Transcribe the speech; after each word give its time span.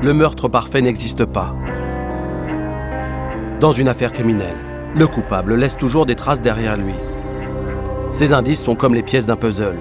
le 0.00 0.14
meurtre 0.14 0.48
parfait 0.48 0.80
n'existe 0.80 1.24
pas. 1.24 1.54
Dans 3.60 3.72
une 3.72 3.88
affaire 3.88 4.12
criminelle, 4.12 4.56
le 4.94 5.08
coupable 5.08 5.56
laisse 5.56 5.76
toujours 5.76 6.06
des 6.06 6.14
traces 6.14 6.40
derrière 6.40 6.76
lui. 6.76 6.94
Ces 8.12 8.32
indices 8.32 8.62
sont 8.62 8.76
comme 8.76 8.94
les 8.94 9.02
pièces 9.02 9.26
d'un 9.26 9.36
puzzle. 9.36 9.80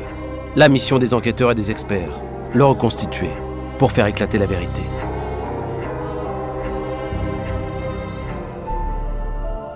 La 0.56 0.70
mission 0.70 0.98
des 0.98 1.14
enquêteurs 1.14 1.52
et 1.52 1.56
des 1.56 1.70
experts, 1.70 2.20
le 2.54 2.66
reconstituer 2.66 3.30
pour 3.78 3.92
faire 3.92 4.08
éclater 4.08 4.40
la 4.40 4.48
vérité. 4.48 4.82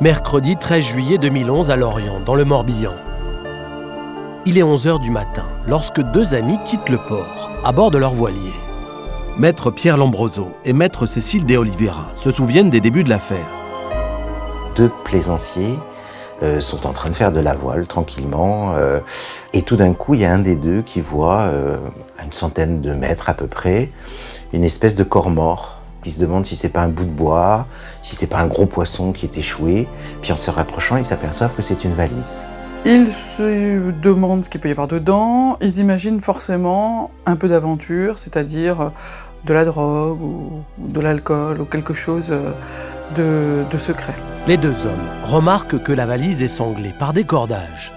Mercredi 0.01 0.57
13 0.57 0.83
juillet 0.83 1.17
2011 1.19 1.69
à 1.69 1.75
Lorient, 1.75 2.19
dans 2.25 2.33
le 2.33 2.45
Morbihan. 2.45 2.93
Il 4.47 4.57
est 4.57 4.63
11h 4.63 4.99
du 4.99 5.11
matin 5.11 5.45
lorsque 5.67 6.01
deux 6.01 6.33
amis 6.33 6.57
quittent 6.65 6.89
le 6.89 6.97
port 6.97 7.51
à 7.63 7.71
bord 7.71 7.91
de 7.91 7.99
leur 7.99 8.15
voilier. 8.15 8.53
Maître 9.41 9.71
Pierre 9.71 9.97
Lambroso 9.97 10.49
et 10.65 10.71
Maître 10.71 11.07
Cécile 11.07 11.47
De 11.47 11.57
Oliveira 11.57 12.11
se 12.13 12.29
souviennent 12.29 12.69
des 12.69 12.79
débuts 12.79 13.03
de 13.03 13.09
l'affaire. 13.09 13.49
Deux 14.75 14.91
plaisanciers 15.03 15.79
euh, 16.43 16.61
sont 16.61 16.85
en 16.85 16.93
train 16.93 17.09
de 17.09 17.15
faire 17.15 17.31
de 17.31 17.39
la 17.39 17.55
voile 17.55 17.87
tranquillement. 17.87 18.75
euh, 18.75 18.99
et 19.51 19.63
tout 19.63 19.77
d'un 19.77 19.93
coup, 19.93 20.13
il 20.13 20.21
y 20.21 20.25
a 20.25 20.31
un 20.31 20.37
des 20.37 20.55
deux 20.55 20.83
qui 20.83 21.01
voit, 21.01 21.39
euh, 21.39 21.79
à 22.19 22.25
une 22.25 22.31
centaine 22.31 22.81
de 22.81 22.93
mètres 22.93 23.31
à 23.31 23.33
peu 23.33 23.47
près, 23.47 23.89
une 24.53 24.63
espèce 24.63 24.93
de 24.93 25.03
corps 25.03 25.31
mort. 25.31 25.79
Il 26.05 26.11
se 26.11 26.19
demande 26.19 26.45
si 26.45 26.55
c'est 26.55 26.69
pas 26.69 26.81
un 26.83 26.89
bout 26.89 27.05
de 27.05 27.09
bois, 27.09 27.65
si 28.03 28.15
c'est 28.15 28.27
pas 28.27 28.41
un 28.41 28.47
gros 28.47 28.67
poisson 28.67 29.11
qui 29.11 29.25
est 29.25 29.39
échoué. 29.39 29.87
Puis 30.21 30.31
en 30.31 30.37
se 30.37 30.51
rapprochant, 30.51 30.97
ils 30.97 31.05
s'aperçoivent 31.05 31.55
que 31.55 31.63
c'est 31.63 31.83
une 31.83 31.95
valise. 31.95 32.43
Ils 32.83 33.09
se 33.09 33.91
demandent 33.91 34.43
ce 34.43 34.49
qu'il 34.49 34.59
peut 34.59 34.69
y 34.69 34.71
avoir 34.71 34.87
dedans. 34.87 35.57
Ils 35.61 35.77
imaginent 35.77 36.19
forcément 36.19 37.11
un 37.27 37.35
peu 37.35 37.47
d'aventure, 37.47 38.17
c'est-à-dire 38.17 38.81
euh, 38.81 38.89
de 39.45 39.53
la 39.53 39.65
drogue 39.65 40.21
ou 40.21 40.63
de 40.77 40.99
l'alcool 40.99 41.61
ou 41.61 41.65
quelque 41.65 41.93
chose 41.93 42.27
euh, 42.29 42.51
de, 43.15 43.69
de 43.69 43.77
secret. 43.77 44.13
Les 44.47 44.57
deux 44.57 44.85
hommes 44.85 45.07
remarquent 45.23 45.81
que 45.81 45.91
la 45.91 46.05
valise 46.05 46.43
est 46.43 46.47
sanglée 46.47 46.93
par 46.97 47.13
des 47.13 47.23
cordages. 47.23 47.91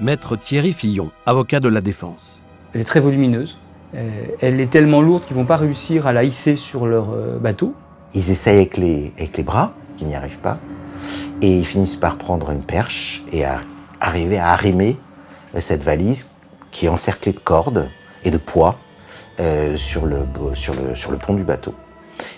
Maître 0.00 0.36
Thierry 0.36 0.72
Fillon, 0.72 1.10
avocat 1.26 1.60
de 1.60 1.68
la 1.68 1.80
défense. 1.80 2.42
Elle 2.72 2.80
est 2.80 2.84
très 2.84 3.00
volumineuse. 3.00 3.58
Euh, 3.94 4.08
Elle 4.40 4.60
est 4.60 4.70
tellement 4.70 5.00
lourde 5.02 5.24
qu'ils 5.24 5.36
vont 5.36 5.44
pas 5.44 5.56
réussir 5.56 6.06
à 6.06 6.12
la 6.12 6.24
hisser 6.24 6.56
sur 6.56 6.86
leur 6.86 7.10
euh, 7.10 7.38
bateau. 7.38 7.74
Ils 8.14 8.30
essayent 8.30 8.56
avec 8.56 8.76
les, 8.76 9.12
avec 9.16 9.36
les 9.36 9.42
bras, 9.42 9.72
qui 9.96 10.04
n'y 10.04 10.14
arrivent 10.14 10.40
pas, 10.40 10.58
et 11.42 11.58
ils 11.58 11.66
finissent 11.66 11.96
par 11.96 12.16
prendre 12.16 12.50
une 12.50 12.62
perche 12.62 13.22
et 13.32 13.44
à 13.44 13.60
arriver 14.00 14.38
à 14.38 14.52
arrimer 14.52 14.96
cette 15.58 15.82
valise 15.82 16.30
qui 16.70 16.86
est 16.86 16.88
encerclée 16.88 17.32
de 17.32 17.38
cordes 17.38 17.88
et 18.24 18.30
de 18.30 18.38
poids 18.38 18.76
euh, 19.40 19.76
sur, 19.76 20.06
le, 20.06 20.26
sur, 20.54 20.74
le, 20.74 20.94
sur 20.94 21.10
le 21.10 21.16
pont 21.16 21.34
du 21.34 21.44
bateau. 21.44 21.74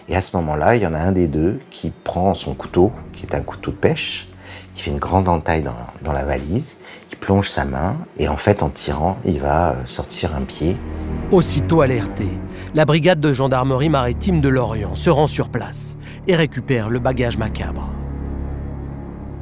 Et 0.09 0.15
à 0.15 0.21
ce 0.21 0.37
moment-là, 0.37 0.77
il 0.77 0.83
y 0.83 0.87
en 0.87 0.95
a 0.95 0.99
un 0.99 1.13
des 1.13 1.27
deux 1.27 1.59
qui 1.71 1.91
prend 1.91 2.35
son 2.35 2.55
couteau, 2.55 2.93
qui 3.13 3.27
est 3.27 3.35
un 3.35 3.41
couteau 3.41 3.73
de 3.73 3.77
pêche, 3.77 4.29
il 4.77 4.81
fait 4.81 4.91
une 4.91 4.99
grande 4.99 5.29
entaille 5.29 5.63
dans, 5.63 5.75
dans 6.03 6.13
la 6.13 6.25
valise, 6.25 6.79
il 7.11 7.19
plonge 7.19 7.49
sa 7.49 7.65
main, 7.65 7.97
et 8.19 8.29
en 8.29 8.37
fait, 8.37 8.63
en 8.63 8.69
tirant, 8.69 9.19
il 9.25 9.41
va 9.41 9.71
euh, 9.71 9.75
sortir 9.85 10.35
un 10.37 10.43
pied 10.43 10.77
Aussitôt 11.31 11.81
alerté, 11.81 12.29
la 12.75 12.85
brigade 12.85 13.21
de 13.21 13.33
gendarmerie 13.33 13.89
maritime 13.89 14.41
de 14.41 14.49
Lorient 14.49 14.95
se 14.95 15.11
rend 15.11 15.27
sur 15.27 15.49
place 15.49 15.97
et 16.27 16.35
récupère 16.35 16.89
le 16.89 16.99
bagage 16.99 17.37
macabre. 17.37 17.89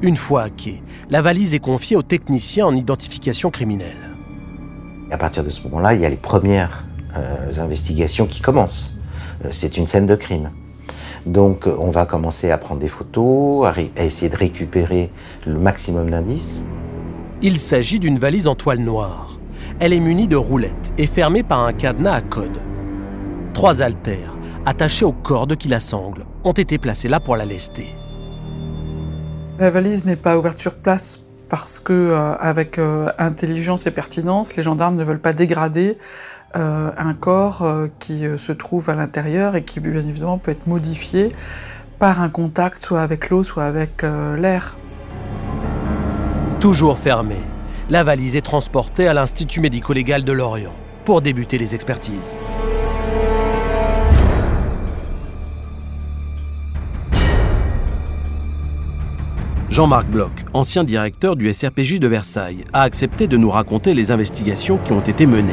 Une 0.03 0.17
fois 0.17 0.45
à 0.45 0.51
quai, 0.51 0.83
la 1.11 1.21
valise 1.21 1.53
est 1.53 1.59
confiée 1.59 1.97
au 1.97 2.03
technicien 2.03 2.65
en 2.65 2.75
identification 2.75 3.51
criminelle. 3.51 4.17
Et 5.11 5.13
à 5.15 5.19
partir 5.19 5.45
de 5.45 5.51
ce 5.51 5.63
moment-là, 5.65 5.95
il 5.95 6.01
y 6.01 6.07
a 6.07 6.09
les 6.09 6.17
premières 6.17 6.85
investigations 7.59 8.27
qui 8.27 8.41
commencent. 8.41 9.01
Euh, 9.45 9.49
c'est 9.53 9.77
une 9.77 9.87
scène 9.87 10.07
de 10.07 10.15
crime. 10.15 10.51
Donc 11.27 11.67
euh, 11.67 11.75
on 11.79 11.91
va 11.91 12.07
commencer 12.07 12.51
à 12.51 12.59
prendre 12.59 12.81
des 12.81 12.89
photos, 12.89 13.67
à, 13.67 14.03
essayer 14.03 14.31
de 14.31 14.37
récupérer 14.37 15.11
le 15.47 15.59
maximum 15.59 16.11
d'indices. 16.11 16.65
Il 17.43 17.59
s'agit 17.59 17.99
d'une 17.99 18.19
valise 18.19 18.47
en 18.47 18.55
toile 18.55 18.81
noire. 18.81 19.39
Elle 19.79 19.93
est 19.93 20.01
munie 20.01 20.29
de 20.29 20.37
roulettes 20.37 20.93
et 20.99 21.07
fermée 21.07 21.43
par 21.43 21.61
un 21.61 21.73
cadenas 21.73 22.15
à 22.15 22.21
code. 22.21 22.61
Trois 23.55 23.83
haltères, 23.83 24.37
attachés 24.67 25.05
aux 25.05 25.13
cordes 25.13 25.57
qui 25.57 25.69
la 25.69 25.81
sanglent, 25.81 26.27
ont 26.45 26.53
été 26.53 26.79
placés 26.79 27.09
là 27.09 27.21
pour 27.21 27.37
la 27.37 27.45
lester. 27.45 27.97
La 29.59 29.71
valise 29.71 30.05
n'est 30.05 30.17
pas 30.17 30.39
ouverte 30.39 30.59
sur 30.59 30.75
place 30.75 31.25
parce 31.51 31.81
que, 31.81 31.93
euh, 31.93 32.35
avec 32.37 32.79
euh, 32.79 33.11
intelligence 33.19 33.87
et 33.87 33.91
pertinence, 33.91 34.57
les 34.57 34.63
gendarmes 34.63 34.97
ne 34.97 35.05
veulent 35.05 35.21
pas 35.21 35.33
dégrader 35.33 35.99
euh, 36.57 36.91
un 36.97 37.15
corps 37.15 37.63
euh, 37.63 37.87
qui 38.01 38.27
euh, 38.27 38.37
se 38.37 38.51
trouve 38.51 38.91
à 38.91 38.95
l'intérieur 38.95 39.55
et 39.55 39.63
qui, 39.63 39.79
bien 39.79 40.01
évidemment, 40.01 40.39
peut 40.39 40.51
être 40.51 40.67
modifié 40.67 41.29
par 42.01 42.21
un 42.21 42.29
contact 42.29 42.83
soit 42.83 43.03
avec 43.03 43.31
l'eau, 43.31 43.45
soit 43.45 43.65
avec 43.65 44.03
l'air. 44.03 44.79
Toujours 46.59 46.99
fermée, 46.99 47.43
la 47.91 48.03
valise 48.03 48.37
est 48.37 48.41
transportée 48.41 49.07
à 49.07 49.13
l'Institut 49.13 49.61
médico-légal 49.61 50.25
de 50.25 50.33
Lorient 50.33 50.75
pour 51.05 51.21
débuter 51.21 51.59
les 51.59 51.75
expertises. 51.75 52.35
Jean-Marc 59.69 60.07
Bloch, 60.09 60.33
ancien 60.55 60.85
directeur 60.85 61.37
du 61.37 61.53
SRPJ 61.53 62.01
de 62.01 62.09
Versailles, 62.09 62.65
a 62.73 62.83
accepté 62.83 63.29
de 63.29 63.37
nous 63.37 63.51
raconter 63.51 63.93
les 63.93 64.11
investigations 64.11 64.79
qui 64.79 64.93
ont 64.93 65.01
été 65.01 65.27
menées. 65.27 65.53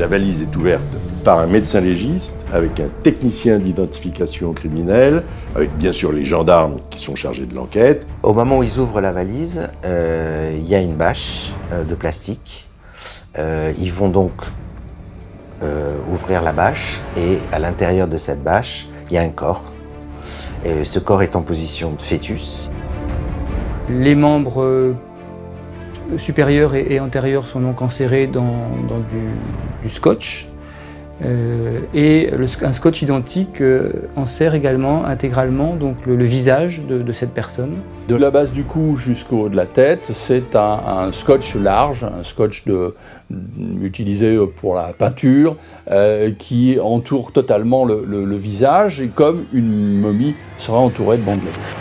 La 0.00 0.08
valise 0.08 0.42
est 0.42 0.56
ouverte 0.56 0.96
par 1.22 1.38
un 1.38 1.46
médecin 1.46 1.80
légiste, 1.80 2.44
avec 2.52 2.80
un 2.80 2.88
technicien 3.04 3.60
d'identification 3.60 4.52
criminelle, 4.52 5.22
avec 5.54 5.74
bien 5.76 5.92
sûr 5.92 6.10
les 6.10 6.24
gendarmes 6.24 6.78
qui 6.90 6.98
sont 6.98 7.14
chargés 7.14 7.46
de 7.46 7.54
l'enquête. 7.54 8.04
Au 8.24 8.34
moment 8.34 8.58
où 8.58 8.62
ils 8.64 8.80
ouvrent 8.80 9.00
la 9.00 9.12
valise, 9.12 9.68
euh, 9.84 10.52
il 10.58 10.66
y 10.66 10.74
a 10.74 10.80
une 10.80 10.96
bâche 10.96 11.52
euh, 11.72 11.84
de 11.84 11.94
plastique. 11.94 12.68
Euh, 13.38 13.72
ils 13.78 13.92
vont 13.92 14.08
donc 14.08 14.32
euh, 15.62 15.96
ouvrir 16.12 16.42
la 16.42 16.52
bâche 16.52 17.00
et 17.16 17.38
à 17.52 17.60
l'intérieur 17.60 18.08
de 18.08 18.18
cette 18.18 18.42
bâche, 18.42 18.88
il 19.10 19.14
y 19.14 19.18
a 19.18 19.22
un 19.22 19.28
corps. 19.28 19.62
Et 20.64 20.84
ce 20.84 20.98
corps 20.98 21.22
est 21.22 21.36
en 21.36 21.42
position 21.42 21.92
de 21.92 22.02
fœtus. 22.02 22.68
Les 23.88 24.16
membres 24.16 24.94
supérieurs 26.18 26.74
et, 26.74 26.86
et 26.90 27.00
antérieurs 27.00 27.46
sont 27.46 27.60
donc 27.60 27.82
enserrés 27.82 28.26
dans, 28.26 28.68
du, 29.82 29.88
scotch. 29.88 30.48
Euh, 31.24 31.78
et 31.94 32.30
un 32.62 32.72
scotch 32.72 33.00
identique 33.02 33.60
euh, 33.60 33.92
enserre 34.16 34.56
également 34.56 35.04
intégralement 35.04 35.76
donc 35.76 36.04
le, 36.06 36.24
visage 36.24 36.82
de, 36.88 37.12
cette 37.12 37.32
personne. 37.32 37.76
De 38.08 38.16
la 38.16 38.32
base 38.32 38.50
du 38.50 38.64
cou 38.64 38.96
jusqu'au 38.96 39.42
haut 39.42 39.48
de 39.48 39.54
la 39.54 39.66
tête, 39.66 40.10
c'est 40.12 40.56
un, 40.56 41.12
scotch 41.12 41.54
large, 41.54 42.02
un 42.02 42.24
scotch 42.24 42.64
de, 42.66 42.94
utilisé 43.80 44.36
pour 44.56 44.74
la 44.74 44.92
peinture, 44.92 45.56
euh, 45.90 46.32
qui 46.36 46.78
entoure 46.82 47.30
totalement 47.30 47.84
le, 47.84 48.04
le- 48.06 48.24
le 48.24 48.36
visage, 48.36 49.02
comme 49.14 49.44
une 49.52 50.00
momie 50.00 50.34
serait 50.56 50.78
entourée 50.78 51.18
de 51.18 51.22
bandelettes. 51.22 51.74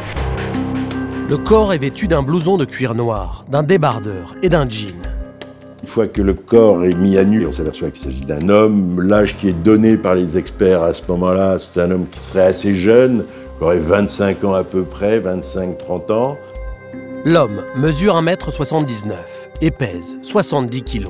Le 1.30 1.38
corps 1.38 1.72
est 1.74 1.78
vêtu 1.78 2.08
d'un 2.08 2.22
blouson 2.22 2.58
de 2.58 2.66
cuir 2.66 2.96
noir, 2.96 3.46
d'un 3.50 3.64
débardeur 3.64 4.36
et 4.44 4.50
d'un 4.50 4.68
jean. 4.68 5.02
Une 5.82 5.88
fois 5.88 6.06
que 6.06 6.22
le 6.22 6.34
corps 6.34 6.84
est 6.84 6.96
mis 6.96 7.18
à 7.18 7.24
nu, 7.24 7.46
on 7.46 7.52
s'aperçoit 7.54 7.92
qu'il 7.92 8.00
s'agit 8.00 8.26
d'un 8.26 8.50
homme. 8.50 9.00
L'âge 9.02 9.38
qui 9.38 9.48
est 9.48 9.54
donné 9.64 9.96
par 9.96 10.16
les 10.16 10.38
experts 10.38 10.84
à 10.84 10.94
ce 10.94 11.02
moment-là, 11.08 11.60
c'est 11.60 11.80
un 11.80 11.92
homme 11.92 12.08
qui 12.10 12.20
serait 12.20 12.48
assez 12.48 12.76
jeune, 12.76 13.24
qui 13.58 13.64
aurait 13.64 13.80
25 13.80 14.44
ans 14.44 14.54
à 14.54 14.66
peu 14.66 14.84
près, 14.84 15.22
25-30 15.22 16.12
ans. 16.12 16.36
L'homme 17.24 17.64
mesure 17.78 18.22
1m79 18.22 19.14
et 19.62 19.72
pèse 19.72 20.18
70 20.24 20.84
kg. 20.84 21.08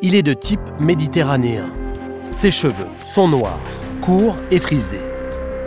Il 0.00 0.14
est 0.14 0.22
de 0.22 0.32
type 0.32 0.60
méditerranéen. 0.80 1.70
Ses 2.32 2.50
cheveux 2.50 2.72
sont 3.04 3.28
noirs, 3.28 3.60
courts 4.00 4.36
et 4.50 4.58
frisés. 4.58 5.02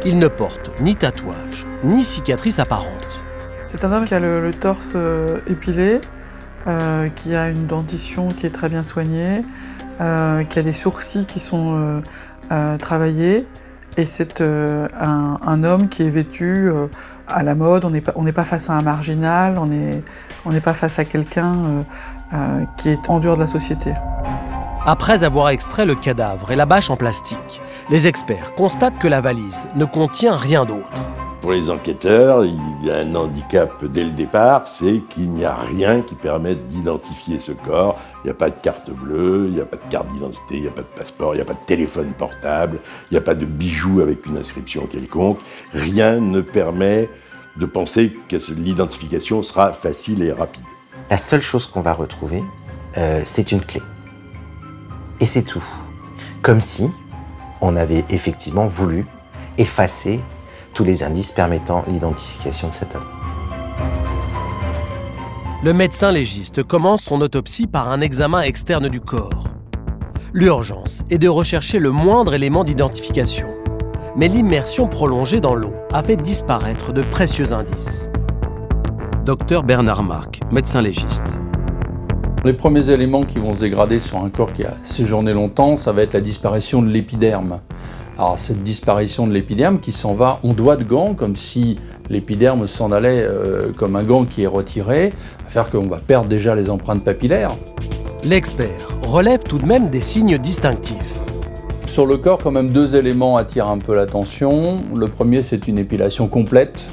Il 0.04 0.18
ne 0.18 0.28
porte 0.28 0.72
ni 0.82 0.96
tatouage, 0.96 1.66
ni 1.84 2.04
cicatrice 2.04 2.58
apparente. 2.58 3.25
C'est 3.66 3.84
un 3.84 3.92
homme 3.92 4.06
qui 4.06 4.14
a 4.14 4.20
le, 4.20 4.52
torse 4.52 4.94
euh, 4.96 5.40
épilé, 5.48 6.00
euh, 6.68 7.10
qui 7.10 7.36
a 7.36 7.50
une 7.50 7.66
dentition 7.66 8.30
qui 8.30 8.46
est 8.46 8.52
très 8.52 8.70
bien 8.70 8.84
soignée, 8.84 9.42
euh, 10.02 10.44
qui 10.44 10.60
a 10.60 10.62
des 10.62 10.74
sourcils 10.74 11.26
qui 11.26 11.40
sont 11.40 12.02
travaillés. 12.80 13.48
Et 13.98 14.06
c'est 14.06 14.42
un, 14.42 15.64
homme 15.64 15.90
qui 15.90 16.04
est 16.04 16.10
vêtu 16.10 16.70
à 17.28 17.44
la 17.44 17.56
mode. 17.56 17.86
On 17.86 17.90
n'est 18.24 18.32
pas, 18.32 18.44
face 18.44 18.70
à 18.70 18.74
un 18.74 18.82
marginal, 18.82 19.58
on 19.58 20.52
n'est 20.52 20.62
pas 20.62 20.74
face 20.74 21.00
à 21.00 21.06
quelqu'un 21.06 21.86
qui 22.78 22.90
est 22.90 23.10
en 23.10 23.20
dehors 23.20 23.36
de 23.36 23.42
la 23.42 23.48
société. 23.48 23.94
Après 24.86 25.24
avoir 25.24 25.50
extrait 25.50 25.86
le 25.86 25.96
cadavre 25.96 26.52
et 26.52 26.56
la 26.56 26.68
bâche 26.68 26.92
en 26.92 26.98
plastique, 26.98 27.62
les 27.90 28.06
experts 28.06 28.54
constatent 28.54 29.00
que 29.00 29.08
la 29.08 29.22
valise 29.22 29.68
ne 29.76 29.86
contient 29.86 30.36
rien 30.36 30.66
d'autre. 30.66 30.92
Pour 31.46 31.52
les 31.52 31.70
enquêteurs, 31.70 32.44
il 32.44 32.60
y 32.82 32.90
a 32.90 32.98
un 32.98 33.14
handicap 33.14 33.86
dès 33.86 34.04
le 34.04 34.10
départ, 34.10 34.66
c'est 34.66 35.04
qu'il 35.10 35.30
n'y 35.30 35.46
a 35.46 35.54
rien 35.54 36.02
qui 36.02 36.16
permette 36.16 36.66
d'identifier 36.66 37.38
ce 37.38 37.52
corps. 37.52 38.00
Il 38.24 38.28
n'y 38.28 38.32
a 38.32 38.34
pas 38.34 38.50
de 38.50 38.60
carte 38.60 38.90
bleue, 38.90 39.46
il 39.50 39.54
n'y 39.54 39.62
a 39.62 39.66
pas 39.68 39.78
de 39.78 39.88
carte 39.88 40.08
d'identité, 40.08 40.56
il 40.56 40.62
n'y 40.62 40.68
a 40.68 40.72
pas 40.72 40.82
de 40.82 40.88
passeport, 40.88 41.36
il 41.36 41.38
n'y 41.38 41.44
a 41.44 41.46
pas 41.46 41.54
de 41.54 41.66
téléphone 41.68 42.14
portable, 42.14 42.80
il 43.12 43.14
n'y 43.14 43.20
a 43.20 43.22
pas 43.22 43.36
de 43.36 43.46
bijoux 43.46 44.02
avec 44.02 44.26
une 44.26 44.40
inscription 44.40 44.88
quelconque. 44.88 45.38
Rien 45.72 46.20
ne 46.20 46.42
permet 46.42 47.12
de 47.58 47.68
penser 47.68 48.18
que 48.28 48.38
l'identification 48.54 49.44
sera 49.44 49.72
facile 49.72 50.24
et 50.24 50.32
rapide. 50.32 50.66
La 51.12 51.18
seule 51.18 51.44
chose 51.44 51.68
qu'on 51.68 51.82
va 51.82 51.94
retrouver, 51.94 52.44
euh, 52.98 53.22
c'est 53.24 53.52
une 53.52 53.62
clé. 53.62 53.84
Et 55.20 55.28
c'est 55.28 55.44
tout. 55.44 55.64
Comme 56.42 56.60
si 56.60 56.90
on 57.62 57.76
avait 57.76 58.04
effectivement 58.10 58.66
voulu 58.66 59.06
effacer 59.60 60.22
tous 60.76 60.84
les 60.84 61.04
indices 61.04 61.32
permettant 61.32 61.84
l'identification 61.88 62.68
de 62.68 62.74
cet 62.74 62.94
homme. 62.94 63.06
Le 65.64 65.74
médecin 65.74 66.12
légiste 66.12 66.62
commence 66.62 67.02
son 67.02 67.22
autopsie 67.22 67.66
par 67.66 67.90
un 67.90 68.02
examen 68.02 68.42
externe 68.42 68.88
du 68.90 69.02
corps. 69.02 69.48
L'urgence 70.34 71.02
est 71.10 71.18
de 71.18 71.30
rechercher 71.30 71.80
le 71.80 71.90
moindre 71.90 72.36
élément 72.36 72.64
d'identification. 72.64 73.48
Mais 74.18 74.28
l'immersion 74.28 74.88
prolongée 74.88 75.40
dans 75.40 75.56
l'eau 75.56 75.74
a 75.92 76.04
fait 76.04 76.18
disparaître 76.18 76.94
de 76.94 77.02
précieux 77.02 77.54
indices. 77.54 78.12
Docteur 79.26 79.64
Bernard 79.64 80.04
Marc, 80.04 80.42
médecin 80.52 80.82
légiste. 80.82 81.24
Les 82.44 82.54
premiers 82.54 82.90
éléments 82.90 83.24
qui 83.24 83.40
vont 83.40 83.56
se 83.56 83.62
dégrader 83.62 84.00
sur 84.00 84.20
un 84.20 84.30
corps 84.30 84.52
qui 84.54 84.66
a 84.66 84.76
séjourné 84.84 85.34
longtemps, 85.34 85.78
ça 85.78 85.94
va 85.94 86.04
être 86.04 86.14
la 86.14 86.22
disparition 86.22 86.82
de 86.82 86.90
l'épiderme. 86.90 87.62
Alors 88.18 88.40
cette 88.40 88.64
disparition 88.64 89.28
de 89.28 89.34
l'épiderme 89.34 89.80
qui 89.80 89.92
s'en 89.92 90.14
va 90.14 90.40
en 90.44 90.54
doigt 90.54 90.78
de 90.78 90.86
gant, 90.86 91.14
comme 91.14 91.36
si 91.36 91.78
l'épiderme 92.10 92.66
s'en 92.68 92.94
allait 92.94 93.24
euh, 93.24 93.74
comme 93.74 93.98
un 93.98 94.04
gant 94.04 94.24
qui 94.24 94.44
est 94.44 94.48
retiré, 94.48 95.14
va 95.44 95.50
faire 95.50 95.70
qu'on 95.70 95.88
va 95.88 95.98
perdre 95.98 96.30
déjà 96.30 96.56
les 96.56 96.70
empreintes 96.70 97.04
papillaires. 97.04 97.56
L'expert 98.24 98.88
relève 99.02 99.44
tout 99.44 99.58
de 99.58 99.66
même 99.66 99.90
des 99.90 100.00
signes 100.00 100.38
distinctifs. 100.38 101.20
Sur 101.86 102.06
le 102.06 102.18
corps, 102.18 102.40
quand 102.42 102.52
même, 102.52 102.70
deux 102.70 102.96
éléments 102.96 103.38
attirent 103.38 103.68
un 103.68 103.80
peu 103.80 103.94
l'attention. 103.94 104.84
Le 104.96 105.08
premier, 105.08 105.44
c'est 105.44 105.68
une 105.68 105.78
épilation 105.78 106.28
complète, 106.28 106.86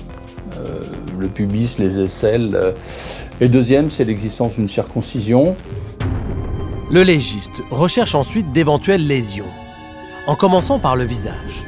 euh, 0.59 0.81
le 1.19 1.29
pubis, 1.29 1.77
les 1.79 2.01
aisselles. 2.01 2.51
euh, 2.55 2.73
et 3.41 3.49
deuxième, 3.49 3.91
c'est 3.91 4.05
l'existence 4.05 4.57
d'une 4.57 4.69
circoncision. 4.69 5.57
Le 6.91 7.03
légiste 7.03 7.63
recherche 7.71 8.15
ensuite 8.15 8.53
d'éventuelles 8.53 9.07
lésions, 9.07 9.47
en 10.27 10.37
commençant 10.37 10.79
par 10.79 10.97
le 10.97 11.05
visage. 11.05 11.65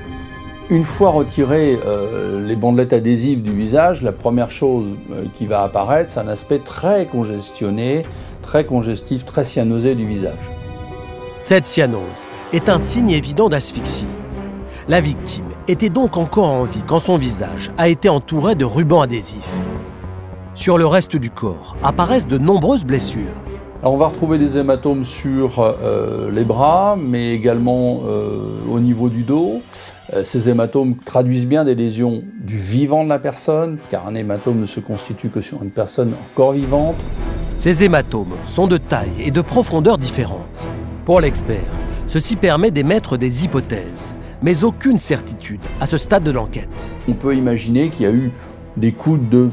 Une 0.71 0.85
fois 0.85 1.11
retirées 1.11 1.79
euh, 1.85 2.47
les 2.47 2.57
bandelettes 2.57 2.95
adhésives 2.95 3.43
du 3.43 3.53
visage, 3.53 4.01
la 4.01 4.13
première 4.13 4.51
chose 4.51 4.87
euh, 5.13 5.25
qui 5.35 5.47
va 5.47 5.63
apparaître, 5.63 6.11
c'est 6.11 6.21
un 6.21 6.29
aspect 6.29 6.59
très 6.59 7.07
congestionné, 7.07 8.05
très 8.43 8.65
congestif, 8.65 9.25
très 9.25 9.45
cyanosé 9.45 9.95
du 9.95 10.07
visage. 10.07 10.39
Cette 11.39 11.67
cyanose 11.67 12.27
est 12.53 12.69
un 12.69 12.79
signe 12.79 13.11
évident 13.11 13.49
d'asphyxie. 13.49 14.07
La 14.89 15.01
victime 15.01 15.45
était 15.69 15.91
donc 15.91 16.17
encore 16.17 16.51
en 16.51 16.65
vie 16.65 16.83
quand 16.87 17.01
son 17.01 17.17
visage 17.17 17.71
a 17.77 17.89
été 17.89 18.09
entouré 18.09 18.55
de 18.55 18.65
rubans 18.65 19.03
adhésifs. 19.03 19.37
Sur 20.55 20.79
le 20.79 20.87
reste 20.87 21.17
du 21.17 21.31
corps 21.31 21.77
apparaissent 21.83 22.29
de 22.29 22.39
nombreuses 22.39 22.85
blessures. 22.85 23.43
Alors, 23.85 23.93
on 23.93 23.99
va 23.99 24.07
retrouver 24.07 24.39
des 24.39 24.57
hématomes 24.57 25.05
sur 25.05 25.61
euh, 25.61 26.31
les 26.31 26.45
bras, 26.45 26.97
mais 26.99 27.35
également 27.35 28.01
euh, 28.07 28.63
au 28.71 28.81
niveau 28.81 29.11
du 29.11 29.25
dos. 29.25 29.61
Euh, 30.15 30.25
ces 30.25 30.49
hématomes 30.49 30.97
traduisent 30.97 31.47
bien 31.47 31.67
des 31.67 31.75
lésions 31.75 32.23
du 32.41 32.57
vivant 32.57 33.05
de 33.05 33.11
la 33.11 33.19
personne, 33.19 33.77
car 33.91 34.09
un 34.09 34.15
hématome 34.15 34.63
ne 34.63 34.67
se 34.67 34.81
constitue 34.81 35.29
que 35.29 35.43
sur 35.43 35.63
une 35.63 35.71
personne 35.71 36.15
encore 36.33 36.53
vivante. 36.53 36.97
Ces 37.59 37.85
hématomes 37.85 38.33
sont 38.47 38.69
de 38.69 38.79
taille 38.79 39.13
et 39.19 39.31
de 39.31 39.43
profondeur 39.43 39.99
différentes. 39.99 40.67
Pour 41.05 41.21
l'expert, 41.21 41.71
ceci 42.07 42.37
permet 42.37 42.71
d'émettre 42.71 43.19
des 43.19 43.45
hypothèses, 43.45 44.15
mais 44.41 44.65
aucune 44.65 44.99
certitude 44.99 45.61
à 45.79 45.87
ce 45.87 45.99
stade 45.99 46.25
de 46.25 46.31
l'enquête. 46.31 46.91
On 47.07 47.13
peut 47.13 47.37
imaginer 47.37 47.91
qu'il 47.91 48.07
y 48.07 48.09
a 48.09 48.13
eu 48.15 48.33
des 48.79 48.93
coups 48.93 49.21
de 49.29 49.51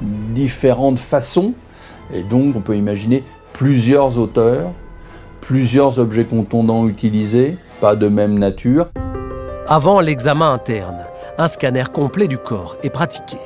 différentes 0.00 1.00
façons, 1.00 1.52
et 2.14 2.22
donc 2.22 2.54
on 2.54 2.60
peut 2.60 2.76
imaginer 2.76 3.24
plusieurs 3.56 4.18
auteurs, 4.18 4.70
plusieurs 5.40 5.98
objets 5.98 6.26
contondants 6.26 6.86
utilisés, 6.86 7.56
pas 7.80 7.96
de 7.96 8.06
même 8.06 8.38
nature. 8.38 8.88
Avant 9.66 10.00
l'examen 10.00 10.52
interne, 10.52 11.06
un 11.38 11.48
scanner 11.48 11.84
complet 11.90 12.28
du 12.28 12.36
corps 12.36 12.76
est 12.82 12.90
pratiqué. 12.90 13.38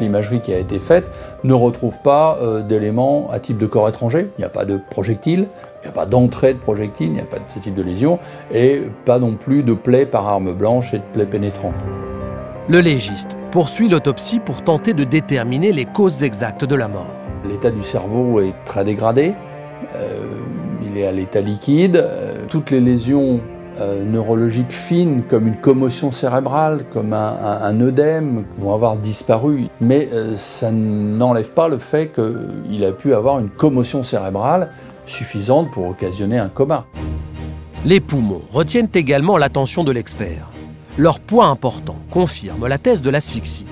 L'imagerie 0.00 0.40
qui 0.40 0.52
a 0.52 0.58
été 0.58 0.80
faite 0.80 1.04
ne 1.44 1.54
retrouve 1.54 2.00
pas 2.02 2.36
euh, 2.42 2.62
d'éléments 2.62 3.30
à 3.30 3.38
type 3.38 3.56
de 3.56 3.66
corps 3.66 3.88
étranger. 3.88 4.28
Il 4.36 4.40
n'y 4.40 4.44
a 4.44 4.48
pas 4.48 4.64
de 4.64 4.80
projectile, 4.90 5.46
il 5.82 5.84
n'y 5.84 5.88
a 5.88 5.92
pas 5.92 6.06
d'entrée 6.06 6.54
de 6.54 6.58
projectile, 6.58 7.06
il 7.06 7.12
n'y 7.12 7.20
a 7.20 7.24
pas 7.24 7.38
de 7.38 7.44
ce 7.46 7.60
type 7.60 7.76
de 7.76 7.82
lésion, 7.82 8.18
et 8.52 8.82
pas 9.04 9.20
non 9.20 9.36
plus 9.36 9.62
de 9.62 9.74
plaies 9.74 10.04
par 10.04 10.26
arme 10.26 10.52
blanche 10.52 10.92
et 10.94 10.98
de 10.98 11.04
plaies 11.12 11.26
pénétrantes. 11.26 11.74
Le 12.68 12.80
légiste 12.80 13.36
poursuit 13.52 13.88
l'autopsie 13.88 14.40
pour 14.40 14.62
tenter 14.62 14.94
de 14.94 15.04
déterminer 15.04 15.70
les 15.70 15.84
causes 15.84 16.24
exactes 16.24 16.64
de 16.64 16.74
la 16.74 16.88
mort. 16.88 17.23
L'état 17.48 17.70
du 17.70 17.82
cerveau 17.82 18.40
est 18.40 18.54
très 18.64 18.84
dégradé, 18.84 19.34
euh, 19.94 20.18
il 20.84 20.96
est 20.96 21.06
à 21.06 21.12
l'état 21.12 21.40
liquide, 21.40 21.96
euh, 21.96 22.34
toutes 22.48 22.70
les 22.70 22.80
lésions 22.80 23.40
euh, 23.80 24.02
neurologiques 24.04 24.72
fines 24.72 25.22
comme 25.28 25.46
une 25.48 25.56
commotion 25.56 26.10
cérébrale, 26.10 26.84
comme 26.92 27.12
un, 27.12 27.36
un- 27.36 27.62
un 27.62 27.80
œdème 27.80 28.44
vont 28.56 28.72
avoir 28.72 28.96
disparu, 28.96 29.66
mais 29.80 30.08
ça 30.36 30.70
n'enlève 30.72 31.50
pas 31.50 31.68
le 31.68 31.78
fait 31.78 32.12
qu'il 32.14 32.84
a 32.84 32.92
pu 32.92 33.12
avoir 33.14 33.38
une 33.40 33.50
commotion 33.50 34.02
cérébrale 34.02 34.70
suffisante 35.06 35.70
pour 35.70 35.86
occasionner 35.88 36.38
un 36.38 36.48
coma. 36.48 36.86
Les 37.84 38.00
poumons 38.00 38.40
retiennent 38.52 38.88
également 38.94 39.36
l'attention 39.36 39.84
de 39.84 39.92
l'expert. 39.92 40.48
Leur 40.96 41.20
poids 41.20 41.46
important 41.46 41.96
confirme 42.10 42.66
la 42.68 42.78
thèse 42.78 43.02
de 43.02 43.10
l'asphyxie. 43.10 43.66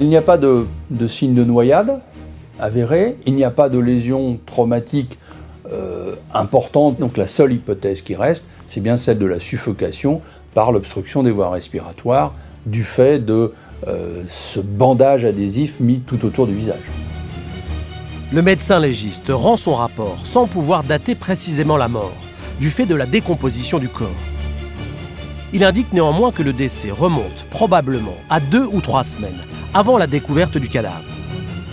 Il 0.00 0.08
n'y 0.08 0.16
a 0.16 0.22
pas 0.22 0.38
de, 0.38 0.66
de 0.90 1.06
signe 1.06 1.34
de 1.34 1.44
noyade 1.44 2.00
avéré, 2.58 3.16
il 3.26 3.34
n'y 3.34 3.44
a 3.44 3.50
pas 3.50 3.68
de 3.68 3.78
lésion 3.78 4.38
traumatique 4.46 5.18
euh, 5.72 6.14
importante, 6.32 7.00
donc 7.00 7.16
la 7.16 7.26
seule 7.26 7.52
hypothèse 7.52 8.02
qui 8.02 8.14
reste, 8.14 8.46
c'est 8.66 8.80
bien 8.80 8.96
celle 8.96 9.18
de 9.18 9.26
la 9.26 9.40
suffocation 9.40 10.20
par 10.54 10.72
l'obstruction 10.72 11.22
des 11.22 11.30
voies 11.30 11.50
respiratoires 11.50 12.34
du 12.66 12.84
fait 12.84 13.18
de 13.18 13.52
euh, 13.86 14.22
ce 14.28 14.60
bandage 14.60 15.24
adhésif 15.24 15.80
mis 15.80 16.00
tout 16.00 16.24
autour 16.24 16.46
du 16.46 16.54
visage. 16.54 16.76
Le 18.32 18.42
médecin 18.42 18.80
légiste 18.80 19.28
rend 19.28 19.56
son 19.56 19.74
rapport 19.74 20.18
sans 20.24 20.46
pouvoir 20.46 20.82
dater 20.82 21.14
précisément 21.14 21.76
la 21.76 21.88
mort, 21.88 22.16
du 22.60 22.70
fait 22.70 22.86
de 22.86 22.94
la 22.94 23.06
décomposition 23.06 23.78
du 23.78 23.88
corps. 23.88 24.08
Il 25.52 25.64
indique 25.64 25.92
néanmoins 25.92 26.32
que 26.32 26.42
le 26.42 26.52
décès 26.52 26.90
remonte 26.90 27.46
probablement 27.50 28.16
à 28.28 28.40
deux 28.40 28.66
ou 28.66 28.80
trois 28.80 29.04
semaines 29.04 29.38
avant 29.72 29.98
la 29.98 30.06
découverte 30.06 30.58
du 30.58 30.68
cadavre. 30.68 31.13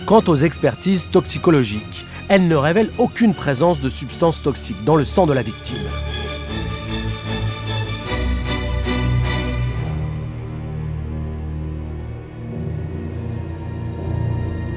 Quant 0.05 0.23
aux 0.27 0.35
expertises 0.35 1.09
toxicologiques, 1.11 2.05
elles 2.27 2.47
ne 2.47 2.55
révèlent 2.55 2.91
aucune 2.97 3.33
présence 3.33 3.79
de 3.79 3.89
substances 3.89 4.41
toxiques 4.41 4.83
dans 4.85 4.95
le 4.95 5.05
sang 5.05 5.25
de 5.25 5.33
la 5.33 5.41
victime. 5.41 5.77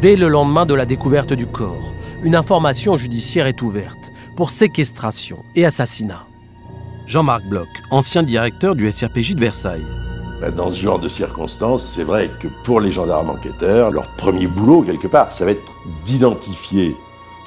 Dès 0.03 0.17
le 0.17 0.29
lendemain 0.29 0.67
de 0.67 0.75
la 0.75 0.85
découverte 0.85 1.33
du 1.33 1.47
corps, 1.47 1.93
une 2.23 2.37
information 2.37 2.97
judiciaire 2.97 3.47
est 3.47 3.63
ouverte 3.63 4.13
pour 4.37 4.51
séquestration 4.51 5.45
et 5.55 5.65
assassinat. 5.65 6.27
Jean-Marc 7.07 7.45
Bloch, 7.49 7.69
ancien 7.91 8.23
directeur 8.23 8.75
du 8.75 8.91
SRPJ 8.91 9.35
de 9.35 9.41
Versailles. 9.41 9.87
Bah, 10.45 10.51
Dans 10.51 10.71
ce 10.71 10.79
genre 10.79 10.99
de 10.99 11.09
circonstances, 11.09 11.83
c'est 11.83 12.05
vrai 12.05 12.31
que 12.39 12.49
pour 12.65 12.79
les 12.79 12.93
gendarmes 12.93 13.31
enquêteurs, 13.31 13.91
leur 13.91 14.07
premier 14.09 14.47
boulot, 14.47 14.83
quelque 14.83 15.07
part, 15.07 15.33
ça 15.33 15.47
va 15.47 15.53
être 15.53 15.73
d'identifier 16.05 16.95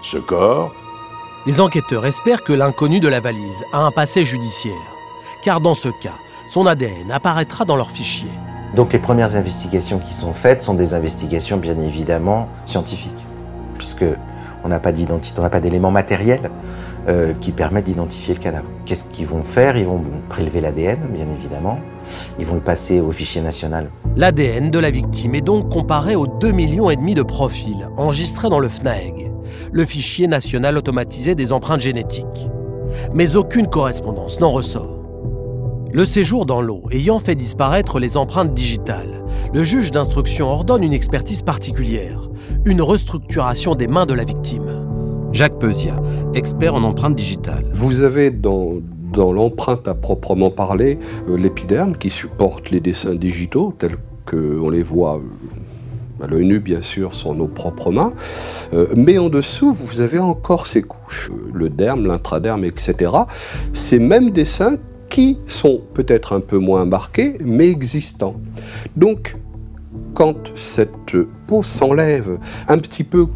ce 0.02 0.18
corps. 0.18 0.74
Les 1.46 1.62
enquêteurs 1.62 2.08
espèrent 2.08 2.44
que 2.44 2.54
l'inconnu 2.54 3.00
de 3.00 3.08
la 3.08 3.20
valise 3.20 3.64
a 3.72 3.82
un 3.82 3.92
passé 3.92 4.26
judiciaire, 4.26 4.74
car 5.44 5.62
dans 5.62 5.76
ce 5.76 5.90
cas, 5.90 6.16
son 6.48 6.66
ADN 6.66 7.12
apparaîtra 7.12 7.66
dans 7.66 7.76
leur 7.76 7.92
fichier. 7.92 8.32
Donc 8.76 8.94
les 8.94 9.00
premières 9.00 9.36
investigations 9.36 10.00
qui 10.00 10.14
sont 10.14 10.34
faites 10.34 10.64
sont 10.64 10.74
des 10.74 10.96
investigations 10.96 11.58
bien 11.58 11.78
évidemment 11.78 12.50
scientifiques, 12.66 13.26
puisque 13.78 14.06
on 14.64 14.70
n'a 14.70 14.80
pas 14.80 14.92
d'identité, 14.92 15.40
on 15.40 15.44
n'a 15.44 15.52
pas 15.52 15.62
d'éléments 15.62 15.92
matériels 15.92 16.50
euh, 17.10 17.34
qui 17.34 17.52
permettent 17.52 17.86
d'identifier 17.86 18.34
le 18.34 18.40
cadavre. 18.40 18.68
Qu'est-ce 18.86 19.06
qu'ils 19.06 19.28
vont 19.28 19.44
faire? 19.44 19.78
Ils 19.78 19.86
vont 19.86 20.02
prélever 20.28 20.60
l'ADN, 20.60 21.00
bien 21.14 21.26
évidemment. 21.40 21.80
Ils 22.38 22.46
vont 22.46 22.56
le 22.56 22.62
passer 22.62 23.00
au 23.00 23.12
fichier 23.12 23.42
national. 23.42 23.90
L'ADN 24.16 24.72
de 24.72 24.80
la 24.80 24.92
victime 24.92 25.36
est 25.36 25.42
donc 25.42 25.70
comparé 25.72 26.16
aux 26.16 26.28
2,5 26.28 26.54
millions 26.54 26.88
de 26.88 27.24
profils 27.24 27.88
enregistrés 27.96 28.50
dans 28.50 28.60
le 28.60 28.68
FNAEG, 28.68 29.32
le 29.72 29.86
fichier 29.86 30.28
national 30.28 30.78
automatisé 30.78 31.34
des 31.34 31.54
empreintes 31.54 31.82
génétiques. 31.82 32.50
Mais 33.14 33.36
aucune 33.36 33.68
correspondance 33.68 34.40
n'en 34.40 34.52
ressort. 34.52 34.98
Le 35.94 36.06
séjour 36.06 36.46
dans 36.46 36.62
l'eau 36.62 36.82
ayant 36.92 37.20
fait 37.20 37.36
disparaître 37.36 38.00
les 38.00 38.18
empreintes 38.18 38.54
digitales, 38.54 39.24
le 39.54 39.64
juge 39.64 39.92
d'instruction 39.92 40.48
ordonne 40.48 40.84
une 40.84 40.94
expertise 40.94 41.42
particulière, 41.42 42.30
une 42.66 42.82
restructuration 42.82 43.76
des 43.76 43.88
mains 43.88 44.06
de 44.06 44.14
la 44.14 44.26
victime. 44.26 44.87
Jacques 45.32 45.60
Pesia, 45.60 46.02
expert 46.34 46.74
en 46.74 46.84
empreintes 46.84 47.16
digitales. 47.16 47.66
Vous 47.72 48.02
avez 48.02 48.32
dans, 48.32 48.82
l'empreinte 49.16 49.88
à 49.88 49.94
proprement 49.94 50.50
parler 50.50 51.00
euh, 51.30 51.38
l'épiderme 51.38 51.96
qui 51.96 52.10
supporte 52.10 52.72
les 52.72 52.80
dessins 52.80 53.16
digitaux 53.16 53.74
tels 53.78 53.98
qu'on 54.26 54.70
les 54.70 54.84
voit 54.84 55.18
euh, 55.18 56.24
à 56.24 56.28
l'œil 56.28 56.46
nu, 56.46 56.60
bien 56.60 56.82
sûr, 56.82 57.14
sur 57.14 57.36
nos 57.36 57.48
propres 57.48 57.92
mains. 57.92 58.14
Euh, 58.74 58.88
mais 58.96 59.18
en 59.18 59.30
dessous, 59.30 59.74
vous 59.74 60.02
avez 60.02 60.20
encore 60.20 60.68
ces 60.68 60.82
couches, 60.82 61.32
le 61.54 61.70
derme, 61.70 62.06
l'intraderme, 62.08 62.64
etc. 62.64 63.12
Ces 63.74 64.00
mêmes 64.00 64.32
dessins 64.32 64.78
qui 65.10 65.40
sont 65.46 65.82
peut-être 65.94 66.34
un 66.34 66.42
peu 66.42 66.58
moins 66.58 66.86
marqués, 66.86 67.38
mais 67.44 67.70
existants. 67.70 68.36
Donc, 68.96 69.36
quand 70.14 70.36
cette 70.56 71.16
peau 71.48 71.64
s'enlève 71.64 72.38
un 72.68 72.78
petit 72.78 73.04
peu 73.04 73.28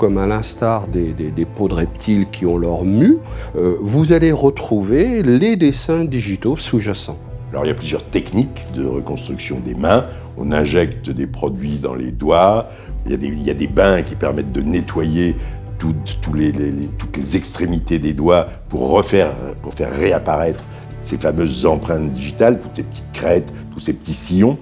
comme 0.00 0.16
à 0.16 0.26
l'instar 0.26 0.86
des, 0.86 1.12
des- 1.12 1.30
des 1.30 1.44
peaux 1.44 1.68
de 1.68 1.74
reptiles 1.74 2.24
qui 2.30 2.46
ont 2.46 2.56
leur 2.56 2.84
mue, 2.84 3.18
euh, 3.54 3.76
vous 3.82 4.12
allez 4.12 4.32
retrouver 4.32 5.22
les 5.22 5.56
dessins 5.56 6.04
digitaux 6.06 6.56
sous-jacents. 6.56 7.18
Alors 7.52 7.66
il 7.66 7.68
y 7.68 7.70
a 7.70 7.74
plusieurs 7.74 8.02
techniques 8.04 8.66
de 8.74 8.86
reconstruction 8.86 9.60
des 9.60 9.74
mains. 9.74 10.06
On 10.38 10.52
injecte 10.52 11.10
des 11.10 11.26
produits 11.26 11.76
dans 11.76 11.94
les 11.94 12.12
doigts. 12.12 12.68
Il 13.04 13.10
y 13.10 13.14
a 13.14 13.18
des, 13.18 13.26
il 13.26 13.42
y 13.42 13.50
a 13.50 13.54
des 13.54 13.66
bains 13.68 14.00
qui 14.00 14.14
permettent 14.14 14.52
de 14.52 14.62
nettoyer 14.62 15.36
toutes, 15.78 16.18
les- 16.34 16.52
toutes 16.96 17.16
les 17.18 17.36
extrémités 17.36 17.98
des 17.98 18.14
doigts 18.14 18.46
pour 18.70 18.88
refaire, 18.90 19.32
pour 19.60 19.74
faire 19.74 19.92
réapparaître 19.94 20.64
ces 21.02 21.18
fameuses 21.18 21.66
empreintes 21.66 22.10
digitales, 22.10 22.58
toutes 22.60 22.76
ces 22.76 22.84
petites 22.84 23.12
crêtes, 23.12 23.52
tous 23.72 23.80
ces 23.80 23.92
petits 23.92 24.14
sillons. 24.14 24.56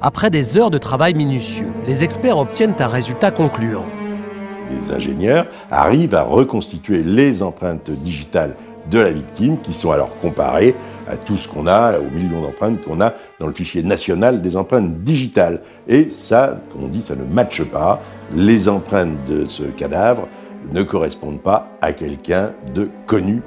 Après 0.00 0.30
des 0.30 0.56
heures 0.56 0.70
de 0.70 0.78
travail 0.78 1.14
minutieux, 1.14 1.72
les 1.88 2.04
experts 2.04 2.38
obtiennent 2.38 2.74
un 2.78 2.86
résultat 2.88 3.32
concluant. 3.32 3.86
Les 4.70 4.92
ingénieurs 4.92 5.46
arrivent 5.70 6.14
à 6.14 6.22
reconstituer 6.22 7.02
les 7.02 7.42
empreintes 7.42 7.90
digitales 7.90 8.54
de 8.90 8.98
la 8.98 9.12
victime 9.12 9.58
qui 9.60 9.72
sont 9.72 9.90
alors 9.90 10.16
comparées 10.18 10.74
à 11.08 11.16
tout 11.16 11.36
ce 11.36 11.48
qu'on 11.48 11.66
a, 11.66 11.98
aux 11.98 12.10
millions 12.10 12.42
d'empreintes 12.42 12.80
qu'on 12.84 13.00
a 13.00 13.14
dans 13.38 13.46
le 13.46 13.52
fichier 13.52 13.82
national 13.82 14.42
des 14.42 14.56
empreintes 14.56 15.02
digitales. 15.02 15.60
Et 15.88 16.10
ça, 16.10 16.60
comme 16.72 16.84
on 16.84 16.88
dit, 16.88 17.02
ça 17.02 17.14
ne 17.14 17.24
matche 17.24 17.62
pas. 17.64 18.00
Les 18.34 18.68
empreintes 18.68 19.24
de 19.24 19.46
ce 19.48 19.64
cadavre 19.64 20.28
ne 20.72 20.82
correspondent 20.82 21.42
pas 21.42 21.68
à 21.80 21.92
quelqu'un 21.92 22.52
de 22.74 22.88
connu. 23.06 23.42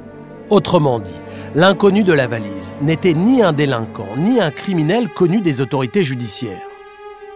Autrement 0.50 1.00
dit, 1.00 1.20
l'inconnu 1.56 2.04
de 2.04 2.14
la 2.14 2.28
valise 2.28 2.78
n'était 2.82 3.14
ni 3.14 3.42
un 3.42 3.52
délinquant 3.52 4.16
ni 4.18 4.40
un 4.40 4.52
criminel 4.52 5.10
connu 5.10 5.42
des 5.42 5.60
autorités 5.60 6.04
judiciaires. 6.04 6.68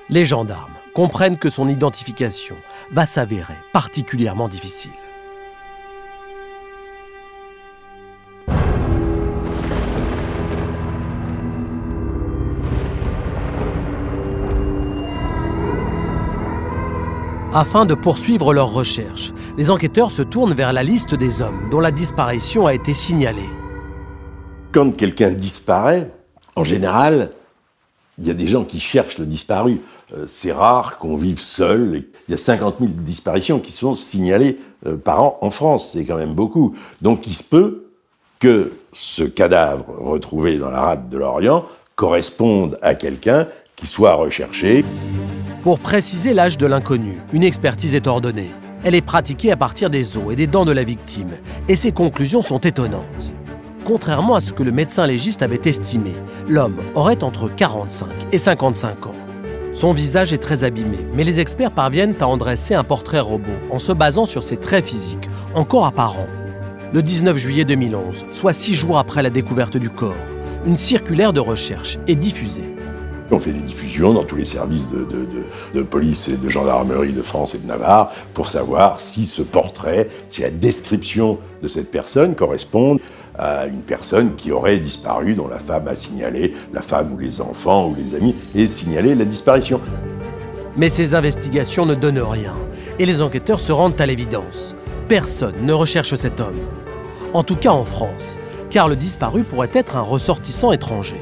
Les 0.09 0.25
gendarmes 0.25 0.73
comprennent 0.93 1.37
que 1.37 1.49
son 1.49 1.67
identification 1.67 2.55
va 2.91 3.05
s'avérer 3.05 3.55
particulièrement 3.73 4.47
difficile. 4.47 4.91
Afin 17.51 17.85
de 17.85 17.95
poursuivre 17.95 18.53
leurs 18.53 18.71
recherches, 18.71 19.33
les 19.57 19.71
enquêteurs 19.71 20.11
se 20.11 20.21
tournent 20.21 20.53
vers 20.53 20.71
la 20.71 20.83
liste 20.83 21.15
des 21.15 21.41
hommes 21.41 21.69
dont 21.71 21.79
la 21.79 21.91
disparition 21.91 22.67
a 22.67 22.75
été 22.75 22.93
signalée. 22.93 23.49
Quand 24.71 24.95
quelqu'un 24.95 25.31
disparaît, 25.31 26.11
en 26.55 26.63
général, 26.63 27.31
il 28.19 28.27
y 28.27 28.29
a 28.29 28.35
des 28.35 28.47
gens 28.47 28.65
qui 28.65 28.79
cherchent 28.79 29.17
le 29.17 29.25
disparu. 29.25 29.79
Euh, 30.15 30.25
c'est 30.27 30.51
rare 30.51 30.97
qu'on 30.97 31.15
vive 31.15 31.39
seul. 31.39 32.05
Il 32.27 32.31
y 32.31 32.33
a 32.33 32.37
50 32.37 32.77
000 32.79 32.91
disparitions 32.97 33.59
qui 33.59 33.71
sont 33.71 33.95
signalées 33.95 34.57
euh, 34.85 34.97
par 34.97 35.21
an 35.21 35.37
en 35.41 35.51
France. 35.51 35.91
C'est 35.93 36.05
quand 36.05 36.17
même 36.17 36.33
beaucoup. 36.33 36.75
Donc 37.01 37.27
il 37.27 37.33
se 37.33 37.43
peut 37.43 37.89
que 38.39 38.73
ce 38.93 39.23
cadavre 39.23 39.85
retrouvé 39.99 40.57
dans 40.57 40.69
la 40.69 40.81
rade 40.81 41.09
de 41.09 41.17
l'Orient 41.17 41.65
corresponde 41.95 42.77
à 42.81 42.95
quelqu'un 42.95 43.47
qui 43.75 43.87
soit 43.87 44.13
recherché. 44.13 44.85
Pour 45.63 45.79
préciser 45.79 46.33
l'âge 46.33 46.57
de 46.57 46.65
l'inconnu, 46.65 47.19
une 47.33 47.43
expertise 47.43 47.95
est 47.95 48.07
ordonnée. 48.07 48.51
Elle 48.85 48.95
est 48.95 49.05
pratiquée 49.05 49.51
à 49.51 49.57
partir 49.57 49.89
des 49.89 50.15
os 50.15 50.31
et 50.31 50.37
des 50.37 50.47
dents 50.47 50.63
de 50.63 50.71
la 50.71 50.85
victime, 50.85 51.31
et 51.67 51.75
ses 51.75 51.91
conclusions 51.91 52.41
sont 52.41 52.59
étonnantes. 52.59 53.33
Contrairement 53.83 54.35
à 54.35 54.41
ce 54.41 54.53
que 54.53 54.63
le 54.63 54.71
médecin 54.71 55.05
légiste 55.05 55.41
avait 55.41 55.59
estimé, 55.65 56.13
l'homme 56.47 56.79
aurait 56.95 57.23
entre 57.25 57.49
45 57.53 58.07
et 58.31 58.37
55 58.37 59.07
ans. 59.07 59.15
Son 59.79 59.93
visage 59.93 60.33
est 60.33 60.39
très 60.39 60.65
abîmé, 60.65 60.97
mais 61.13 61.23
les 61.23 61.39
experts 61.39 61.71
parviennent 61.71 62.13
à 62.19 62.27
en 62.27 62.35
dresser 62.35 62.73
un 62.73 62.83
portrait 62.83 63.21
robot 63.21 63.45
en 63.71 63.79
se 63.79 63.93
basant 63.93 64.25
sur 64.25 64.43
ses 64.43 64.57
traits 64.57 64.83
physiques, 64.83 65.29
encore 65.55 65.85
apparents. 65.85 66.27
Le 66.91 67.01
19 67.01 67.37
juillet 67.37 67.63
2011, 67.63 68.25
soit 68.33 68.51
six 68.51 68.75
jours 68.75 68.97
après 68.97 69.23
la 69.23 69.29
découverte 69.29 69.77
du 69.77 69.89
corps, 69.89 70.17
une 70.65 70.75
circulaire 70.75 71.31
de 71.31 71.39
recherche 71.39 71.97
est 72.09 72.15
diffusée. 72.15 72.73
On 73.31 73.39
fait 73.39 73.51
des 73.53 73.61
diffusions 73.61 74.11
dans 74.11 74.25
tous 74.25 74.35
les 74.35 74.43
services 74.43 74.89
de, 74.89 75.07
de- 75.75 75.81
police 75.83 76.27
et 76.27 76.35
de 76.35 76.49
gendarmerie 76.49 77.13
de 77.13 77.21
France 77.21 77.55
et 77.55 77.59
de 77.59 77.65
Navarre 77.67 78.11
pour 78.33 78.47
savoir 78.47 78.99
si 78.99 79.25
ce 79.25 79.43
portrait, 79.43 80.09
si 80.27 80.41
la 80.41 80.49
description 80.49 81.37
de 81.63 81.69
cette 81.69 81.89
personne 81.89 82.35
correspond 82.35 82.97
à 83.39 83.67
une 83.67 83.81
personne 83.81 84.35
qui 84.35 84.51
aurait 84.51 84.79
disparu, 84.79 85.33
dont 85.33 85.47
la 85.47 85.59
femme 85.59 85.87
a 85.87 85.95
signalé, 85.95 86.53
la 86.73 86.81
femme 86.81 87.13
ou 87.13 87.17
les 87.17 87.39
enfants 87.39 87.87
ou 87.89 87.95
les 87.95 88.13
amis, 88.13 88.35
et 88.53 88.67
signalé 88.67 89.15
la 89.15 89.23
disparition. 89.25 89.79
Mais 90.75 90.89
ces 90.89 91.15
investigations 91.15 91.85
ne 91.85 91.95
donnent 91.95 92.19
rien, 92.19 92.53
et 92.99 93.05
les 93.05 93.21
enquêteurs 93.21 93.59
se 93.59 93.71
rendent 93.71 93.99
à 93.99 94.05
l'évidence. 94.05 94.75
Personne 95.07 95.55
ne 95.63 95.73
recherche 95.73 96.13
cet 96.15 96.39
homme. 96.39 96.59
En 97.33 97.43
tout 97.43 97.55
cas 97.55 97.71
en 97.71 97.85
France, 97.85 98.37
car 98.69 98.87
le 98.87 98.95
disparu 98.95 99.43
pourrait 99.43 99.71
être 99.73 99.95
un 99.95 100.01
ressortissant 100.01 100.71
étranger. 100.71 101.19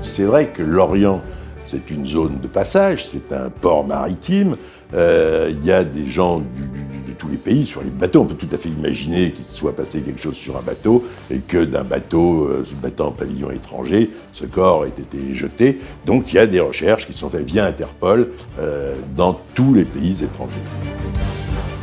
C'est 0.00 0.24
vrai 0.24 0.46
que 0.48 0.62
l'Orient, 0.62 1.22
c'est 1.64 1.90
une 1.90 2.06
zone 2.06 2.38
de 2.40 2.46
passage, 2.46 3.06
c'est 3.06 3.32
un 3.32 3.50
port 3.50 3.84
maritime. 3.86 4.56
Euh, 4.94 5.48
Il 5.50 5.64
y 5.64 5.72
a 5.72 5.84
des 5.84 6.06
gens 6.08 6.38
du- 6.40 6.81
pays 7.28 7.66
sur 7.66 7.82
les 7.82 7.90
bateaux. 7.90 8.20
On 8.20 8.26
peut 8.26 8.34
tout 8.34 8.52
à 8.52 8.58
fait 8.58 8.68
imaginer 8.68 9.32
qu'il 9.32 9.44
soit 9.44 9.74
passé 9.74 10.00
quelque 10.02 10.20
chose 10.20 10.36
sur 10.36 10.56
un 10.56 10.62
bateau 10.62 11.04
et 11.30 11.38
que 11.38 11.64
d'un 11.64 11.84
bateau 11.84 12.44
euh, 12.44 12.64
se 12.64 12.74
battant 12.74 13.08
en 13.08 13.12
pavillon 13.12 13.50
étranger, 13.50 14.10
ce 14.32 14.44
corps 14.46 14.86
ait 14.86 14.88
été 14.88 15.34
jeté. 15.34 15.80
Donc 16.06 16.32
il 16.32 16.36
y 16.36 16.38
a 16.38 16.46
des 16.46 16.60
recherches 16.60 17.06
qui 17.06 17.12
sont 17.12 17.30
faites 17.30 17.48
via 17.50 17.66
Interpol 17.66 18.30
euh, 18.60 18.94
dans 19.16 19.38
tous 19.54 19.74
les 19.74 19.84
pays 19.84 20.22
étrangers. 20.22 20.52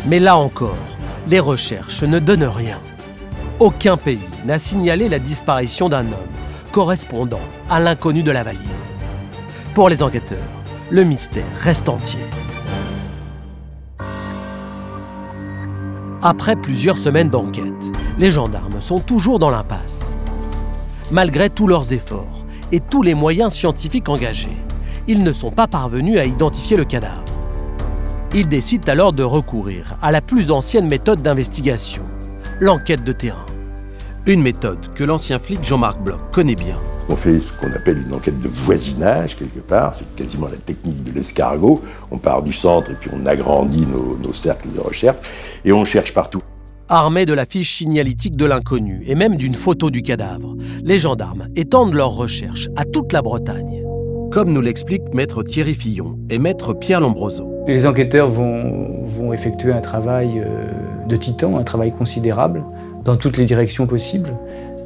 Mais 0.07 0.19
là 0.19 0.37
encore, 0.37 0.77
les 1.27 1.39
recherches 1.39 2.03
ne 2.03 2.19
donnent 2.19 2.43
rien. 2.43 2.79
Aucun 3.59 3.97
pays 3.97 4.19
n'a 4.45 4.57
signalé 4.57 5.09
la 5.09 5.19
disparition 5.19 5.89
d'un 5.89 6.05
homme 6.05 6.39
correspondant 6.71 7.41
à 7.69 7.79
l'inconnu 7.79 8.23
de 8.23 8.31
la 8.31 8.43
valise. 8.43 8.89
Pour 9.73 9.89
les 9.89 10.01
enquêteurs, 10.01 10.37
le 10.89 11.03
mystère 11.03 11.43
reste 11.59 11.89
entier. 11.89 12.19
Après 16.21 16.57
plusieurs 16.57 16.97
semaines 16.97 17.29
d'enquête, 17.29 17.91
les 18.17 18.29
gendarmes 18.29 18.81
sont 18.81 18.99
toujours 18.99 19.39
dans 19.39 19.49
l'impasse. 19.49 20.13
Malgré 21.11 21.49
tous 21.49 21.65
leurs 21.65 21.93
efforts 21.93 22.45
et 22.73 22.81
tous 22.81 23.01
les 23.01 23.13
moyens 23.13 23.53
scientifiques 23.53 24.09
engagés, 24.09 24.57
ils 25.07 25.23
ne 25.23 25.31
sont 25.31 25.49
pas 25.49 25.67
parvenus 25.67 26.19
à 26.19 26.25
identifier 26.25 26.75
le 26.75 26.83
cadavre. 26.83 27.23
Ils 28.33 28.49
décident 28.49 28.91
alors 28.91 29.13
de 29.13 29.23
recourir 29.23 29.95
à 30.01 30.11
la 30.11 30.19
plus 30.19 30.51
ancienne 30.51 30.87
méthode 30.87 31.21
d'investigation, 31.21 32.03
l'enquête 32.59 33.05
de 33.05 33.13
terrain. 33.13 33.45
Une 34.25 34.41
méthode 34.41 34.93
que 34.95 35.05
l'ancien 35.05 35.39
flic 35.39 35.63
Jean-Marc 35.63 36.01
Bloch 36.01 36.19
connaît 36.33 36.55
bien. 36.55 36.75
On 37.11 37.15
fait 37.15 37.41
ce 37.41 37.51
qu'on 37.51 37.71
appelle 37.73 38.03
une 38.05 38.13
enquête 38.13 38.39
de 38.39 38.47
voisinage, 38.47 39.35
quelque 39.35 39.59
part. 39.59 39.95
C'est 39.95 40.15
quasiment 40.15 40.47
la 40.47 40.57
technique 40.57 41.03
de 41.03 41.11
l'escargot. 41.11 41.81
On 42.11 42.19
part 42.19 42.43
du 42.43 42.53
centre 42.53 42.91
et 42.91 42.93
puis 42.93 43.09
on 43.11 43.25
agrandit 43.25 43.85
nos, 43.87 44.15
nos 44.15 44.33
cercles 44.33 44.69
de 44.75 44.79
recherche 44.79 45.17
et 45.65 45.73
on 45.73 45.85
cherche 45.85 46.13
partout. 46.13 46.41
Armés 46.87 47.25
de 47.25 47.33
la 47.33 47.45
fiche 47.45 47.77
signalétique 47.77 48.35
de 48.35 48.45
l'inconnu 48.45 49.03
et 49.07 49.15
même 49.15 49.37
d'une 49.37 49.55
photo 49.55 49.89
du 49.89 50.03
cadavre, 50.03 50.55
les 50.83 50.99
gendarmes 50.99 51.47
étendent 51.55 51.93
leurs 51.93 52.15
recherches 52.15 52.67
à 52.75 52.85
toute 52.85 53.11
la 53.11 53.23
Bretagne. 53.23 53.83
Comme 54.31 54.53
nous 54.53 54.61
l'expliquent 54.61 55.11
maître 55.11 55.41
Thierry 55.41 55.73
Fillon 55.73 56.19
et 56.29 56.37
maître 56.37 56.73
Pierre 56.73 57.01
Lombroso. 57.01 57.51
Les 57.67 57.87
enquêteurs 57.87 58.27
vont, 58.27 59.03
vont 59.03 59.33
effectuer 59.33 59.71
un 59.71 59.81
travail 59.81 60.43
euh, 60.45 60.71
de 61.07 61.15
titan, 61.15 61.57
un 61.57 61.63
travail 61.63 61.91
considérable, 61.91 62.63
dans 63.03 63.15
toutes 63.15 63.37
les 63.37 63.45
directions 63.45 63.87
possibles. 63.87 64.35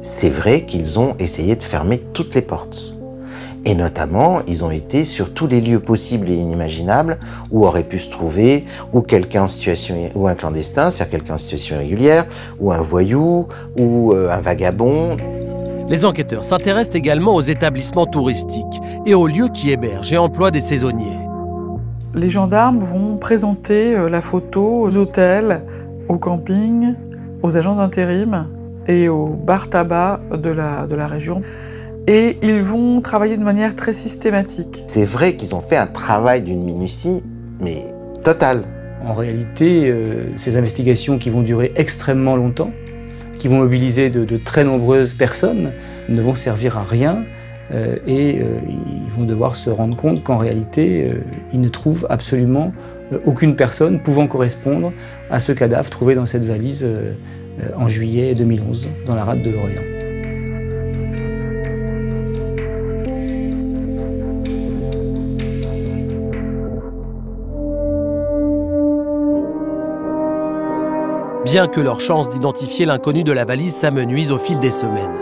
C'est 0.06 0.28
vrai 0.28 0.66
qu'ils 0.66 0.98
ont 0.98 1.14
essayé 1.18 1.56
de 1.56 1.62
fermer 1.62 1.98
toutes 1.98 2.34
les 2.34 2.42
portes. 2.42 2.92
Et 3.64 3.74
notamment, 3.74 4.40
ils 4.46 4.62
ont 4.62 4.70
été 4.70 5.02
sur 5.06 5.32
tous 5.32 5.46
les 5.46 5.62
lieux 5.62 5.80
possibles 5.80 6.28
et 6.28 6.34
inimaginables 6.34 7.18
où 7.50 7.64
aurait 7.64 7.84
pu 7.84 7.98
se 7.98 8.10
trouver 8.10 8.66
ou 8.92 9.00
quelqu'un 9.00 9.44
en 9.44 9.48
situation 9.48 9.96
ou 10.14 10.28
un 10.28 10.34
clandestin, 10.34 10.90
c'est-à-dire 10.90 11.12
quelqu'un 11.12 11.34
en 11.34 11.38
situation 11.38 11.78
régulière, 11.78 12.26
ou 12.60 12.70
un 12.70 12.82
voyou, 12.82 13.46
ou 13.78 14.12
euh, 14.12 14.30
un 14.30 14.42
vagabond. 14.42 15.16
Les 15.88 16.04
enquêteurs 16.04 16.44
s'intéressent 16.44 16.96
également 16.96 17.34
aux 17.34 17.40
établissements 17.40 18.04
touristiques 18.04 18.82
et 19.06 19.14
aux 19.14 19.26
lieux 19.26 19.48
qui 19.48 19.70
hébergent 19.70 20.12
et 20.12 20.18
emploient 20.18 20.50
des 20.50 20.60
saisonniers. 20.60 21.16
Les 22.14 22.28
gendarmes 22.28 22.80
vont 22.80 23.16
présenter 23.16 23.96
euh, 23.96 24.10
la 24.10 24.20
photo 24.20 24.82
aux 24.82 24.98
hôtels, 24.98 25.62
aux 26.10 26.18
campings, 26.18 26.94
aux 27.42 27.56
agences 27.56 27.78
d'intérim 27.78 28.48
et 28.86 29.08
aux 29.08 29.28
bars 29.28 29.70
tabac 29.70 30.20
de 30.32 30.50
la, 30.50 30.86
de 30.86 30.94
la 30.94 31.06
région. 31.06 31.40
Et 32.06 32.38
ils 32.42 32.60
vont 32.60 33.00
travailler 33.00 33.36
de 33.36 33.44
manière 33.44 33.74
très 33.74 33.92
systématique. 33.92 34.84
C'est 34.86 35.06
vrai 35.06 35.36
qu'ils 35.36 35.54
ont 35.54 35.60
fait 35.60 35.76
un 35.76 35.86
travail 35.86 36.42
d'une 36.42 36.62
minutie, 36.62 37.22
mais 37.60 37.86
totale. 38.22 38.64
En 39.06 39.14
réalité, 39.14 39.88
euh, 39.88 40.36
ces 40.36 40.56
investigations 40.56 41.18
qui 41.18 41.30
vont 41.30 41.42
durer 41.42 41.72
extrêmement 41.76 42.36
longtemps, 42.36 42.72
qui 43.38 43.48
vont 43.48 43.58
mobiliser 43.58 44.10
de, 44.10 44.24
de 44.24 44.36
très 44.36 44.64
nombreuses 44.64 45.14
personnes, 45.14 45.72
ne 46.08 46.20
vont 46.20 46.34
servir 46.34 46.78
à 46.78 46.82
rien 46.82 47.24
euh, 47.72 47.96
et 48.06 48.40
euh, 48.40 48.58
ils 49.04 49.10
vont 49.10 49.24
devoir 49.24 49.56
se 49.56 49.70
rendre 49.70 49.96
compte 49.96 50.22
qu'en 50.22 50.36
réalité, 50.36 51.08
euh, 51.08 51.20
ils 51.52 51.60
ne 51.60 51.68
trouvent 51.68 52.06
absolument 52.10 52.72
aucune 53.26 53.54
personne 53.54 54.00
pouvant 54.00 54.26
correspondre 54.26 54.92
à 55.30 55.38
ce 55.38 55.52
cadavre 55.52 55.88
trouvé 55.88 56.14
dans 56.14 56.26
cette 56.26 56.44
valise 56.44 56.86
en 57.76 57.88
juillet 57.88 58.34
2011 58.34 58.88
dans 59.06 59.14
la 59.14 59.24
rade 59.24 59.42
de 59.42 59.50
l'Orient. 59.50 59.82
Bien 71.44 71.68
que 71.68 71.80
leurs 71.80 72.00
chances 72.00 72.30
d'identifier 72.30 72.86
l'inconnu 72.86 73.22
de 73.22 73.30
la 73.30 73.44
valise 73.44 73.74
s'amenuisent 73.74 74.32
au 74.32 74.38
fil 74.38 74.58
des 74.58 74.72
semaines, 74.72 75.14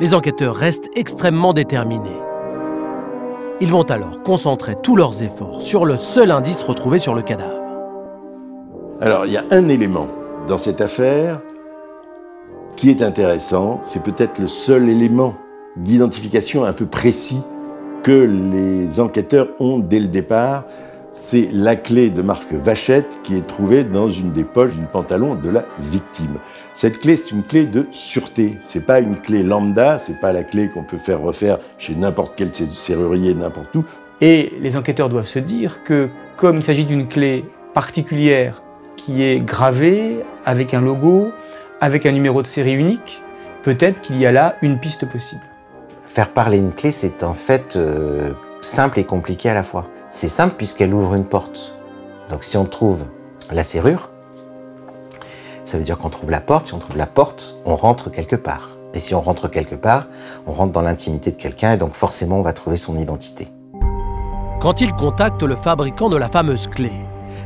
les 0.00 0.14
enquêteurs 0.14 0.56
restent 0.56 0.90
extrêmement 0.96 1.52
déterminés. 1.52 2.16
Ils 3.60 3.70
vont 3.70 3.82
alors 3.82 4.22
concentrer 4.22 4.74
tous 4.82 4.96
leurs 4.96 5.22
efforts 5.22 5.62
sur 5.62 5.84
le 5.84 5.96
seul 5.98 6.30
indice 6.30 6.62
retrouvé 6.62 6.98
sur 6.98 7.14
le 7.14 7.22
cadavre. 7.22 7.60
Alors, 9.00 9.26
il 9.26 9.32
y 9.32 9.36
a 9.36 9.44
un 9.50 9.68
élément 9.68 10.08
dans 10.48 10.58
cette 10.58 10.80
affaire 10.80 11.40
qui 12.80 12.88
est 12.88 13.02
intéressant. 13.02 13.78
C'est 13.82 14.02
peut-être 14.02 14.38
le 14.38 14.46
seul 14.46 14.88
élément 14.88 15.34
d'identification 15.76 16.64
un 16.64 16.72
peu 16.72 16.86
précis 16.86 17.42
que 18.02 18.22
les 18.22 19.00
enquêteurs 19.00 19.48
ont 19.58 19.78
dès 19.78 20.00
le 20.00 20.06
départ. 20.06 20.64
C'est 21.12 21.50
la 21.52 21.76
clé 21.76 22.08
de 22.08 22.22
marque 22.22 22.54
Vachette 22.54 23.18
qui 23.22 23.36
est 23.36 23.46
trouvée 23.46 23.84
dans 23.84 24.08
une 24.08 24.30
des 24.30 24.44
poches 24.44 24.74
du 24.76 24.86
pantalon 24.86 25.34
de 25.34 25.50
la 25.50 25.66
victime. 25.78 26.38
Cette 26.72 27.00
clé, 27.00 27.18
c'est 27.18 27.32
une 27.32 27.42
clé 27.42 27.66
de 27.66 27.86
sûreté. 27.90 28.56
C'est 28.62 28.86
pas 28.86 29.00
une 29.00 29.16
clé 29.16 29.42
lambda, 29.42 29.98
c'est 29.98 30.18
pas 30.18 30.32
la 30.32 30.42
clé 30.42 30.70
qu'on 30.70 30.84
peut 30.84 30.96
faire 30.96 31.20
refaire 31.20 31.58
chez 31.76 31.94
n'importe 31.94 32.32
quel 32.34 32.48
serrurier, 32.54 33.34
n'importe 33.34 33.76
où. 33.76 33.84
Et 34.22 34.54
les 34.58 34.78
enquêteurs 34.78 35.10
doivent 35.10 35.26
se 35.26 35.38
dire 35.38 35.82
que 35.82 36.08
comme 36.38 36.56
il 36.56 36.62
s'agit 36.62 36.86
d'une 36.86 37.08
clé 37.08 37.44
particulière 37.74 38.62
qui 38.96 39.22
est 39.22 39.44
gravée 39.44 40.20
avec 40.46 40.72
un 40.72 40.80
logo, 40.80 41.30
avec 41.80 42.04
un 42.06 42.12
numéro 42.12 42.42
de 42.42 42.46
série 42.46 42.74
unique, 42.74 43.22
peut-être 43.62 44.00
qu'il 44.00 44.18
y 44.18 44.26
a 44.26 44.32
là 44.32 44.56
une 44.62 44.78
piste 44.78 45.06
possible. 45.06 45.42
Faire 46.06 46.30
parler 46.30 46.58
une 46.58 46.72
clé, 46.72 46.92
c'est 46.92 47.22
en 47.22 47.34
fait 47.34 47.76
euh, 47.76 48.32
simple 48.62 48.98
et 48.98 49.04
compliqué 49.04 49.48
à 49.48 49.54
la 49.54 49.62
fois. 49.62 49.86
C'est 50.12 50.28
simple 50.28 50.54
puisqu'elle 50.56 50.92
ouvre 50.92 51.14
une 51.14 51.24
porte. 51.24 51.74
Donc 52.28 52.44
si 52.44 52.56
on 52.56 52.64
trouve 52.64 53.04
la 53.50 53.64
serrure, 53.64 54.10
ça 55.64 55.78
veut 55.78 55.84
dire 55.84 55.98
qu'on 55.98 56.10
trouve 56.10 56.30
la 56.30 56.40
porte. 56.40 56.66
Si 56.66 56.74
on 56.74 56.78
trouve 56.78 56.96
la 56.96 57.06
porte, 57.06 57.56
on 57.64 57.76
rentre 57.76 58.10
quelque 58.10 58.36
part. 58.36 58.70
Et 58.92 58.98
si 58.98 59.14
on 59.14 59.20
rentre 59.20 59.48
quelque 59.48 59.76
part, 59.76 60.06
on 60.46 60.52
rentre 60.52 60.72
dans 60.72 60.82
l'intimité 60.82 61.30
de 61.30 61.36
quelqu'un 61.36 61.74
et 61.74 61.76
donc 61.76 61.94
forcément 61.94 62.40
on 62.40 62.42
va 62.42 62.52
trouver 62.52 62.76
son 62.76 62.98
identité. 62.98 63.48
Quand 64.60 64.80
ils 64.80 64.92
contactent 64.92 65.44
le 65.44 65.56
fabricant 65.56 66.08
de 66.08 66.16
la 66.16 66.28
fameuse 66.28 66.66
clé, 66.66 66.92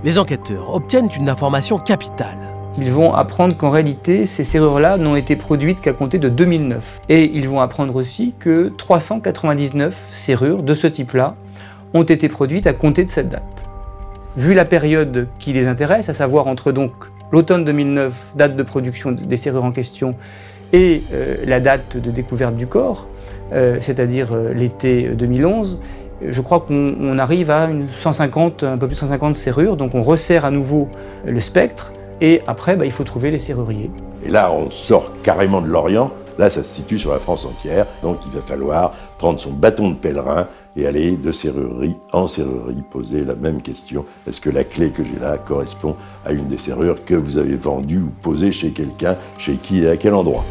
les 0.02 0.18
enquêteurs 0.18 0.74
obtiennent 0.74 1.10
une 1.16 1.28
information 1.28 1.78
capitale. 1.78 2.53
Ils 2.76 2.90
vont 2.90 3.14
apprendre 3.14 3.56
qu'en 3.56 3.70
réalité, 3.70 4.26
ces 4.26 4.42
serrures-là 4.42 4.96
n'ont 4.96 5.14
été 5.14 5.36
produites 5.36 5.80
qu'à 5.80 5.92
compter 5.92 6.18
de 6.18 6.28
2009. 6.28 7.02
Et 7.08 7.24
ils 7.24 7.48
vont 7.48 7.60
apprendre 7.60 7.94
aussi 7.94 8.34
que 8.38 8.72
399 8.76 10.08
serrures 10.10 10.62
de 10.62 10.74
ce 10.74 10.88
type-là 10.88 11.36
ont 11.92 12.02
été 12.02 12.28
produites 12.28 12.66
à 12.66 12.72
compter 12.72 13.04
de 13.04 13.10
cette 13.10 13.28
date. 13.28 13.42
Vu 14.36 14.54
la 14.54 14.64
période 14.64 15.28
qui 15.38 15.52
les 15.52 15.68
intéresse, 15.68 16.08
à 16.08 16.14
savoir 16.14 16.48
entre 16.48 16.72
donc 16.72 16.90
l'automne 17.30 17.64
2009, 17.64 18.32
date 18.34 18.56
de 18.56 18.62
production 18.64 19.12
des 19.12 19.36
serrures 19.36 19.64
en 19.64 19.70
question, 19.70 20.16
et 20.72 21.04
euh, 21.12 21.36
la 21.46 21.60
date 21.60 21.96
de 21.96 22.10
découverte 22.10 22.56
du 22.56 22.66
corps, 22.66 23.06
euh, 23.52 23.78
c'est-à-dire 23.80 24.30
euh, 24.32 24.52
l'été 24.52 25.10
2011, 25.10 25.78
je 26.26 26.40
crois 26.40 26.60
qu'on 26.60 26.94
on 27.00 27.18
arrive 27.18 27.50
à 27.50 27.66
une 27.70 27.86
150, 27.86 28.64
un 28.64 28.76
peu 28.76 28.88
plus 28.88 28.94
de 28.94 29.00
150 29.00 29.36
serrures, 29.36 29.76
donc 29.76 29.94
on 29.94 30.02
resserre 30.02 30.44
à 30.44 30.50
nouveau 30.50 30.88
le 31.24 31.40
spectre, 31.40 31.92
et 32.20 32.42
après 32.46 32.76
bah, 32.76 32.84
il 32.84 32.92
faut 32.92 33.04
trouver 33.04 33.30
les 33.30 33.38
serruriers. 33.38 33.90
Et 34.24 34.30
là, 34.30 34.52
on 34.52 34.70
sort 34.70 35.12
carrément 35.22 35.60
de 35.60 35.68
l'Orient. 35.68 36.10
Là, 36.38 36.50
ça 36.50 36.64
se 36.64 36.74
situe 36.74 36.98
sur 36.98 37.12
la 37.12 37.20
France 37.20 37.44
entière. 37.44 37.86
Donc, 38.02 38.18
il 38.26 38.32
va 38.32 38.40
falloir 38.40 38.92
prendre 39.18 39.38
son 39.38 39.52
bâton 39.52 39.90
de 39.90 39.94
pèlerin 39.94 40.48
et 40.76 40.86
aller 40.86 41.12
de 41.12 41.30
serrurerie 41.30 41.96
en 42.12 42.26
serrurerie 42.26 42.82
poser 42.90 43.22
la 43.22 43.36
même 43.36 43.62
question. 43.62 44.04
Est-ce 44.28 44.40
que 44.40 44.50
la 44.50 44.64
clé 44.64 44.90
que 44.90 45.04
j'ai 45.04 45.20
là 45.20 45.38
correspond 45.38 45.94
à 46.24 46.32
une 46.32 46.48
des 46.48 46.58
serrures 46.58 47.04
que 47.04 47.14
vous 47.14 47.38
avez 47.38 47.54
vendues 47.54 48.00
ou 48.00 48.10
posées 48.22 48.50
chez 48.50 48.72
quelqu'un, 48.72 49.16
chez 49.38 49.54
qui 49.54 49.84
et 49.84 49.90
à 49.90 49.96
quel 49.96 50.14
endroit? 50.14 50.44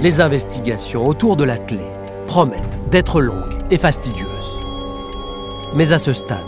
Les 0.00 0.20
investigations 0.20 1.06
autour 1.06 1.36
de 1.36 1.44
la 1.44 1.58
clé 1.58 1.84
promettent 2.26 2.80
d'être 2.90 3.20
longues 3.20 3.58
et 3.70 3.76
fastidieuses. 3.76 4.28
Mais 5.74 5.92
à 5.92 5.98
ce 5.98 6.14
stade, 6.14 6.38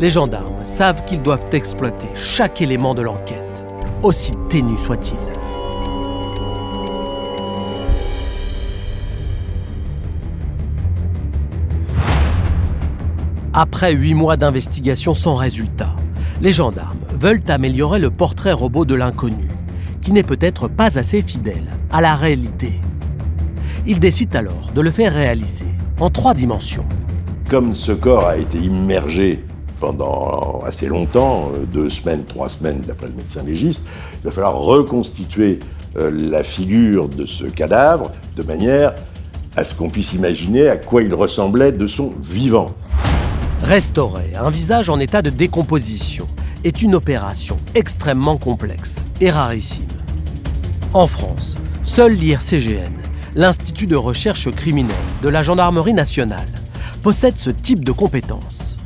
les 0.00 0.10
gendarmes 0.10 0.64
savent 0.64 1.04
qu'ils 1.04 1.22
doivent 1.22 1.46
exploiter 1.52 2.08
chaque 2.14 2.62
élément 2.62 2.94
de 2.94 3.02
l'enquête, 3.02 3.66
aussi 4.02 4.32
ténu 4.48 4.78
soit-il. 4.78 5.18
Après 13.52 13.92
huit 13.92 14.14
mois 14.14 14.36
d'investigation 14.36 15.14
sans 15.14 15.34
résultat, 15.34 15.96
les 16.40 16.52
gendarmes 16.52 16.98
veulent 17.12 17.42
améliorer 17.48 17.98
le 17.98 18.10
portrait 18.10 18.52
robot 18.52 18.84
de 18.84 18.94
l'inconnu, 18.94 19.48
qui 20.00 20.12
n'est 20.12 20.22
peut-être 20.22 20.68
pas 20.68 20.96
assez 20.96 21.22
fidèle 21.22 21.66
à 21.90 22.00
la 22.00 22.14
réalité. 22.14 22.80
Ils 23.84 23.98
décident 23.98 24.38
alors 24.38 24.70
de 24.72 24.80
le 24.80 24.92
faire 24.92 25.12
réaliser 25.12 25.66
en 25.98 26.10
trois 26.10 26.34
dimensions. 26.34 26.86
Comme 27.48 27.74
ce 27.74 27.90
corps 27.90 28.28
a 28.28 28.36
été 28.36 28.58
immergé 28.58 29.44
pendant 29.80 30.62
assez 30.66 30.86
longtemps, 30.86 31.50
euh, 31.54 31.64
deux 31.64 31.90
semaines, 31.90 32.24
trois 32.24 32.48
semaines 32.48 32.82
d'après 32.86 33.08
le 33.08 33.14
médecin 33.14 33.42
légiste, 33.42 33.82
il 34.20 34.24
va 34.24 34.30
falloir 34.30 34.56
reconstituer 34.56 35.60
euh, 35.96 36.10
la 36.12 36.42
figure 36.42 37.08
de 37.08 37.26
ce 37.26 37.44
cadavre 37.44 38.12
de 38.36 38.42
manière 38.42 38.94
à 39.56 39.64
ce 39.64 39.74
qu'on 39.74 39.90
puisse 39.90 40.12
imaginer 40.12 40.68
à 40.68 40.76
quoi 40.76 41.02
il 41.02 41.14
ressemblait 41.14 41.72
de 41.72 41.86
son 41.86 42.12
vivant. 42.20 42.70
Restaurer 43.62 44.32
un 44.38 44.50
visage 44.50 44.88
en 44.88 45.00
état 45.00 45.22
de 45.22 45.30
décomposition 45.30 46.28
est 46.64 46.82
une 46.82 46.94
opération 46.94 47.56
extrêmement 47.74 48.36
complexe 48.36 49.04
et 49.20 49.30
rarissime. 49.30 49.86
En 50.94 51.06
France, 51.06 51.56
seul 51.82 52.12
l'IRCGN, 52.12 52.92
l'Institut 53.34 53.86
de 53.86 53.96
recherche 53.96 54.50
criminelle 54.50 54.96
de 55.22 55.28
la 55.28 55.42
Gendarmerie 55.42 55.94
nationale, 55.94 56.48
possède 57.02 57.36
ce 57.36 57.50
type 57.50 57.84
de 57.84 57.92
compétences. 57.92 58.77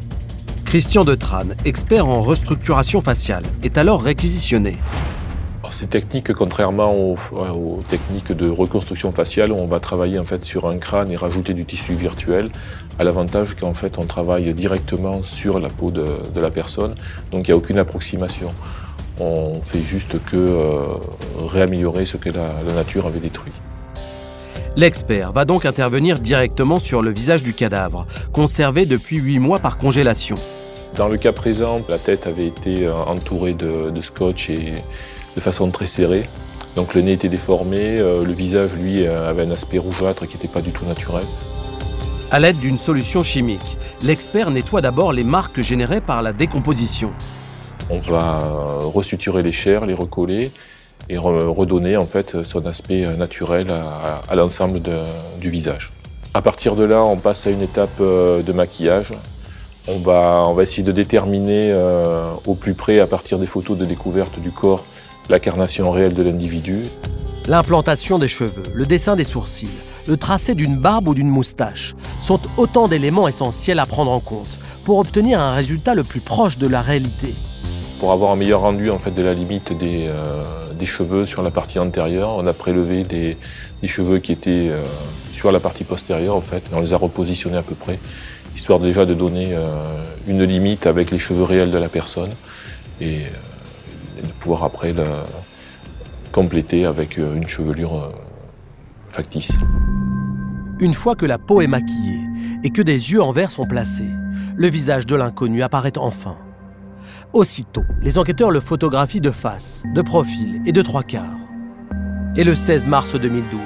Christian 0.73 1.05
Detrane, 1.05 1.55
expert 1.67 2.09
en 2.09 2.23
restructuration 2.23 3.03
faciale, 3.03 3.43
est 3.63 3.77
alors 3.77 4.03
réquisitionné. 4.03 4.79
Ces 5.69 5.87
techniques, 5.87 6.33
contrairement 6.33 6.95
aux, 6.95 7.19
aux, 7.31 7.83
techniques 7.87 8.33
de 8.33 8.49
reconstruction 8.49 9.13
faciale, 9.13 9.53
on 9.53 9.67
va 9.67 9.81
travailler 9.81 10.19
en 10.19 10.25
fait 10.25 10.43
sur 10.43 10.67
un 10.67 10.79
crâne 10.79 11.11
et 11.11 11.17
rajouter 11.17 11.53
du 11.53 11.67
tissu 11.67 11.93
virtuel, 11.93 12.51
a 12.99 13.05
l'avantage 13.05 13.55
qu'en 13.55 13.75
fait 13.75 13.99
on 13.99 14.07
travaille 14.07 14.55
directement 14.55 15.23
sur 15.23 15.61
la 15.61 15.69
peau 15.69 15.91
de, 15.91 16.07
de 16.35 16.41
la 16.41 16.51
personne, 16.51 16.95
donc 17.33 17.49
il 17.49 17.51
n'y 17.51 17.53
a 17.53 17.57
aucune 17.59 17.77
approximation. 17.77 18.55
On 19.21 19.61
fait 19.61 19.83
juste 19.83 20.25
que 20.25 20.39
euh, 20.39 20.95
réaméliorer 21.51 22.07
ce 22.07 22.17
que 22.17 22.31
la, 22.31 22.63
la 22.67 22.73
nature 22.73 23.05
avait 23.05 23.21
détruit. 23.21 23.53
L'expert 24.75 25.33
va 25.33 25.45
donc 25.45 25.67
intervenir 25.67 26.19
directement 26.19 26.81
sur 26.81 27.03
le 27.03 27.11
visage 27.11 27.43
du 27.43 27.53
cadavre, 27.53 28.07
conservé 28.33 28.87
depuis 28.87 29.19
8 29.19 29.39
mois 29.39 29.59
par 29.59 29.77
congélation. 29.77 30.37
Dans 30.97 31.09
le 31.09 31.17
cas 31.17 31.33
présent, 31.33 31.81
la 31.89 31.99
tête 31.99 32.27
avait 32.27 32.47
été 32.47 32.89
entourée 32.89 33.55
de, 33.55 33.91
de 33.91 34.01
scotch 34.01 34.51
et 34.51 34.75
de 35.35 35.41
façon 35.41 35.71
très 35.71 35.87
serrée. 35.87 36.29
Donc 36.75 36.95
le 36.95 37.03
nez 37.03 37.13
était 37.13 37.29
déformé, 37.29 37.99
euh, 37.99 38.25
le 38.25 38.33
visage, 38.33 38.73
lui, 38.75 39.07
avait 39.07 39.43
un 39.43 39.51
aspect 39.51 39.79
rougeâtre 39.79 40.27
qui 40.27 40.37
n'était 40.37 40.49
pas 40.49 40.61
du 40.61 40.71
tout 40.71 40.87
naturel. 40.87 41.25
À 42.31 42.39
l'aide 42.39 42.59
d'une 42.59 42.79
solution 42.79 43.23
chimique, 43.23 43.77
l'expert 44.03 44.51
nettoie 44.51 44.81
d'abord 44.81 45.13
les 45.13 45.25
marques 45.25 45.61
générées 45.61 46.01
par 46.01 46.23
la 46.23 46.33
décomposition. 46.33 47.13
On 47.91 47.99
va 47.99 48.39
resuturer 48.81 49.43
les 49.43 49.53
chairs, 49.53 49.85
les 49.85 49.93
recoller, 49.93 50.51
et 51.11 51.19
redonner 51.19 51.97
en 51.97 52.07
fait 52.07 52.43
son 52.45 52.65
aspect 52.65 53.05
naturel 53.17 53.67
à, 53.71 54.35
l'ensemble 54.35 54.81
du 55.41 55.51
visage. 55.51 55.93
À 56.33 56.41
partir 56.41 56.77
de 56.77 56.85
là, 56.85 57.03
on 57.03 57.17
passe 57.17 57.47
à 57.47 57.51
une 57.51 57.61
étape 57.61 58.01
de 58.01 58.53
maquillage. 58.53 59.13
On 59.89 59.99
va, 59.99 60.45
on 60.47 60.55
va 60.55 60.63
essayer 60.63 60.83
de 60.83 60.93
déterminer 60.93 61.75
au 62.47 62.55
plus 62.55 62.75
près, 62.75 63.01
à 63.01 63.07
partir 63.07 63.39
des 63.39 63.47
photos 63.47 63.77
de 63.77 63.85
découverte 63.85 64.39
du 64.39 64.53
corps, 64.53 64.85
l'incarnation 65.29 65.91
réelle 65.91 66.15
de 66.15 66.23
l'individu. 66.23 66.79
L'implantation 67.49 68.21
des 68.21 68.29
cheveux, 68.29 68.63
le 68.73 68.87
dessin 68.87 69.17
des 69.17 69.25
sourcils, 69.25 69.69
le 70.07 70.17
tracé 70.17 70.55
d'une 70.55 70.77
barbe 70.77 71.09
ou 71.09 71.15
d'une 71.15 71.29
moustache 71.29 71.95
sont 72.21 72.41
autant 72.57 72.87
d'éléments 72.87 73.27
essentiels 73.27 73.79
à 73.79 73.87
prendre 73.87 74.11
en 74.11 74.21
compte 74.21 74.59
pour 74.85 74.99
obtenir 74.99 75.41
un 75.41 75.53
résultat 75.53 75.95
le 75.95 76.03
plus 76.03 76.21
proche 76.21 76.59
de 76.59 76.67
la 76.67 76.83
réalité. 76.83 77.35
Pour 78.01 78.13
avoir 78.13 78.33
un 78.33 78.37
meilleur 78.37 78.61
rendu 78.61 78.91
en 78.91 78.99
fait, 78.99 79.13
de 79.13 79.23
la 79.23 79.35
limite 79.35 79.77
des, 79.77 80.07
euh, 80.09 80.45
cheveux 80.85 81.27
sur 81.27 81.43
la 81.43 81.53
partie 81.53 81.79
antérieure, 81.79 82.35
on 82.37 82.45
a 82.47 82.53
prélevé 82.53 83.05
des, 83.05 83.37
cheveux 83.87 84.19
qui 84.19 84.33
étaient 84.33 84.69
euh, 84.69 84.83
sur 85.31 85.53
la 85.53 85.61
partie 85.61 85.85
postérieure 85.85 86.35
en 86.35 86.41
fait, 86.41 86.65
on 86.73 86.81
les 86.81 86.93
a 86.93 86.97
repositionnés 86.97 87.57
à 87.57 87.63
peu 87.63 87.77
près, 87.77 88.01
histoire 88.55 88.81
déjà 88.81 89.07
de 89.07 89.15
donner 89.15 89.51
euh, 89.53 90.05
une 90.27 90.45
limite 90.45 90.87
avec 90.87 91.11
les 91.11 91.19
cheveux 91.19 91.45
réels 91.45 91.71
de 91.71 91.79
la 91.79 91.89
personne 91.89 92.31
et, 93.01 93.23
et 94.19 94.23
de 94.23 94.33
pouvoir 94.39 94.65
après 94.65 94.93
la, 94.93 95.25
complété 96.33 96.85
avec 96.87 97.19
euh, 97.19 97.37
une 97.37 97.47
chevelure 97.47 97.95
euh, 97.95 98.11
factice. 99.07 99.53
Une 100.81 100.95
fois 100.95 101.15
que 101.15 101.27
la 101.27 101.39
peau 101.39 101.61
est 101.61 101.69
maquillée 101.69 102.21
et 102.65 102.71
que 102.71 102.83
des 102.83 103.13
yeux 103.13 103.23
en 103.23 103.31
verre 103.31 103.51
sont 103.53 103.67
placés, 103.67 104.11
le 104.57 104.69
visage 104.69 105.07
de 105.07 105.15
l'inconnu 105.15 105.63
apparaît 105.63 105.97
enfin. 105.99 106.37
Aussitôt, 107.33 107.85
les 108.01 108.19
enquêteurs 108.19 108.51
le 108.51 108.61
photographient 108.61 109.21
de 109.21 109.31
face, 109.31 109.85
de 109.95 110.03
profil 110.03 110.61
et 110.67 110.73
de 110.73 110.83
trois 110.83 111.03
quarts. 111.03 111.39
Et 112.35 112.45
le 112.45 112.55
16 112.55 112.87
mars 112.87 113.15
2012, 113.15 113.61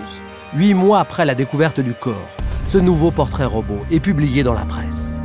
huit 0.55 0.75
mois 0.75 1.01
après 1.01 1.25
la 1.25 1.35
découverte 1.35 1.81
du 1.81 1.95
corps, 1.95 2.37
ce 2.69 2.79
nouveau 2.79 3.11
portrait 3.11 3.45
robot 3.45 3.79
est 3.91 4.01
publié 4.01 4.43
dans 4.43 4.55
la 4.55 4.65
presse. 4.65 5.21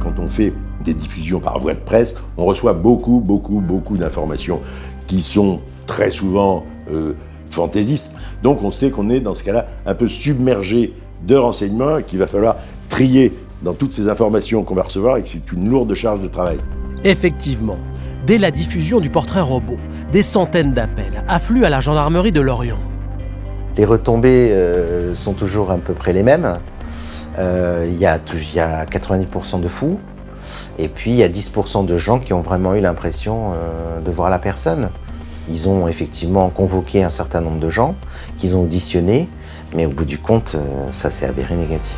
Quand 0.00 0.18
on 0.18 0.28
fait 0.28 0.52
des 0.84 0.94
diffusions 0.94 1.38
par 1.38 1.60
voie 1.60 1.74
de 1.74 1.80
presse, 1.80 2.16
on 2.36 2.44
reçoit 2.44 2.72
beaucoup, 2.72 3.20
beaucoup, 3.20 3.60
beaucoup 3.60 3.96
d'informations 3.96 4.60
qui 5.06 5.22
sont 5.22 5.60
très 5.86 6.10
souvent 6.10 6.64
euh, 6.90 7.14
fantaisistes. 7.50 8.12
Donc 8.42 8.62
on 8.64 8.72
sait 8.72 8.90
qu'on 8.90 9.10
est 9.10 9.20
dans 9.20 9.34
ce 9.34 9.44
cas-là 9.44 9.68
un 9.86 9.94
peu 9.94 10.08
submergé 10.08 10.92
de 11.24 11.36
renseignements 11.36 11.98
et 11.98 12.02
qu'il 12.02 12.18
va 12.18 12.26
falloir 12.26 12.56
trier 12.88 13.32
dans 13.62 13.74
toutes 13.74 13.92
ces 13.92 14.08
informations 14.08 14.64
qu'on 14.64 14.74
va 14.74 14.82
recevoir 14.82 15.18
et 15.18 15.22
que 15.22 15.28
c'est 15.28 15.52
une 15.52 15.68
lourde 15.70 15.94
charge 15.94 16.20
de 16.20 16.28
travail. 16.28 16.58
Effectivement, 17.04 17.78
dès 18.26 18.38
la 18.38 18.50
diffusion 18.50 18.98
du 18.98 19.08
portrait 19.08 19.40
robot, 19.40 19.78
des 20.10 20.22
centaines 20.22 20.72
d'appels 20.72 21.22
affluent 21.28 21.64
à 21.64 21.70
la 21.70 21.80
gendarmerie 21.80 22.32
de 22.32 22.40
Lorient. 22.40 22.91
Les 23.76 23.84
retombées 23.84 24.50
euh, 24.50 25.14
sont 25.14 25.32
toujours 25.32 25.70
à 25.70 25.78
peu 25.78 25.94
près 25.94 26.12
les 26.12 26.22
mêmes. 26.22 26.58
Euh, 27.38 27.86
il 27.88 27.98
y, 27.98 28.06
a 28.06 28.18
90% 28.18 29.60
de 29.60 29.68
fous, 29.68 29.98
et 30.78 30.88
puis 30.88 31.12
il 31.12 31.16
y 31.16 31.22
a 31.22 31.28
10% 31.28 31.86
de 31.86 31.96
gens 31.96 32.18
qui 32.18 32.32
ont 32.34 32.42
vraiment 32.42 32.74
eu 32.74 32.80
l'impression 32.80 33.52
de 34.04 34.10
voir 34.10 34.28
la 34.28 34.38
personne. 34.38 34.90
Ils 35.48 35.68
ont 35.68 35.88
effectivement 35.88 36.50
convoqué 36.50 37.02
un 37.02 37.10
certain 37.10 37.40
nombre 37.40 37.58
de 37.58 37.70
gens 37.70 37.96
qu'ils 38.36 38.54
ont 38.54 38.62
auditionnés, 38.62 39.28
mais 39.74 39.86
au 39.86 39.90
bout 39.90 40.04
du 40.04 40.18
compte, 40.18 40.54
euh, 40.54 40.88
ça 40.92 41.10
s'est 41.10 41.26
avéré 41.26 41.56
négatif. 41.56 41.96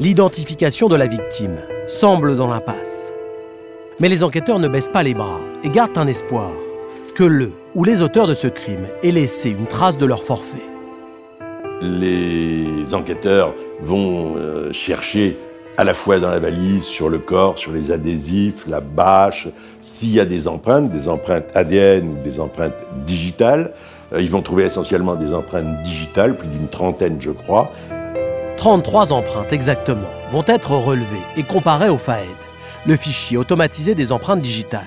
L'identification 0.00 0.88
de 0.88 0.96
la 0.96 1.06
victime 1.06 1.58
semble 1.86 2.34
dans 2.34 2.48
l'impasse. 2.48 3.12
Mais 4.00 4.08
les 4.08 4.24
enquêteurs 4.24 4.58
ne 4.58 4.66
baissent 4.66 4.88
pas 4.88 5.02
les 5.02 5.14
bras 5.14 5.40
et 5.62 5.68
gardent 5.68 5.98
un 5.98 6.06
espoir 6.06 6.50
que 7.14 7.24
le 7.24 7.52
ou 7.74 7.84
les 7.84 8.02
auteurs 8.02 8.26
de 8.26 8.34
ce 8.34 8.48
crime 8.48 8.86
aient 9.02 9.10
laissé 9.10 9.50
une 9.50 9.66
trace 9.66 9.98
de 9.98 10.06
leur 10.06 10.22
forfait 10.22 10.64
les 11.80 12.94
enquêteurs 12.94 13.54
vont 13.80 14.36
euh, 14.36 14.72
chercher 14.72 15.38
à 15.76 15.84
la 15.84 15.94
fois 15.94 16.18
dans 16.18 16.28
la 16.28 16.38
valise, 16.38 16.84
sur 16.84 17.08
le 17.08 17.18
corps, 17.18 17.56
sur 17.56 17.72
les 17.72 17.90
adhésifs, 17.90 18.66
la 18.68 18.80
bâche, 18.80 19.48
s'il 19.80 20.10
y 20.10 20.20
a 20.20 20.26
des 20.26 20.46
empreintes, 20.46 20.90
des 20.90 21.08
empreintes 21.08 21.48
ADN 21.54 22.08
ou 22.08 22.22
des 22.22 22.38
empreintes 22.38 22.84
digitales. 23.06 23.72
Euh, 24.12 24.20
ils 24.20 24.30
vont 24.30 24.42
trouver 24.42 24.64
essentiellement 24.64 25.14
des 25.14 25.32
empreintes 25.32 25.82
digitales, 25.82 26.36
plus 26.36 26.48
d'une 26.48 26.68
trentaine 26.68 27.20
je 27.20 27.30
crois. 27.30 27.70
33 28.60 29.10
empreintes 29.14 29.54
exactement 29.54 30.10
vont 30.32 30.44
être 30.46 30.72
relevées 30.72 31.24
et 31.38 31.44
comparées 31.44 31.88
au 31.88 31.96
FAED, 31.96 32.26
le 32.84 32.94
fichier 32.94 33.38
automatisé 33.38 33.94
des 33.94 34.12
empreintes 34.12 34.42
digitales. 34.42 34.82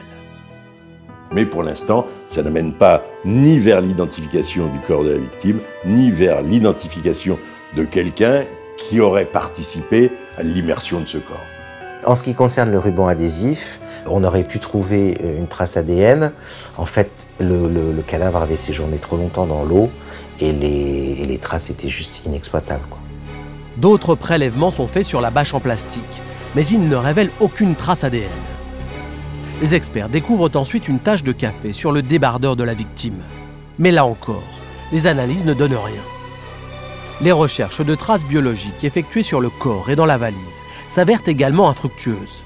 Mais 1.32 1.44
pour 1.48 1.64
l'instant, 1.64 2.06
ça 2.28 2.44
n'amène 2.44 2.74
pas 2.74 3.04
ni 3.26 3.58
vers 3.58 3.82
l'identification 3.82 4.68
du 4.68 4.78
corps 4.78 5.04
de 5.04 5.10
la 5.10 5.18
victime, 5.18 5.58
ni 5.86 6.12
vers 6.12 6.44
l'identification 6.44 7.40
de 7.76 7.84
quelqu'un 7.84 8.44
qui 8.78 9.00
aurait 9.00 9.26
participé 9.26 10.12
à 10.38 10.44
l'immersion 10.44 11.00
de 11.00 11.08
ce 11.08 11.18
corps. 11.18 11.42
En 12.06 12.14
ce 12.14 12.22
qui 12.22 12.36
concerne 12.36 12.70
le 12.70 12.78
ruban 12.78 13.08
adhésif, 13.08 13.80
on 14.06 14.24
aurait 14.24 14.44
pu 14.44 14.60
trouver 14.60 15.18
euh, 15.24 15.40
une 15.40 15.48
trace 15.48 15.78
ADN. 15.78 16.32
En 16.78 16.86
fait, 16.86 17.26
le, 17.40 18.04
cadavre 18.06 18.44
avait 18.44 18.56
séjourné 18.56 19.00
trop 19.00 19.18
longtemps 19.18 19.48
dans 19.48 19.64
l'eau 19.64 19.90
et 20.40 20.52
les, 20.52 21.38
traces 21.40 21.72
étaient 21.72 21.90
juste 21.90 22.24
inexploitables. 22.28 22.84
D'autres 23.78 24.16
prélèvements 24.16 24.72
sont 24.72 24.88
faits 24.88 25.06
sur 25.06 25.22
la 25.22 25.32
bâche 25.32 25.54
en 25.54 25.60
plastique, 25.60 26.22
mais 26.56 26.66
ils 26.66 26.88
ne 26.88 26.96
révèlent 26.96 27.32
aucune 27.40 27.76
trace 27.76 28.04
ADN. 28.04 28.30
Les 29.62 29.76
experts 29.76 30.10
découvrent 30.10 30.52
ensuite 30.56 30.88
une 30.88 31.00
tache 31.00 31.24
de 31.24 31.32
café 31.32 31.74
sur 31.74 31.92
le 31.92 32.02
débardeur 32.02 32.56
de 32.56 32.64
la 32.64 32.74
victime. 32.74 33.24
Mais 33.80 33.92
là 33.92 34.06
encore, 34.06 34.44
les 34.92 35.08
analyses 35.08 35.46
ne 35.46 35.54
donnent 35.54 35.74
rien. 35.74 36.02
Les 37.22 37.32
recherches 37.32 37.82
de 37.82 37.96
traces 37.96 38.26
biologiques 38.26 38.84
effectuées 38.84 39.24
sur 39.24 39.42
le 39.42 39.50
corps 39.50 39.90
et 39.90 39.96
dans 39.96 40.06
la 40.06 40.18
valise 40.18 40.38
s'avèrent 40.88 41.28
également 41.28 41.70
infructueuses. 41.70 42.44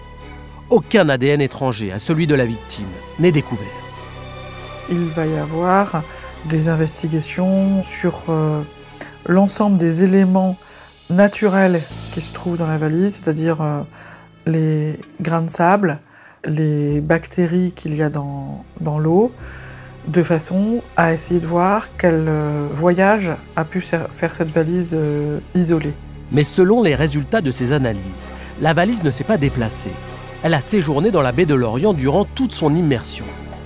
Aucun 0.70 1.10
ADN 1.10 1.42
étranger 1.42 1.92
à 1.92 2.00
celui 2.00 2.28
de 2.28 2.36
la 2.36 2.46
victime 2.46 2.88
n'est 3.20 3.32
découvert. 3.32 3.68
Il 4.90 5.06
va 5.06 5.26
y 5.26 5.38
avoir 5.38 6.04
des 6.46 6.70
investigations 6.70 7.82
sur 7.84 8.24
euh, 8.30 8.62
l'ensemble 9.26 9.78
des 9.78 10.04
éléments 10.04 10.58
naturels 11.10 11.82
qui 12.13 12.22
se 12.22 12.34
trouvent 12.34 12.58
dans 12.58 12.67
la 12.67 12.78
valise, 12.78 13.15
c'est-à-dire 13.15 13.62
euh, 13.62 13.82
les 14.46 15.00
grains 15.22 15.41
de 15.41 15.50
sable, 15.50 16.00
les 16.46 17.02
bactéries 17.02 17.72
qu'il 17.74 17.96
y 17.96 18.02
a 18.02 18.10
dans, 18.10 18.63
l'eau, 19.00 19.32
de 20.08 20.24
façon 20.24 20.82
à 20.96 21.13
essayer 21.13 21.39
de 21.39 21.48
voir 21.48 21.89
quel 21.98 22.26
euh, 22.28 22.67
voyage 22.72 23.32
a 23.56 23.65
pu 23.65 23.82
faire 23.82 24.34
cette 24.34 24.52
valise 24.52 24.96
euh, 24.98 25.39
isolée. 25.56 25.93
Mais 26.32 26.43
selon 26.43 26.84
les 26.84 26.96
résultats 26.96 27.41
de 27.41 27.52
ces 27.52 27.72
analyses, 27.72 28.30
la 28.60 28.74
valise 28.74 29.04
ne 29.04 29.12
s'est 29.12 29.24
pas 29.24 29.38
déplacée. 29.38 29.93
Elle 30.43 30.54
a 30.54 30.62
séjourné 30.62 31.12
dans 31.12 31.22
la 31.22 31.32
baie 31.32 31.46
de 31.46 31.56
l'Orient 31.56 31.93
durant 31.93 32.26
toute 32.26 32.54
son 32.54 32.76
immersion. 32.76 33.26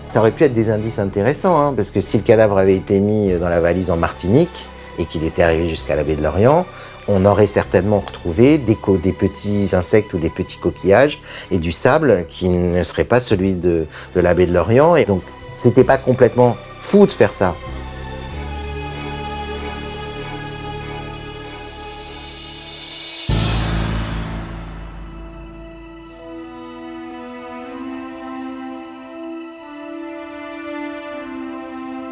Ça 0.09 0.19
aurait 0.19 0.31
pu 0.31 0.43
être 0.43 0.53
des 0.53 0.69
indices 0.69 0.99
intéressants, 0.99 1.59
hein, 1.59 1.73
parce 1.73 1.91
que 1.91 2.01
si 2.01 2.17
le 2.17 2.23
cadavre 2.23 2.57
avait 2.57 2.75
été 2.75 2.99
mis 2.99 3.31
dans 3.39 3.49
la 3.49 3.61
valise 3.61 3.89
en 3.91 3.97
Martinique 3.97 4.67
et 4.97 5.05
qu'il 5.05 5.23
était 5.23 5.43
arrivé 5.43 5.69
jusqu'à 5.69 5.95
la 5.95 6.03
baie 6.03 6.15
de 6.15 6.23
l'Orient, 6.23 6.65
on 7.07 7.25
aurait 7.25 7.47
certainement 7.47 7.99
retrouvé 7.99 8.57
des, 8.57 8.75
petits 8.75 9.69
insectes 9.73 10.13
ou 10.13 10.17
des 10.17 10.29
petits 10.29 10.57
coquillages 10.57 11.21
et 11.49 11.57
du 11.57 11.71
sable 11.71 12.25
qui 12.27 12.49
ne 12.49 12.83
serait 12.83 13.03
pas 13.03 13.19
celui 13.19 13.53
de, 13.53 13.85
la 14.15 14.33
baie 14.33 14.45
de 14.45 14.53
l'Orient. 14.53 14.95
Et 14.95 15.05
donc, 15.05 15.23
c'était 15.53 15.83
pas 15.83 15.97
complètement 15.97 16.57
fou 16.79 17.05
de 17.05 17.11
faire 17.11 17.33
ça. 17.33 17.55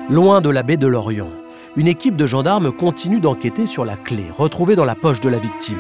Loin 0.10 0.42
de 0.42 0.50
la 0.50 0.64
baie 0.64 0.76
de 0.76 0.88
l'Orient, 0.88 1.30
une 1.80 1.88
équipe 1.88 2.18
de 2.18 2.28
gendarmes 2.28 2.74
continue 2.74 3.22
d'enquêter 3.22 3.66
sur 3.66 3.86
la 3.86 3.96
clé 3.96 4.26
retrouvée 4.38 4.76
dans 4.76 4.84
la 4.84 4.96
poche 4.96 5.22
de 5.22 5.30
la 5.30 5.40
victime. 5.40 5.80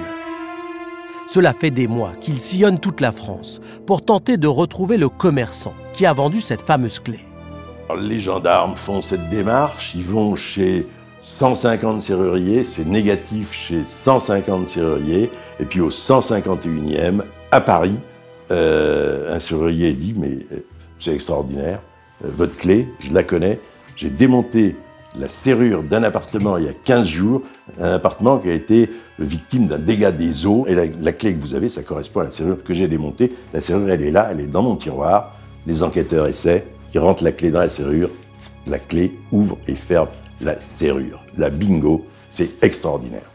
Cela 1.27 1.51
fait 1.51 1.71
des 1.71 1.89
mois 1.89 2.13
qu'ils 2.21 2.39
sillonnent 2.39 2.79
toute 2.79 3.01
la 3.01 3.11
France 3.11 3.59
pour 3.85 4.05
tenter 4.05 4.37
de 4.37 4.47
retrouver 4.47 4.95
le 4.95 5.09
commerçant 5.09 5.73
qui 5.93 6.05
a 6.05 6.13
vendu 6.13 6.39
cette 6.39 6.61
fameuse 6.61 6.99
clé. 6.99 7.19
Les 7.99 8.21
gendarmes 8.21 8.77
font 8.77 9.01
cette 9.01 9.27
démarche, 9.27 9.93
ils 9.93 10.05
vont 10.05 10.37
chez 10.37 10.87
150 11.19 12.01
serruriers, 12.01 12.63
c'est 12.63 12.87
négatif 12.87 13.51
chez 13.51 13.83
150 13.83 14.69
serruriers, 14.69 15.29
et 15.59 15.65
puis 15.65 15.81
au 15.81 15.89
151e, 15.89 17.23
à 17.51 17.59
Paris, 17.59 17.97
euh, 18.51 19.35
un 19.35 19.39
serrurier 19.41 19.91
dit, 19.91 20.13
mais 20.15 20.31
euh, 20.53 20.63
c'est 20.97 21.13
extraordinaire, 21.13 21.81
euh, 22.23 22.29
votre 22.33 22.55
clé, 22.55 22.87
je 22.99 23.11
la 23.11 23.23
connais, 23.23 23.59
j'ai 23.97 24.09
démonté 24.09 24.77
la 25.15 25.27
serrure 25.27 25.83
d'un 25.83 26.03
appartement 26.03 26.57
il 26.57 26.65
y 26.65 26.67
a 26.67 26.73
15 26.73 27.07
jours, 27.07 27.41
un 27.79 27.93
appartement 27.93 28.37
qui 28.37 28.49
a 28.49 28.53
été 28.53 28.89
victime 29.17 29.67
d'un 29.67 29.79
dégât 29.79 30.11
des 30.11 30.45
eaux. 30.45 30.65
Et 30.67 30.75
la, 30.75 31.11
clé 31.11 31.35
que 31.35 31.41
vous 31.41 31.55
avez, 31.55 31.69
ça 31.69 31.81
correspond 31.81 32.21
à 32.21 32.25
la 32.25 32.29
serrure 32.29 32.63
que 32.63 32.73
j'ai 32.73 32.87
démontée. 32.87 33.33
La 33.53 33.61
serrure, 33.61 33.89
elle 33.89 34.03
est 34.03 34.11
là, 34.11 34.29
elle 34.31 34.39
est 34.39 34.47
dans 34.47 34.63
mon 34.63 34.75
tiroir. 34.75 35.35
Les 35.67 35.83
enquêteurs 35.83 36.27
essaient, 36.27 36.65
ils 36.93 36.99
rentrent 36.99 37.23
la 37.23 37.31
clé 37.31 37.51
dans 37.51 37.59
la 37.59 37.69
serrure, 37.69 38.09
la 38.67 38.79
clé 38.79 39.13
ouvre 39.31 39.57
et 39.67 39.75
ferme 39.75 40.07
la 40.41 40.59
serrure. 40.59 41.23
La 41.37 41.49
bingo, 41.49 42.05
c'est 42.29 42.63
extraordinaire. 42.63 43.29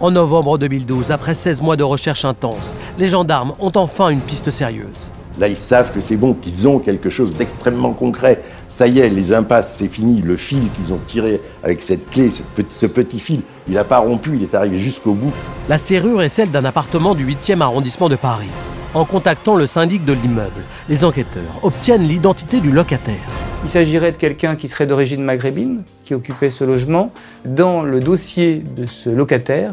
En 0.00 0.10
novembre 0.10 0.56
2012, 0.56 1.10
après 1.10 1.34
16 1.34 1.60
mois 1.60 1.76
de 1.76 1.82
recherche 1.82 2.24
intense, 2.24 2.74
les 2.98 3.08
gendarmes 3.08 3.54
ont 3.58 3.72
enfin 3.74 4.08
une 4.08 4.20
piste 4.20 4.50
sérieuse. 4.50 5.10
Là, 5.40 5.48
ils 5.48 5.56
savent 5.56 5.90
que 5.90 6.00
c'est 6.00 6.18
bon, 6.18 6.34
qu'ils 6.34 6.68
ont 6.68 6.78
quelque 6.80 7.08
chose 7.08 7.34
d'extrêmement 7.34 7.94
concret. 7.94 8.42
Ça 8.66 8.86
y 8.86 8.98
est, 8.98 9.08
les 9.08 9.32
impasses, 9.32 9.74
c'est 9.74 9.88
fini. 9.88 10.20
Le 10.20 10.36
fil 10.36 10.70
qu'ils 10.72 10.92
ont 10.92 11.00
tiré 11.06 11.40
avec 11.62 11.80
cette 11.80 12.10
clé, 12.10 12.28
ce 12.68 12.84
petit 12.84 13.18
fil, 13.18 13.40
il 13.66 13.72
n'a 13.72 13.84
pas 13.84 14.00
rompu, 14.00 14.32
il 14.36 14.42
est 14.42 14.54
arrivé 14.54 14.76
jusqu'au 14.76 15.14
bout. 15.14 15.32
La 15.70 15.78
serrure 15.78 16.20
est 16.20 16.28
celle 16.28 16.50
d'un 16.50 16.66
appartement 16.66 17.14
du 17.14 17.26
8e 17.26 17.62
arrondissement 17.62 18.10
de 18.10 18.16
Paris. 18.16 18.50
En 18.92 19.06
contactant 19.06 19.56
le 19.56 19.66
syndic 19.66 20.04
de 20.04 20.12
l'immeuble, 20.12 20.62
les 20.90 21.06
enquêteurs 21.06 21.60
obtiennent 21.62 22.02
l'identité 22.02 22.60
du 22.60 22.70
locataire. 22.70 23.24
Il 23.64 23.70
s'agirait 23.70 24.12
de 24.12 24.18
quelqu'un 24.18 24.56
qui 24.56 24.68
serait 24.68 24.86
d'origine 24.86 25.22
maghrébine, 25.22 25.84
qui 26.04 26.12
occupait 26.12 26.50
ce 26.50 26.64
logement. 26.64 27.12
Dans 27.46 27.80
le 27.80 28.00
dossier 28.00 28.62
de 28.76 28.84
ce 28.84 29.08
locataire, 29.08 29.70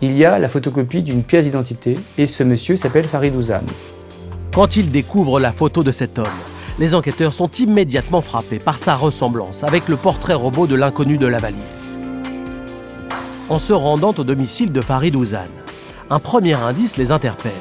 il 0.00 0.16
y 0.16 0.24
a 0.24 0.40
la 0.40 0.48
photocopie 0.48 1.02
d'une 1.02 1.22
pièce 1.22 1.44
d'identité, 1.44 1.96
et 2.18 2.26
ce 2.26 2.42
monsieur 2.42 2.76
s'appelle 2.76 3.06
Farid 3.06 3.36
Ouzane. 3.36 3.66
Quand 4.56 4.74
ils 4.74 4.90
découvrent 4.90 5.38
la 5.38 5.52
photo 5.52 5.84
de 5.84 5.92
cet 5.92 6.18
homme, 6.18 6.40
les 6.78 6.94
enquêteurs 6.94 7.34
sont 7.34 7.50
immédiatement 7.50 8.22
frappés 8.22 8.58
par 8.58 8.78
sa 8.78 8.94
ressemblance 8.94 9.62
avec 9.62 9.86
le 9.86 9.98
portrait 9.98 10.32
robot 10.32 10.66
de 10.66 10.74
l'inconnu 10.74 11.18
de 11.18 11.26
la 11.26 11.38
valise. 11.38 11.60
En 13.50 13.58
se 13.58 13.74
rendant 13.74 14.14
au 14.16 14.24
domicile 14.24 14.72
de 14.72 14.80
Farid 14.80 15.14
Ouzane, 15.14 15.50
un 16.08 16.18
premier 16.20 16.54
indice 16.54 16.96
les 16.96 17.12
interpelle. 17.12 17.52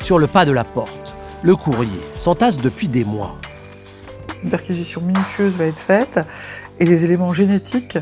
Sur 0.00 0.18
le 0.18 0.26
pas 0.26 0.46
de 0.46 0.52
la 0.52 0.64
porte, 0.64 1.14
le 1.42 1.54
courrier 1.54 2.00
s'entasse 2.14 2.56
depuis 2.56 2.88
des 2.88 3.04
mois. 3.04 3.36
Une 4.42 4.48
perquisition 4.48 5.02
minutieuse 5.02 5.56
va 5.56 5.66
être 5.66 5.80
faite 5.80 6.18
et 6.80 6.86
les 6.86 7.04
éléments 7.04 7.34
génétiques 7.34 7.98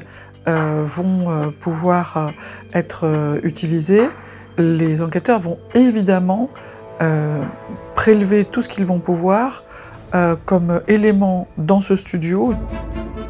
euh, 0.46 0.84
vont 0.84 1.32
euh, 1.32 1.50
pouvoir 1.50 2.16
euh, 2.16 2.30
être 2.74 3.40
utilisés. 3.42 4.08
Les 4.56 5.02
enquêteurs 5.02 5.40
vont 5.40 5.58
évidemment 5.74 6.48
prélever 7.94 8.44
tout 8.44 8.62
ce 8.62 8.68
qu'ils 8.68 8.84
vont 8.84 8.98
pouvoir 8.98 9.62
euh, 10.12 10.34
comme 10.44 10.80
élément 10.88 11.46
dans 11.56 11.80
ce 11.80 11.94
studio. 11.94 12.52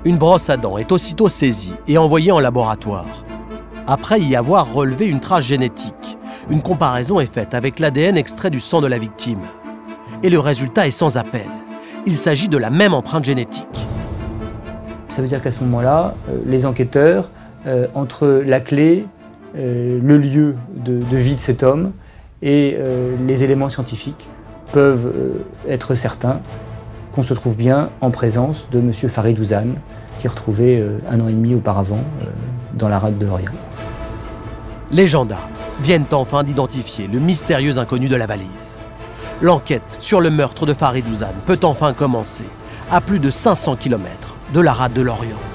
Une 0.06 0.16
brosse 0.16 0.48
à 0.48 0.56
dents 0.56 0.78
est 0.78 0.92
aussitôt 0.92 1.28
saisie 1.28 1.74
et 1.86 1.98
envoyée 1.98 2.32
en 2.32 2.40
laboratoire. 2.40 3.04
Après 3.86 4.18
y 4.18 4.34
avoir 4.34 4.72
relevé 4.72 5.04
une 5.04 5.20
trace 5.20 5.44
génétique, 5.44 6.16
une 6.48 6.62
comparaison 6.62 7.20
est 7.20 7.30
faite 7.30 7.52
avec 7.52 7.80
l'ADN 7.80 8.16
extrait 8.16 8.48
du 8.48 8.60
sang 8.60 8.80
de 8.80 8.86
la 8.86 8.96
victime. 8.96 9.42
Et 10.22 10.30
le 10.30 10.40
résultat 10.40 10.86
est 10.86 10.90
sans 10.90 11.18
appel. 11.18 11.48
Il 12.06 12.16
s'agit 12.16 12.48
de 12.48 12.56
la 12.56 12.70
même 12.70 12.94
empreinte 12.94 13.26
génétique. 13.26 13.86
Ça 15.08 15.20
veut 15.20 15.28
dire 15.28 15.42
qu'à 15.42 15.50
ce 15.50 15.62
moment-là, 15.64 16.14
euh, 16.30 16.38
les 16.46 16.64
enquêteurs, 16.64 17.28
euh, 17.66 17.88
entre 17.92 18.42
la 18.46 18.60
clé, 18.60 19.04
le 19.54 20.16
lieu 20.16 20.56
de, 20.76 21.16
vie 21.16 21.34
de 21.34 21.40
cet 21.40 21.62
homme 21.62 21.92
et 22.42 22.78
les 23.26 23.44
éléments 23.44 23.68
scientifiques, 23.68 24.28
peuvent 24.72 25.12
euh, 25.14 25.44
être 25.68 25.94
certains 25.94 26.40
qu'on 27.12 27.22
se 27.22 27.34
trouve 27.34 27.56
bien 27.56 27.90
en 28.00 28.10
présence 28.10 28.68
de 28.70 28.78
M. 28.78 28.92
Farid 28.92 29.38
Ouzane, 29.38 29.74
qui 30.18 30.26
est 30.26 30.30
retrouvé 30.30 30.78
euh, 30.78 30.98
un 31.10 31.20
an 31.20 31.28
et 31.28 31.32
demi 31.32 31.54
auparavant 31.54 32.04
euh, 32.22 32.26
dans 32.74 32.88
la 32.88 32.98
rade 32.98 33.18
de 33.18 33.26
Lorient. 33.26 33.52
Les 34.92 35.06
gendarmes 35.06 35.50
viennent 35.80 36.04
enfin 36.12 36.44
d'identifier 36.44 37.08
le 37.08 37.18
mystérieux 37.18 37.78
inconnu 37.78 38.08
de 38.08 38.16
la 38.16 38.26
valise. 38.26 38.46
L'enquête 39.40 39.98
sur 40.00 40.20
le 40.20 40.30
meurtre 40.30 40.66
de 40.66 40.74
Farid 40.74 41.04
Ouzane 41.08 41.34
peut 41.46 41.60
enfin 41.62 41.92
commencer, 41.92 42.44
à 42.90 43.00
plus 43.00 43.18
de 43.18 43.30
500 43.30 43.76
km 43.76 44.36
de 44.52 44.60
la 44.60 44.72
rade 44.72 44.92
de 44.92 45.00
Lorient. 45.00 45.49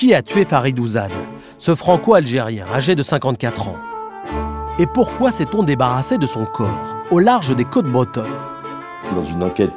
Qui 0.00 0.14
a 0.14 0.22
tué 0.22 0.46
Farid 0.46 0.78
Ouzane, 0.78 1.12
ce 1.58 1.74
franco-algérien 1.74 2.64
âgé 2.72 2.94
de 2.94 3.02
54 3.02 3.68
ans? 3.68 3.76
Et 4.78 4.86
pourquoi 4.86 5.30
s'est-on 5.30 5.62
débarrassé 5.62 6.16
de 6.16 6.24
son 6.24 6.46
corps 6.46 6.96
au 7.10 7.18
large 7.18 7.54
des 7.54 7.66
côtes 7.66 7.84
bretonnes? 7.92 8.24
Dans 9.14 9.22
une 9.22 9.42
enquête 9.42 9.74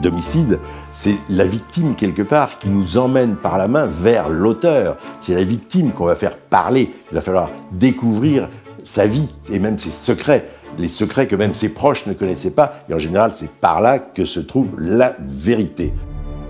d'homicide, 0.00 0.60
c'est 0.92 1.18
la 1.28 1.44
victime 1.44 1.94
quelque 1.94 2.22
part 2.22 2.56
qui 2.56 2.70
nous 2.70 2.96
emmène 2.96 3.36
par 3.36 3.58
la 3.58 3.68
main 3.68 3.84
vers 3.84 4.30
l'auteur. 4.30 4.96
C'est 5.20 5.34
la 5.34 5.44
victime 5.44 5.92
qu'on 5.92 6.06
va 6.06 6.14
faire 6.14 6.38
parler. 6.38 6.90
Il 7.10 7.16
va 7.16 7.20
falloir 7.20 7.50
découvrir 7.70 8.48
sa 8.82 9.06
vie 9.06 9.28
et 9.52 9.58
même 9.58 9.76
ses 9.76 9.90
secrets, 9.90 10.46
les 10.78 10.88
secrets 10.88 11.26
que 11.26 11.36
même 11.36 11.52
ses 11.52 11.68
proches 11.68 12.06
ne 12.06 12.14
connaissaient 12.14 12.52
pas. 12.52 12.76
Et 12.88 12.94
en 12.94 12.98
général, 12.98 13.32
c'est 13.34 13.50
par 13.50 13.82
là 13.82 13.98
que 13.98 14.24
se 14.24 14.40
trouve 14.40 14.68
la 14.78 15.16
vérité. 15.20 15.92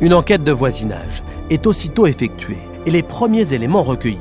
Une 0.01 0.15
enquête 0.15 0.45
de 0.45 0.53
voisinage 0.53 1.25
est 1.51 1.67
aussitôt 1.67 2.07
effectuée 2.07 2.70
et 2.87 2.91
les 2.91 3.03
premiers 3.03 3.53
éléments 3.53 3.83
recueillis 3.83 4.19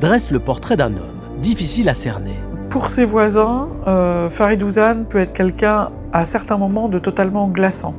dressent 0.00 0.30
le 0.30 0.40
portrait 0.40 0.76
d'un 0.76 0.96
homme 0.96 1.20
difficile 1.40 1.88
à 1.88 1.94
cerner. 1.94 2.36
Pour 2.68 2.86
ses 2.86 3.04
voisins, 3.04 3.68
euh, 3.86 4.30
Farid 4.30 4.62
peut 5.08 5.18
être 5.18 5.32
quelqu'un 5.32 5.90
à 6.12 6.24
certains 6.24 6.56
moments 6.56 6.88
de 6.88 6.98
totalement 6.98 7.48
glaçant. 7.48 7.94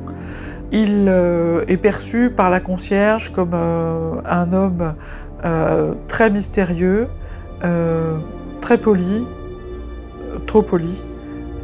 Il 0.72 1.06
euh, 1.08 1.64
est 1.68 1.76
perçu 1.76 2.30
par 2.30 2.48
la 2.48 2.60
concierge 2.60 3.32
comme 3.32 3.50
euh, 3.54 4.14
un 4.24 4.52
homme 4.52 4.94
très 6.06 6.30
mystérieux, 6.30 7.08
très 8.60 8.78
poli, 8.78 9.24
trop 10.46 10.62
poli. 10.62 11.02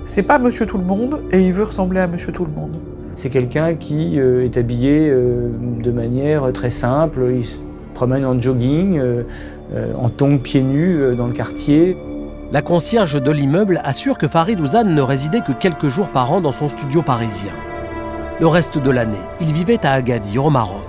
C'est 0.04 0.24
pas 0.24 0.40
Monsieur 0.40 0.66
Tout 0.66 0.78
le 0.78 0.84
Monde 0.84 1.22
et 1.30 1.40
il 1.40 1.52
veut 1.52 1.62
ressembler 1.62 2.00
à 2.00 2.08
Monsieur 2.08 2.32
Tout 2.32 2.44
le 2.44 2.50
Monde. 2.50 2.80
C'est 3.14 3.30
quelqu'un 3.30 3.74
qui 3.74 4.18
est 4.18 4.56
habillé 4.56 5.12
de 5.12 5.92
manière 5.92 6.52
très 6.52 6.70
simple. 6.70 7.32
Il 7.37 7.44
promène 7.98 8.24
en 8.24 8.38
jogging, 8.38 8.96
euh, 8.96 9.24
euh, 9.74 9.92
en 9.98 10.08
tongs 10.08 10.38
pieds 10.38 10.62
nus 10.62 11.00
euh, 11.00 11.16
dans 11.16 11.26
le 11.26 11.32
quartier. 11.32 11.96
La 12.52 12.62
concierge 12.62 13.20
de 13.20 13.30
l'immeuble 13.32 13.80
assure 13.82 14.18
que 14.18 14.28
Farid 14.28 14.61
Ouzane 14.61 14.94
ne 14.94 15.02
résidait 15.02 15.40
que 15.40 15.50
quelques 15.50 15.88
jours 15.88 16.08
par 16.11 16.30
an 16.30 16.40
dans 16.40 16.52
son 16.52 16.68
studio 16.68 17.02
parisien. 17.02 17.50
Le 18.40 18.46
reste 18.46 18.78
de 18.78 18.90
l'année, 18.92 19.24
il 19.40 19.52
vivait 19.52 19.84
à 19.84 19.94
Agadir, 19.94 20.44
au 20.44 20.50
Maroc. 20.50 20.88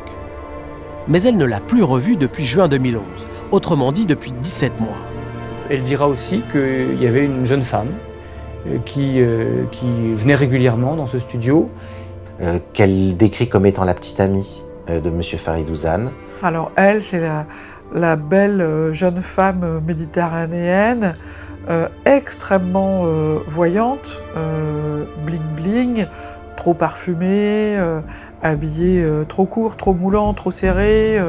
Mais 1.08 1.24
elle 1.24 1.38
ne 1.38 1.46
l'a 1.46 1.60
plus 1.60 1.82
revu 1.82 2.16
depuis 2.16 2.46
juin 2.46 2.68
2011, 2.68 3.02
autrement 3.50 3.92
dit 3.92 4.06
depuis 4.06 4.32
17 4.32 4.80
mois. 4.80 5.00
Elle 5.72 5.82
dira 5.82 6.08
aussi 6.08 6.44
qu'il 6.52 7.02
y 7.02 7.08
avait 7.08 7.26
une 7.26 7.48
jeune 7.48 7.64
femme 7.64 7.90
qui, 8.86 9.20
qui 9.72 10.14
venait 10.16 10.36
régulièrement 10.36 10.96
dans 10.96 11.08
ce 11.08 11.18
studio. 11.18 11.72
Qu'elle 12.74 13.18
décrit 13.18 13.50
comme 13.50 13.66
étant 13.66 13.84
la 13.84 13.96
petite 13.96 14.20
amie 14.20 14.64
de 14.98 15.10
M. 15.10 15.22
Farid 15.22 15.70
Ouzane. 15.70 16.12
Alors 16.42 16.72
elle, 16.76 17.04
c'est 17.04 17.22
la, 17.94 18.16
belle 18.16 18.62
euh, 18.62 18.94
jeune 18.94 19.18
femme 19.18 19.62
euh, 19.64 19.80
méditerranéenne, 19.80 21.14
euh, 21.70 21.88
extrêmement 22.06 23.06
voyante, 23.46 24.24
bling 25.26 25.44
bling, 25.56 26.06
trop 26.58 26.74
parfumée, 26.74 27.78
habillée 28.42 29.06
trop 29.28 29.46
court, 29.46 29.78
trop 29.78 29.94
moulant, 29.94 30.34
trop 30.34 30.52
serré. 30.52 31.20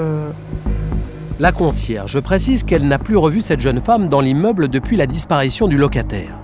La 1.38 1.52
concierge 1.52 2.20
précise 2.20 2.64
qu'elle 2.64 2.86
n'a 2.88 2.98
plus 2.98 3.16
revu 3.16 3.40
cette 3.40 3.60
jeune 3.60 3.80
femme 3.80 4.08
dans 4.08 4.20
l'immeuble 4.20 4.68
depuis 4.68 4.96
la 4.96 5.06
disparition 5.06 5.68
du 5.68 5.76
locataire. 5.76 6.38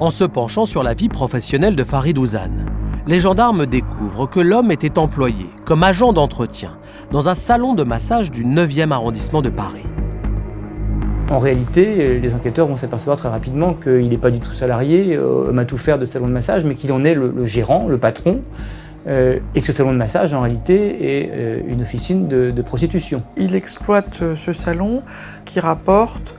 En 0.00 0.10
se 0.10 0.24
penchant 0.24 0.66
sur 0.66 0.82
la 0.82 0.94
vie 0.94 1.08
professionnelle 1.08 1.76
de 1.76 1.84
Farid 1.84 2.18
Ouzane, 2.18 2.63
les 3.06 3.20
gendarmes 3.20 3.66
découvrent 3.66 4.28
que 4.28 4.40
l'homme 4.40 4.70
était 4.70 4.98
employé 4.98 5.46
comme 5.64 5.82
agent 5.82 6.12
d'entretien 6.12 6.76
dans 7.10 7.28
un 7.28 7.34
salon 7.34 7.74
de 7.74 7.84
massage 7.84 8.30
du 8.30 8.44
9e 8.44 8.92
arrondissement 8.92 9.42
de 9.42 9.50
Paris. 9.50 9.84
En 11.30 11.38
réalité, 11.38 12.18
les 12.18 12.34
enquêteurs 12.34 12.66
vont 12.66 12.76
s'apercevoir 12.76 13.16
très 13.16 13.28
rapidement 13.28 13.74
qu'il 13.74 14.08
n'est 14.08 14.18
pas 14.18 14.30
du 14.30 14.40
tout 14.40 14.52
salarié, 14.52 15.18
homme 15.18 15.58
à 15.58 15.64
tout 15.64 15.78
faire 15.78 15.98
de 15.98 16.06
salon 16.06 16.26
de 16.26 16.32
massage, 16.32 16.64
mais 16.64 16.74
qu'il 16.74 16.92
en 16.92 17.04
est 17.04 17.14
le, 17.14 17.44
gérant, 17.44 17.88
le 17.88 17.98
patron, 17.98 18.40
euh, 19.06 19.38
et 19.54 19.60
que 19.60 19.66
ce 19.66 19.72
salon 19.72 19.92
de 19.92 19.98
massage, 19.98 20.32
en 20.32 20.40
réalité, 20.40 21.22
est 21.22 21.30
euh, 21.32 21.60
une 21.66 21.82
officine 21.82 22.28
de, 22.28 22.50
de, 22.50 22.62
prostitution. 22.62 23.22
Il 23.36 23.54
exploite 23.54 24.20
euh, 24.22 24.36
ce 24.36 24.52
salon 24.52 25.02
qui 25.44 25.60
rapporte 25.60 26.38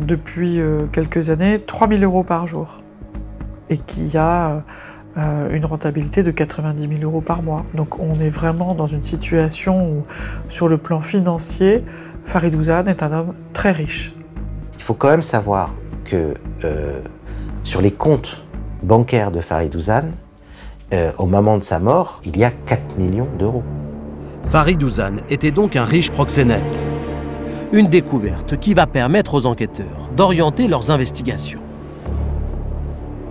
depuis 0.00 0.58
quelques 0.90 1.28
années 1.28 1.60
3000 1.60 2.02
euros 2.02 2.24
par 2.24 2.46
jour 2.46 2.80
et 3.68 3.76
qui 3.76 4.16
a 4.16 4.62
euh, 5.18 5.50
une 5.54 5.64
rentabilité 5.64 6.22
de 6.22 6.30
90 6.30 6.88
000 6.88 7.02
euros 7.02 7.20
par 7.20 7.42
mois. 7.42 7.64
Donc 7.74 7.98
on 7.98 8.14
est 8.14 8.30
vraiment 8.30 8.74
dans 8.74 8.86
une 8.86 9.02
situation 9.02 9.90
où, 9.90 10.04
sur 10.48 10.68
le 10.68 10.78
plan 10.78 11.00
financier, 11.00 11.84
Farid 12.24 12.54
Ouzane 12.54 12.88
est 12.88 13.02
un 13.02 13.12
homme 13.12 13.34
très 13.52 13.72
riche. 13.72 14.14
Il 14.78 14.82
faut 14.82 14.94
quand 14.94 15.10
même 15.10 15.22
savoir 15.22 15.74
que 16.04 16.34
euh, 16.64 17.00
sur 17.62 17.82
les 17.82 17.90
comptes 17.90 18.42
bancaires 18.82 19.30
de 19.30 19.40
Farid 19.40 19.74
Ouzan, 19.76 20.08
euh, 20.92 21.12
au 21.18 21.26
moment 21.26 21.58
de 21.58 21.64
sa 21.64 21.78
mort, 21.78 22.20
il 22.24 22.36
y 22.36 22.44
a 22.44 22.50
4 22.50 22.98
millions 22.98 23.28
d'euros. 23.38 23.62
Farid 24.44 24.82
Ouzan 24.82 25.16
était 25.30 25.50
donc 25.50 25.76
un 25.76 25.84
riche 25.84 26.10
proxénète. 26.10 26.86
Une 27.72 27.88
découverte 27.88 28.58
qui 28.58 28.74
va 28.74 28.86
permettre 28.86 29.34
aux 29.34 29.46
enquêteurs 29.46 30.10
d'orienter 30.16 30.68
leurs 30.68 30.90
investigations. 30.90 31.60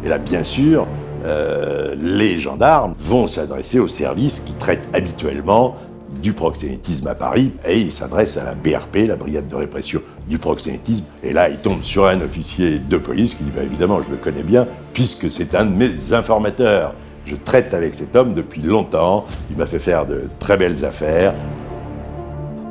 Et 0.03 0.09
là, 0.09 0.17
bien 0.17 0.41
sûr, 0.41 0.87
euh, 1.25 1.95
les 1.99 2.37
gendarmes 2.37 2.95
vont 2.97 3.27
s'adresser 3.27 3.79
aux 3.79 3.87
services 3.87 4.41
qui 4.45 4.53
traitent 4.53 4.89
habituellement 4.93 5.75
du 6.21 6.33
proxénétisme 6.33 7.07
à 7.07 7.15
Paris 7.15 7.51
et 7.67 7.79
ils 7.79 7.91
s'adressent 7.91 8.37
à 8.37 8.43
la 8.43 8.55
BRP, 8.55 9.07
la 9.07 9.15
brigade 9.15 9.47
de 9.47 9.55
répression 9.55 10.01
du 10.27 10.37
proxénétisme. 10.37 11.05
Et 11.23 11.33
là, 11.33 11.49
ils 11.49 11.57
tombent 11.57 11.83
sur 11.83 12.05
un 12.07 12.21
officier 12.21 12.79
de 12.79 12.97
police 12.97 13.33
qui 13.35 13.43
dit 13.43 13.51
bah, 13.55 13.63
évidemment, 13.63 14.01
je 14.01 14.09
le 14.09 14.17
connais 14.17 14.43
bien 14.43 14.67
puisque 14.93 15.31
c'est 15.31 15.55
un 15.55 15.65
de 15.65 15.75
mes 15.75 16.13
informateurs. 16.13 16.93
Je 17.25 17.35
traite 17.35 17.73
avec 17.73 17.93
cet 17.93 18.15
homme 18.15 18.33
depuis 18.33 18.61
longtemps. 18.61 19.25
Il 19.51 19.57
m'a 19.57 19.67
fait 19.67 19.79
faire 19.79 20.05
de 20.05 20.23
très 20.39 20.57
belles 20.57 20.83
affaires. 20.83 21.33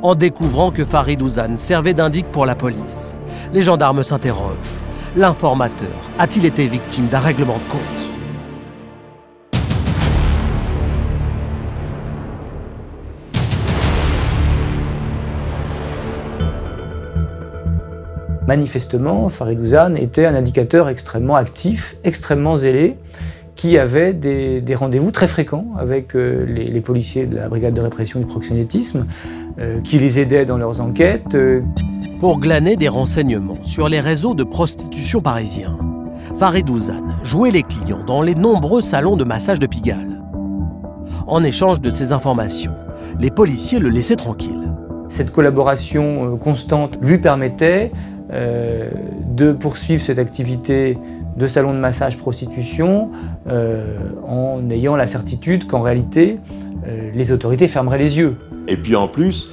En 0.01 0.15
découvrant 0.15 0.71
que 0.71 0.83
Farid 0.83 1.21
Ouzan 1.21 1.57
servait 1.57 1.93
d'indic 1.93 2.25
pour 2.31 2.45
la 2.45 2.55
police, 2.55 3.15
les 3.53 3.63
gendarmes 3.63 4.03
s'interrogent. 4.03 4.57
L'informateur 5.15 5.89
a-t-il 6.17 6.45
été 6.45 6.67
victime 6.67 7.07
d'un 7.07 7.19
règlement 7.19 7.57
de 7.57 7.71
compte? 7.71 8.20
Manifestement, 18.55 19.29
Farid 19.29 19.61
Ouzan 19.61 19.95
était 19.95 20.25
un 20.25 20.35
indicateur 20.35 20.89
extrêmement 20.89 21.35
actif, 21.37 21.95
extrêmement 22.03 22.57
zélé, 22.57 22.97
qui 23.55 23.77
avait 23.77 24.11
des, 24.11 24.59
des 24.59 24.75
rendez-vous 24.75 25.11
très 25.11 25.29
fréquents 25.29 25.67
avec 25.77 26.17
euh, 26.17 26.43
les, 26.45 26.65
les 26.65 26.81
policiers 26.81 27.27
de 27.27 27.37
la 27.37 27.47
brigade 27.47 27.73
de 27.73 27.79
répression 27.79 28.19
du 28.19 28.25
proxénétisme, 28.25 29.07
euh, 29.61 29.79
qui 29.79 29.99
les 29.99 30.19
aidaient 30.19 30.43
dans 30.43 30.57
leurs 30.57 30.81
enquêtes. 30.81 31.33
euh, 31.33 31.61
Pour 32.19 32.41
glaner 32.41 32.75
des 32.75 32.89
renseignements 32.89 33.63
sur 33.63 33.87
les 33.87 34.01
réseaux 34.01 34.33
de 34.33 34.43
prostitution 34.43 35.21
parisiens, 35.21 35.77
Farid 36.37 36.69
Ouzan 36.69 37.05
jouait 37.23 37.51
les 37.51 37.63
clients 37.63 38.03
dans 38.05 38.21
les 38.21 38.35
nombreux 38.35 38.81
salons 38.81 39.15
de 39.15 39.23
massage 39.23 39.59
de 39.59 39.65
Pigalle. 39.65 40.21
En 41.25 41.41
échange 41.45 41.79
de 41.79 41.89
ces 41.89 42.11
informations, 42.11 42.73
les 43.17 43.31
policiers 43.31 43.79
le 43.79 43.87
laissaient 43.87 44.17
tranquille. 44.17 44.73
Cette 45.07 45.31
collaboration 45.31 46.35
constante 46.37 46.97
lui 47.01 47.17
permettait 47.17 47.93
euh, 48.31 48.89
de 49.25 49.51
poursuivre 49.51 50.01
cette 50.01 50.19
activité 50.19 50.97
de 51.37 51.47
salon 51.47 51.73
de 51.73 51.79
massage 51.79 52.17
prostitution 52.17 53.09
euh, 53.47 53.97
en 54.25 54.69
ayant 54.69 54.95
la 54.95 55.07
certitude 55.07 55.67
qu'en 55.67 55.81
réalité 55.81 56.37
euh, 56.87 57.11
les 57.13 57.31
autorités 57.31 57.67
fermeraient 57.67 57.97
les 57.97 58.17
yeux. 58.17 58.37
Et 58.67 58.77
puis 58.77 58.95
en 58.95 59.07
plus, 59.07 59.51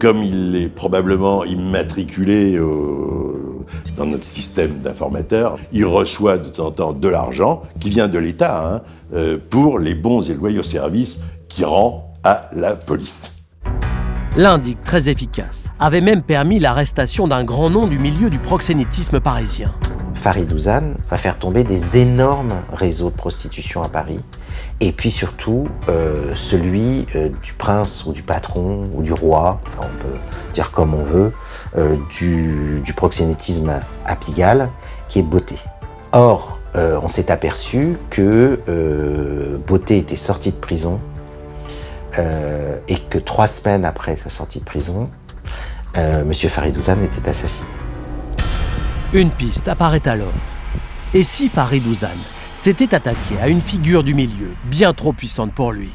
comme 0.00 0.18
il 0.18 0.56
est 0.56 0.68
probablement 0.68 1.44
immatriculé 1.44 2.58
dans 3.96 4.06
notre 4.06 4.24
système 4.24 4.78
d'informateurs, 4.78 5.58
il 5.72 5.84
reçoit 5.84 6.38
de 6.38 6.48
temps 6.48 6.66
en 6.66 6.70
temps 6.70 6.92
de 6.92 7.08
l'argent 7.08 7.62
qui 7.78 7.90
vient 7.90 8.08
de 8.08 8.18
l'État 8.18 8.82
hein, 9.12 9.38
pour 9.50 9.78
les 9.78 9.94
bons 9.94 10.28
et 10.30 10.34
loyaux 10.34 10.62
services 10.62 11.20
qu'il 11.48 11.66
rend 11.66 12.14
à 12.24 12.48
la 12.54 12.74
police. 12.74 13.39
L'indic 14.36 14.80
très 14.80 15.08
efficace 15.08 15.70
avait 15.80 16.00
même 16.00 16.22
permis 16.22 16.60
l'arrestation 16.60 17.26
d'un 17.26 17.42
grand 17.42 17.68
nom 17.68 17.88
du 17.88 17.98
milieu 17.98 18.30
du 18.30 18.38
proxénétisme 18.38 19.18
parisien. 19.18 19.74
Farid 20.14 20.52
Ouzan 20.52 20.92
va 21.10 21.16
faire 21.16 21.36
tomber 21.36 21.64
des 21.64 21.96
énormes 21.96 22.54
réseaux 22.72 23.10
de 23.10 23.16
prostitution 23.16 23.82
à 23.82 23.88
Paris. 23.88 24.20
Et 24.78 24.92
puis 24.92 25.10
surtout, 25.10 25.66
euh, 25.88 26.32
celui 26.36 27.06
euh, 27.16 27.28
du 27.42 27.54
prince 27.54 28.06
ou 28.06 28.12
du 28.12 28.22
patron 28.22 28.88
ou 28.94 29.02
du 29.02 29.12
roi, 29.12 29.60
on 29.78 30.00
peut 30.00 30.16
dire 30.54 30.70
comme 30.70 30.94
on 30.94 31.02
veut, 31.02 31.32
euh, 31.76 31.96
du, 32.10 32.92
proxénétisme 32.94 33.72
à 34.06 34.14
Pigalle, 34.14 34.68
qui 35.08 35.18
est 35.18 35.22
Beauté. 35.22 35.56
Or, 36.12 36.60
on 36.74 37.08
s'est 37.08 37.30
aperçu 37.30 37.96
que 38.10 38.60
Beauté 39.66 39.98
était 39.98 40.16
sorti 40.16 40.50
de 40.50 40.56
prison 40.56 41.00
euh, 42.18 42.78
et 42.88 42.96
que 42.96 43.18
trois 43.18 43.46
semaines 43.46 43.84
après 43.84 44.16
sa 44.16 44.28
sortie 44.28 44.60
de 44.60 44.64
prison, 44.64 45.10
euh, 45.96 46.24
Monsieur 46.24 46.48
Farid 46.48 46.76
Ouzan 46.76 47.02
était 47.02 47.28
assassiné. 47.28 47.68
Une 49.12 49.30
piste 49.30 49.68
apparaît 49.68 50.06
alors. 50.06 50.32
Et 51.14 51.22
si 51.22 51.48
Farid 51.48 51.86
Ouzan 51.86 52.08
s'était 52.54 52.94
attaqué 52.94 53.38
à 53.42 53.48
une 53.48 53.60
figure 53.60 54.04
du 54.04 54.14
milieu 54.14 54.50
bien 54.64 54.92
trop 54.92 55.12
puissante 55.12 55.52
pour 55.52 55.72
lui? 55.72 55.90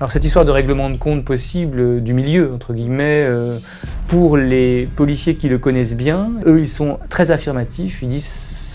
Alors 0.00 0.12
cette 0.12 0.24
histoire 0.24 0.44
de 0.44 0.52
règlement 0.52 0.90
de 0.90 0.96
compte 0.96 1.24
possible 1.24 1.80
euh, 1.80 2.00
du 2.00 2.14
milieu, 2.14 2.52
entre 2.54 2.72
guillemets, 2.72 3.24
euh, 3.26 3.58
pour 4.06 4.36
les 4.36 4.88
policiers 4.94 5.34
qui 5.34 5.48
le 5.48 5.58
connaissent 5.58 5.96
bien, 5.96 6.30
eux 6.46 6.60
ils 6.60 6.68
sont 6.68 7.00
très 7.08 7.32
affirmatifs, 7.32 8.00
ils 8.02 8.08
disent 8.08 8.24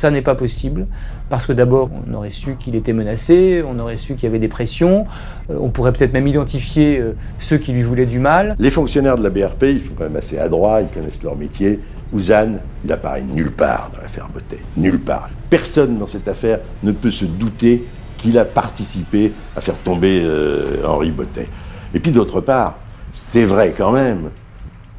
ça 0.04 0.12
n'est 0.12 0.22
pas 0.22 0.36
possible, 0.36 0.88
parce 1.30 1.46
que 1.46 1.54
d'abord 1.54 1.90
on 2.06 2.14
aurait 2.14 2.30
su 2.30 2.58
qu'il 2.58 2.76
était 2.76 2.92
menacé, 2.92 3.64
on 3.66 3.80
aurait 3.80 3.96
su 3.96 4.16
qu'il 4.16 4.26
y 4.26 4.28
avait 4.28 4.38
des 4.38 4.50
pressions, 4.50 5.06
euh, 5.50 5.56
on 5.62 5.70
pourrait 5.70 5.94
peut-être 5.94 6.12
même 6.12 6.28
identifier 6.28 7.00
euh, 7.00 7.16
ceux 7.38 7.58
qui 7.58 7.72
lui 7.72 7.84
voulaient 7.84 8.06
du 8.06 8.20
mal. 8.20 8.58
Les 8.60 8.70
fonctionnaires 8.70 9.18
de 9.18 9.24
la 9.24 9.30
BRP, 9.30 9.64
ils 9.64 9.80
sont 9.80 9.94
quand 9.98 10.04
même 10.04 10.18
assez 10.18 10.38
adroits, 10.38 10.82
ils 10.82 10.90
connaissent 10.90 11.24
leur 11.24 11.38
métier. 11.38 11.80
Ouzan, 12.12 12.58
il 12.84 12.92
apparaît 12.92 13.22
nulle 13.22 13.54
part 13.54 13.92
dans 13.96 14.02
l'affaire 14.02 14.28
Beauté. 14.28 14.58
Nulle 14.76 15.00
part. 15.00 15.30
Personne 15.50 15.98
dans 15.98 16.06
cette 16.06 16.28
affaire 16.28 16.60
ne 16.84 16.92
peut 16.92 17.10
se 17.10 17.24
douter 17.24 17.86
qu'il 18.18 18.38
a 18.38 18.44
participé 18.44 19.32
à 19.56 19.62
faire 19.62 19.78
tomber 19.78 20.20
euh, 20.22 20.86
Henri 20.86 21.12
Beauté. 21.12 21.48
Et 21.94 22.02
puis 22.02 22.12
d'autre 22.12 22.42
part, 22.42 22.78
c'est 23.14 23.46
vrai 23.46 23.74
quand 23.78 23.94
même 23.94 24.32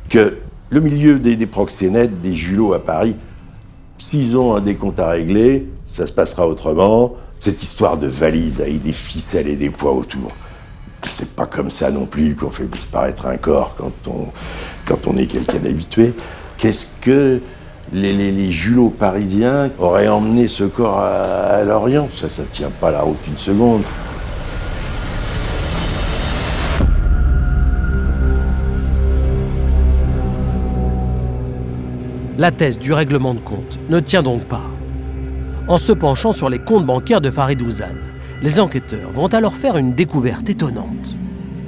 que 0.08 0.38
le 0.70 0.80
milieu 0.80 1.18
des, 1.18 1.36
des 1.36 1.46
proxénètes, 1.46 2.22
des 2.22 2.32
julots 2.32 2.72
à 2.72 2.82
Paris, 2.82 3.16
s'ils 3.98 4.36
ont 4.36 4.54
un 4.54 4.60
décompte 4.60 4.98
à 4.98 5.10
régler, 5.10 5.68
ça 5.84 6.06
se 6.06 6.12
passera 6.12 6.46
autrement. 6.46 7.14
Cette 7.38 7.62
histoire 7.62 7.98
de 7.98 8.06
valise 8.06 8.60
avec 8.60 8.80
des 8.80 8.92
ficelles 8.92 9.48
et 9.48 9.56
des 9.56 9.70
poids 9.70 9.92
autour, 9.92 10.30
c'est 11.06 11.28
pas 11.34 11.46
comme 11.46 11.70
ça 11.70 11.90
non 11.90 12.06
plus 12.06 12.34
qu'on 12.34 12.50
fait 12.50 12.66
disparaître 12.66 13.26
un 13.26 13.36
corps 13.36 13.74
quand 13.76 14.08
on, 14.08 14.28
quand 14.86 15.06
on 15.06 15.16
est 15.16 15.26
quelqu'un 15.26 15.58
d'habitué. 15.58 16.14
Qu'est-ce 16.56 16.86
que 17.00 17.40
les, 17.92 18.12
les, 18.14 18.32
les 18.32 18.50
julots 18.50 18.88
parisiens 18.88 19.70
auraient 19.78 20.08
emmené 20.08 20.48
ce 20.48 20.64
corps 20.64 21.00
à, 21.00 21.10
à 21.56 21.64
Lorient? 21.64 22.08
Ça, 22.10 22.30
ça 22.30 22.44
tient 22.50 22.70
pas 22.70 22.90
la 22.90 23.02
route 23.02 23.18
une 23.28 23.36
seconde. 23.36 23.82
La 32.36 32.50
thèse 32.50 32.80
du 32.80 32.92
règlement 32.92 33.32
de 33.32 33.38
compte 33.38 33.78
ne 33.88 34.00
tient 34.00 34.24
donc 34.24 34.44
pas. 34.46 34.64
En 35.68 35.78
se 35.78 35.92
penchant 35.92 36.32
sur 36.32 36.50
les 36.50 36.58
comptes 36.58 36.84
bancaires 36.84 37.20
de 37.20 37.30
Farid 37.30 37.62
Ouzan, 37.62 37.94
les 38.42 38.58
enquêteurs 38.58 39.12
vont 39.12 39.28
alors 39.28 39.54
faire 39.54 39.76
une 39.76 39.94
découverte 39.94 40.50
étonnante. 40.50 41.14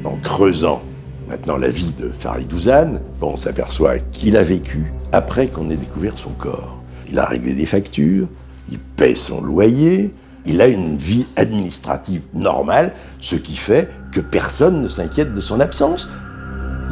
En 0.05 0.17
creusant 0.17 0.83
maintenant 1.29 1.57
la 1.57 1.69
vie 1.69 1.93
de 1.97 2.09
Farid 2.09 2.53
Ouzan, 2.53 2.99
bon, 3.21 3.35
on 3.35 3.37
s'aperçoit 3.37 4.01
qu'il 4.01 4.37
a 4.37 4.43
vécu 4.43 4.93
après 5.13 5.47
qu'on 5.47 5.71
ait 5.71 5.77
découvert 5.77 6.19
son 6.19 6.31
corps. 6.31 6.83
Il 7.09 7.21
a 7.21 7.27
réglé 7.27 7.55
des 7.55 7.67
factures, 7.67 8.27
il 8.69 8.81
paie 8.81 9.15
son 9.15 9.41
loyer, 9.43 10.13
il 10.47 10.61
a 10.61 10.67
une 10.67 10.97
vie 10.97 11.29
administrative 11.37 12.23
normale, 12.35 12.93
ce 13.21 13.37
qui 13.37 13.55
fait 13.55 13.89
que 14.11 14.21
personne 14.21 14.83
ne 14.83 14.89
s'inquiète 14.89 15.33
de 15.33 15.41
son 15.41 15.61
absence. 15.61 16.09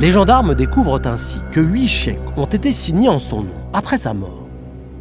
Les 0.00 0.10
gendarmes 0.10 0.56
découvrent 0.56 1.00
ainsi 1.04 1.38
que 1.52 1.60
huit 1.60 1.86
chèques 1.86 2.18
ont 2.36 2.46
été 2.46 2.72
signés 2.72 3.08
en 3.08 3.20
son 3.20 3.42
nom 3.42 3.54
après 3.72 3.96
sa 3.96 4.12
mort. 4.12 4.48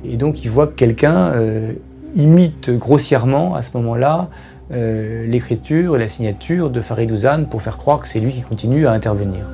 Et 0.06 0.18
donc 0.18 0.44
ils 0.44 0.52
voient 0.52 0.68
que 0.68 0.76
quelqu'un 0.76 1.32
euh, 1.34 1.74
imite 2.16 2.70
grossièrement 2.70 3.56
à 3.56 3.64
ce 3.64 3.76
moment-là 3.78 4.30
euh, 4.72 5.26
l'écriture 5.26 5.96
et 5.96 6.00
la 6.00 6.08
signature 6.08 6.70
de 6.70 6.80
Farid 6.80 7.12
Ouzan 7.12 7.46
pour 7.46 7.64
faire 7.64 7.78
croire 7.78 8.02
que 8.02 8.08
c'est 8.08 8.20
lui 8.20 8.32
qui 8.32 8.42
continue 8.44 8.86
à 8.86 8.92
intervenir. 8.92 9.46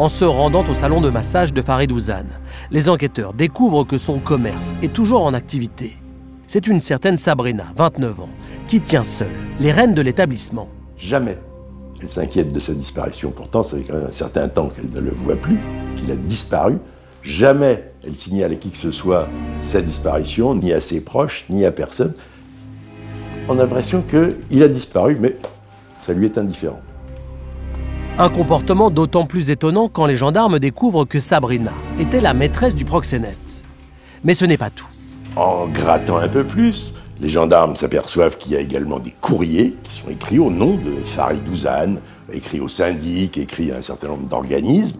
En 0.00 0.08
se 0.08 0.24
rendant 0.24 0.64
au 0.64 0.74
salon 0.74 1.00
de 1.00 1.10
massage 1.10 1.52
de 1.52 1.62
Farid 1.62 1.92
Ouzan, 1.92 2.26
les 2.72 2.88
enquêteurs 2.88 3.34
découvrent 3.34 3.84
que 3.84 3.98
son 3.98 4.18
commerce 4.18 4.76
est 4.82 4.92
toujours 4.92 5.24
en 5.24 5.34
activité. 5.34 5.96
C'est 6.48 6.66
une 6.66 6.80
certaine 6.80 7.16
Sabrina, 7.16 7.66
29 7.76 8.20
ans, 8.22 8.30
qui 8.66 8.80
tient 8.80 9.04
seule 9.04 9.28
les 9.60 9.70
rênes 9.70 9.94
de 9.94 10.02
l'établissement. 10.02 10.68
Jamais 10.96 11.38
elle 12.02 12.08
s'inquiète 12.08 12.52
de 12.52 12.60
sa 12.60 12.72
disparition. 12.72 13.30
Pourtant, 13.30 13.62
ça 13.62 13.76
fait 13.76 13.84
quand 13.84 13.94
même 13.94 14.06
un 14.06 14.12
certain 14.12 14.48
temps 14.48 14.68
qu'elle 14.68 14.90
ne 14.90 15.00
le 15.00 15.10
voit 15.10 15.36
plus, 15.36 15.58
qu'il 15.96 16.10
a 16.10 16.16
disparu. 16.16 16.78
Jamais 17.22 17.92
elle 18.04 18.16
signale 18.16 18.52
à 18.52 18.56
qui 18.56 18.70
que 18.70 18.76
ce 18.76 18.92
soit 18.92 19.28
sa 19.58 19.82
disparition, 19.82 20.54
ni 20.54 20.72
à 20.72 20.80
ses 20.80 21.00
proches, 21.00 21.44
ni 21.50 21.64
à 21.64 21.72
personne. 21.72 22.14
On 23.48 23.54
a 23.54 23.62
l'impression 23.62 24.02
qu'il 24.02 24.62
a 24.62 24.68
disparu, 24.68 25.16
mais 25.20 25.34
ça 26.00 26.12
lui 26.12 26.26
est 26.26 26.38
indifférent. 26.38 26.80
Un 28.18 28.30
comportement 28.30 28.90
d'autant 28.90 29.26
plus 29.26 29.50
étonnant 29.50 29.88
quand 29.88 30.06
les 30.06 30.16
gendarmes 30.16 30.58
découvrent 30.58 31.04
que 31.04 31.20
Sabrina 31.20 31.72
était 31.98 32.20
la 32.20 32.34
maîtresse 32.34 32.74
du 32.74 32.84
proxénète. 32.84 33.38
Mais 34.24 34.34
ce 34.34 34.44
n'est 34.44 34.56
pas 34.56 34.70
tout. 34.70 34.88
En 35.36 35.68
grattant 35.68 36.16
un 36.16 36.28
peu 36.28 36.44
plus, 36.44 36.94
les 37.20 37.28
gendarmes 37.28 37.74
s'aperçoivent 37.74 38.36
qu'il 38.36 38.52
y 38.52 38.56
a 38.56 38.60
également 38.60 38.98
des 38.98 39.10
courriers 39.10 39.74
qui 39.82 40.00
sont 40.00 40.08
écrits 40.08 40.38
au 40.38 40.50
nom 40.50 40.76
de 40.76 41.02
Farid 41.04 41.46
Ouzane, 41.48 42.00
écrits 42.32 42.60
au 42.60 42.68
syndic, 42.68 43.36
écrits 43.38 43.72
à 43.72 43.78
un 43.78 43.82
certain 43.82 44.08
nombre 44.08 44.28
d'organismes. 44.28 44.98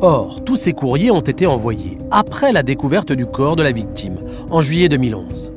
Or, 0.00 0.42
tous 0.44 0.56
ces 0.56 0.72
courriers 0.72 1.10
ont 1.10 1.20
été 1.20 1.46
envoyés 1.46 1.98
après 2.10 2.52
la 2.52 2.62
découverte 2.62 3.12
du 3.12 3.26
corps 3.26 3.56
de 3.56 3.62
la 3.62 3.72
victime, 3.72 4.18
en 4.50 4.60
juillet 4.60 4.88
2011. 4.88 5.52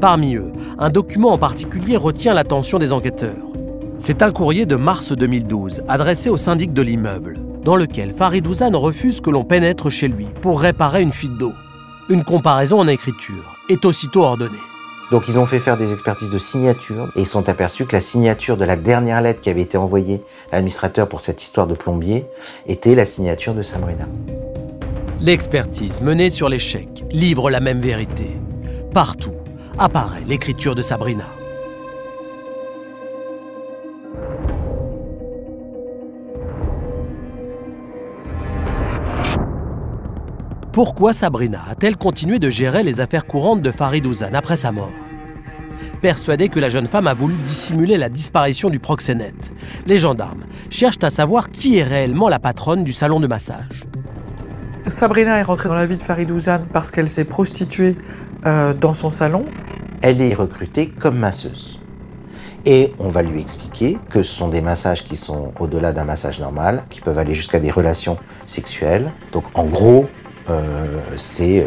Parmi 0.00 0.34
eux, 0.34 0.52
un 0.78 0.90
document 0.90 1.32
en 1.32 1.38
particulier 1.38 1.96
retient 1.96 2.34
l'attention 2.34 2.78
des 2.78 2.92
enquêteurs. 2.92 3.46
C'est 3.98 4.22
un 4.22 4.32
courrier 4.32 4.66
de 4.66 4.76
mars 4.76 5.12
2012, 5.12 5.82
adressé 5.88 6.28
au 6.28 6.36
syndic 6.36 6.72
de 6.72 6.82
l'immeuble, 6.82 7.38
dans 7.64 7.76
lequel 7.76 8.12
Farid 8.12 8.46
Ouzane 8.46 8.76
refuse 8.76 9.20
que 9.20 9.30
l'on 9.30 9.44
pénètre 9.44 9.90
chez 9.90 10.08
lui 10.08 10.26
pour 10.42 10.60
réparer 10.60 11.02
une 11.02 11.12
fuite 11.12 11.38
d'eau. 11.38 11.52
Une 12.08 12.24
comparaison 12.24 12.80
en 12.80 12.88
écriture 12.88 13.56
est 13.68 13.84
aussitôt 13.84 14.22
ordonnée. 14.22 14.58
Donc 15.12 15.28
ils 15.28 15.38
ont 15.38 15.44
fait 15.44 15.58
faire 15.58 15.76
des 15.76 15.92
expertises 15.92 16.30
de 16.30 16.38
signature 16.38 17.12
et 17.16 17.20
ils 17.20 17.26
sont 17.26 17.50
aperçus 17.50 17.84
que 17.84 17.94
la 17.94 18.00
signature 18.00 18.56
de 18.56 18.64
la 18.64 18.76
dernière 18.76 19.20
lettre 19.20 19.42
qui 19.42 19.50
avait 19.50 19.60
été 19.60 19.76
envoyée 19.76 20.24
à 20.50 20.56
l'administrateur 20.56 21.06
pour 21.06 21.20
cette 21.20 21.42
histoire 21.42 21.66
de 21.66 21.74
plombier 21.74 22.24
était 22.66 22.94
la 22.94 23.04
signature 23.04 23.52
de 23.54 23.60
Sabrina. 23.60 24.06
L'expertise 25.20 26.00
menée 26.00 26.30
sur 26.30 26.48
l'échec 26.48 26.88
livre 27.10 27.50
la 27.50 27.60
même 27.60 27.80
vérité. 27.80 28.38
Partout 28.94 29.34
apparaît 29.78 30.22
l'écriture 30.26 30.74
de 30.74 30.80
Sabrina. 30.80 31.26
Pourquoi 40.72 41.12
Sabrina 41.12 41.60
a-t-elle 41.68 41.98
continué 41.98 42.38
de 42.38 42.48
gérer 42.48 42.82
les 42.82 43.02
affaires 43.02 43.26
courantes 43.26 43.60
de 43.60 43.70
Farid 43.70 44.06
Ouzane 44.06 44.34
après 44.34 44.56
sa 44.56 44.72
mort 44.72 44.88
Persuadée 46.00 46.48
que 46.48 46.58
la 46.60 46.70
jeune 46.70 46.86
femme 46.86 47.06
a 47.06 47.12
voulu 47.12 47.34
dissimuler 47.34 47.98
la 47.98 48.08
disparition 48.08 48.70
du 48.70 48.78
proxénète, 48.80 49.52
les 49.86 49.98
gendarmes 49.98 50.44
cherchent 50.70 51.02
à 51.02 51.10
savoir 51.10 51.50
qui 51.50 51.76
est 51.76 51.82
réellement 51.82 52.30
la 52.30 52.38
patronne 52.38 52.84
du 52.84 52.94
salon 52.94 53.20
de 53.20 53.26
massage. 53.26 53.84
Sabrina 54.86 55.38
est 55.38 55.42
rentrée 55.42 55.68
dans 55.68 55.74
la 55.74 55.84
vie 55.84 55.98
de 55.98 56.02
Farid 56.02 56.30
Ouzane 56.30 56.64
parce 56.72 56.90
qu'elle 56.90 57.08
s'est 57.08 57.26
prostituée 57.26 57.94
euh, 58.46 58.72
dans 58.72 58.94
son 58.94 59.10
salon. 59.10 59.44
Elle 60.00 60.22
est 60.22 60.32
recrutée 60.32 60.88
comme 60.88 61.18
masseuse. 61.18 61.80
Et 62.64 62.94
on 62.98 63.10
va 63.10 63.22
lui 63.22 63.40
expliquer 63.40 63.98
que 64.08 64.22
ce 64.22 64.34
sont 64.34 64.48
des 64.48 64.62
massages 64.62 65.04
qui 65.04 65.16
sont 65.16 65.52
au-delà 65.60 65.92
d'un 65.92 66.04
massage 66.04 66.40
normal, 66.40 66.84
qui 66.88 67.02
peuvent 67.02 67.18
aller 67.18 67.34
jusqu'à 67.34 67.58
des 67.58 67.70
relations 67.70 68.16
sexuelles. 68.46 69.10
Donc 69.32 69.44
en 69.54 69.64
gros, 69.64 70.08
c'est 71.16 71.66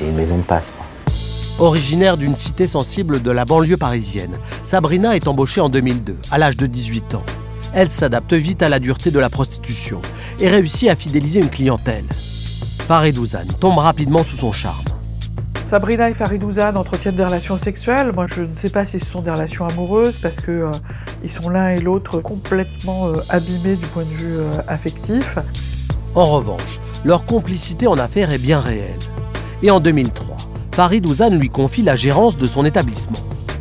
une 0.00 0.16
maison 0.16 0.38
de 0.38 0.42
passe. 0.42 0.72
Originaire 1.60 2.16
d'une 2.16 2.36
cité 2.36 2.66
sensible 2.66 3.20
de 3.20 3.30
la 3.30 3.44
banlieue 3.44 3.76
parisienne, 3.76 4.38
Sabrina 4.64 5.14
est 5.14 5.28
embauchée 5.28 5.60
en 5.60 5.68
2002, 5.68 6.16
à 6.30 6.38
l'âge 6.38 6.56
de 6.56 6.66
18 6.66 7.16
ans. 7.16 7.26
Elle 7.74 7.90
s'adapte 7.90 8.32
vite 8.32 8.62
à 8.62 8.70
la 8.70 8.78
dureté 8.78 9.10
de 9.10 9.18
la 9.18 9.28
prostitution 9.28 10.00
et 10.40 10.48
réussit 10.48 10.88
à 10.88 10.96
fidéliser 10.96 11.40
une 11.40 11.50
clientèle. 11.50 12.06
Farid 12.88 13.18
Ouzane 13.18 13.48
tombe 13.60 13.76
rapidement 13.76 14.24
sous 14.24 14.36
son 14.36 14.52
charme. 14.52 14.84
Sabrina 15.62 16.08
et 16.08 16.14
Farid 16.14 16.42
Ouzane 16.42 16.78
entretiennent 16.78 17.14
des 17.14 17.24
relations 17.24 17.58
sexuelles. 17.58 18.12
Moi, 18.14 18.26
je 18.26 18.40
ne 18.40 18.54
sais 18.54 18.70
pas 18.70 18.86
si 18.86 18.98
ce 18.98 19.04
sont 19.04 19.20
des 19.20 19.30
relations 19.30 19.66
amoureuses 19.66 20.16
parce 20.16 20.40
que 20.40 20.50
euh, 20.50 20.72
ils 21.22 21.30
sont 21.30 21.50
l'un 21.50 21.68
et 21.68 21.80
l'autre 21.80 22.20
complètement 22.20 23.12
abîmés 23.28 23.76
du 23.76 23.86
point 23.86 24.04
de 24.04 24.08
vue 24.08 24.38
affectif. 24.66 25.38
En 26.14 26.24
revanche, 26.24 26.80
leur 27.04 27.24
complicité 27.24 27.86
en 27.86 27.96
affaires 27.96 28.30
est 28.32 28.38
bien 28.38 28.60
réelle. 28.60 28.98
Et 29.62 29.70
en 29.70 29.80
2003, 29.80 30.36
Farid 30.72 31.06
Ouzane 31.06 31.38
lui 31.38 31.48
confie 31.48 31.82
la 31.82 31.96
gérance 31.96 32.36
de 32.36 32.46
son 32.46 32.64
établissement. 32.64 33.18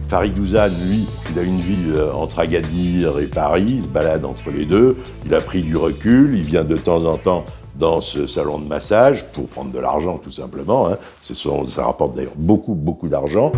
Farid 0.08 0.38
Ouzane, 0.40 0.74
lui, 0.88 1.08
il 1.32 1.40
a 1.40 1.44
une 1.44 1.60
vie 1.60 1.92
euh, 1.96 2.12
entre 2.14 2.40
Agadir 2.40 3.20
et 3.20 3.28
Paris, 3.28 3.76
il 3.78 3.84
se 3.84 3.88
balade 3.88 4.26
entre 4.26 4.50
les 4.50 4.66
deux, 4.66 4.98
il 5.26 5.34
a 5.36 5.42
pris 5.42 5.62
du 5.62 5.78
recul, 5.78 6.36
il 6.36 6.44
vient 6.44 6.64
de 6.64 6.78
temps 6.78 7.06
en 7.06 7.18
temps 7.18 7.46
dans 7.76 8.02
ce 8.02 8.26
salon 8.26 8.60
de 8.60 8.68
massage 8.68 9.26
pour 9.32 9.48
prendre 9.48 9.72
de 9.72 9.80
l'argent 9.80 10.18
tout 10.18 10.32
simplement. 10.32 10.90
Hein. 10.90 10.98
ça 11.22 11.86
rapporte 11.86 12.16
d'ailleurs 12.16 12.34
beaucoup, 12.36 12.74
beaucoup 12.74 13.08
d'argent. 13.08 13.52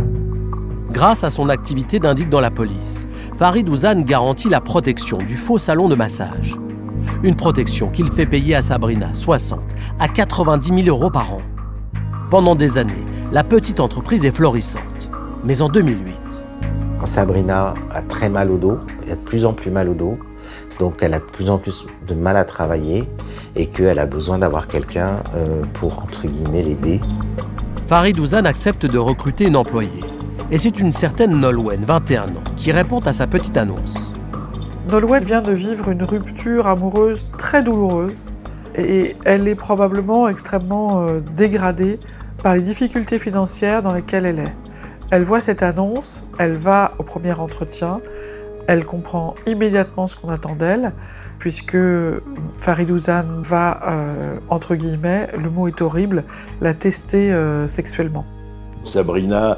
Grâce 0.92 1.24
à 1.24 1.30
son 1.30 1.48
activité 1.48 2.00
d'indique 2.00 2.30
dans 2.30 2.42
la 2.42 2.52
police, 2.52 3.08
Farid 3.38 3.68
Ouzane 3.70 4.04
garantit 4.04 4.50
la 4.50 4.60
protection 4.60 5.18
du 5.20 5.38
faux 5.38 5.58
salon 5.58 5.88
de 5.88 5.96
massage. 5.96 6.58
Une 7.24 7.36
protection 7.36 7.90
qu'il 7.90 8.10
fait 8.10 8.26
payer 8.26 8.56
à 8.56 8.62
Sabrina 8.62 9.14
60 9.14 9.60
à 10.00 10.08
90 10.08 10.84
000 10.84 10.88
euros 10.88 11.10
par 11.10 11.34
an. 11.34 11.42
Pendant 12.30 12.56
des 12.56 12.78
années, 12.78 13.06
la 13.32 13.44
petite 13.44 13.80
entreprise 13.80 14.26
est 14.26 14.36
florissante. 14.36 15.12
Mais 15.44 15.62
en 15.62 15.70
2008... 15.70 16.46
Sabrina 17.04 17.74
a 17.92 18.02
très 18.02 18.30
mal 18.30 18.52
au 18.52 18.58
dos, 18.58 18.78
elle 19.04 19.14
a 19.14 19.16
de 19.16 19.22
plus 19.22 19.44
en 19.46 19.54
plus 19.54 19.72
mal 19.72 19.90
au 19.90 19.94
dos, 19.94 20.18
donc 20.80 20.96
elle 21.02 21.14
a 21.14 21.20
de 21.20 21.26
plus 21.26 21.50
en 21.50 21.58
plus 21.58 21.86
de 22.08 22.14
mal 22.14 22.38
à 22.38 22.46
travailler 22.46 23.06
et 23.56 23.68
qu'elle 23.68 24.00
a 24.00 24.06
besoin 24.06 24.40
d'avoir 24.40 24.68
quelqu'un 24.68 25.20
euh, 25.36 25.64
pour, 25.74 26.00
entre 26.04 26.28
guillemets, 26.28 26.64
l'aider. 26.64 27.02
Farid 27.88 28.20
Ouzane 28.20 28.46
accepte 28.46 28.86
de 28.86 28.98
recruter 28.98 29.46
une 29.48 29.56
employée. 29.56 29.90
Et 30.52 30.58
c'est 30.58 30.80
une 30.80 30.92
certaine 30.92 31.40
Nolwenn, 31.40 31.84
21 31.84 32.24
ans, 32.24 32.44
qui 32.56 32.72
répond 32.72 33.00
à 33.00 33.14
sa 33.14 33.28
petite 33.28 33.58
annonce. 33.58 34.14
Nolwenn 34.92 35.24
vient 35.24 35.42
de 35.42 35.54
vivre 35.54 35.88
une 35.88 36.04
rupture 36.04 36.68
amoureuse 36.68 37.26
très 37.38 37.64
douloureuse 37.64 38.30
et 38.76 39.16
elle 39.24 39.48
est 39.48 39.56
probablement 39.56 40.28
extrêmement 40.28 41.08
euh, 41.08 41.22
dégradée 41.34 41.98
par 42.44 42.56
les 42.56 42.62
difficultés 42.62 43.18
financières 43.18 43.84
dans 43.84 43.94
lesquelles 43.94 44.26
elle 44.26 44.40
est. 44.40 44.54
Elle 45.10 45.24
voit 45.24 45.40
cette 45.40 45.64
annonce, 45.64 46.28
elle 46.40 46.56
va 46.56 46.92
au 47.00 47.04
premier 47.04 47.32
entretien, 47.32 48.02
elle 48.68 48.84
comprend 48.86 49.36
immédiatement 49.48 50.08
ce 50.08 50.18
qu'on 50.18 50.28
attend 50.28 50.56
d'elle, 50.56 50.92
puisque 51.40 51.78
Farid 52.58 52.92
Ouzane 52.92 53.42
va, 53.44 53.80
euh, 53.90 54.40
entre 54.50 54.76
guillemets, 54.76 55.30
le 55.42 55.50
mot 55.50 55.70
est 55.70 55.82
horrible, 55.82 56.26
la 56.60 56.74
tester 56.74 57.32
euh, 57.32 57.66
sexuellement. 57.66 58.26
Sabrina 58.84 59.58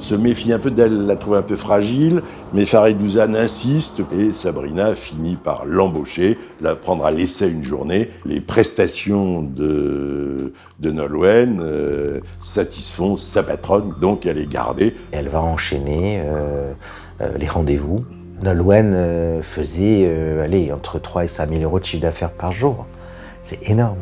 se 0.00 0.14
méfie 0.14 0.52
un 0.52 0.58
peu 0.58 0.70
d'elle, 0.70 1.06
la 1.06 1.16
trouve 1.16 1.34
un 1.34 1.42
peu 1.42 1.56
fragile, 1.56 2.22
mais 2.52 2.64
Farid 2.64 3.00
Ouzane 3.00 3.36
insiste 3.36 4.02
et 4.12 4.32
Sabrina 4.32 4.94
finit 4.94 5.36
par 5.36 5.66
l'embaucher, 5.66 6.38
la 6.60 6.74
prendre 6.74 7.04
à 7.04 7.10
l'essai 7.10 7.50
une 7.50 7.64
journée. 7.64 8.10
Les 8.24 8.40
prestations 8.40 9.42
de, 9.42 10.52
de 10.80 10.90
Nolwenn 10.90 11.60
euh, 11.62 12.20
satisfont 12.40 13.16
sa 13.16 13.42
patronne, 13.42 13.94
donc 14.00 14.26
elle 14.26 14.38
est 14.38 14.50
gardée. 14.50 14.96
Elle 15.12 15.28
va 15.28 15.42
enchaîner 15.42 16.22
euh, 16.24 16.72
euh, 17.20 17.28
les 17.38 17.48
rendez-vous. 17.48 18.04
Nolwenn 18.42 19.42
faisait 19.42 20.10
allez, 20.42 20.72
entre 20.72 20.98
3 20.98 21.24
et 21.24 21.28
5 21.28 21.50
000 21.50 21.62
euros 21.62 21.78
de 21.78 21.84
chiffre 21.84 22.02
d'affaires 22.02 22.32
par 22.32 22.52
jour. 22.52 22.86
C'est 23.42 23.68
énorme. 23.68 23.98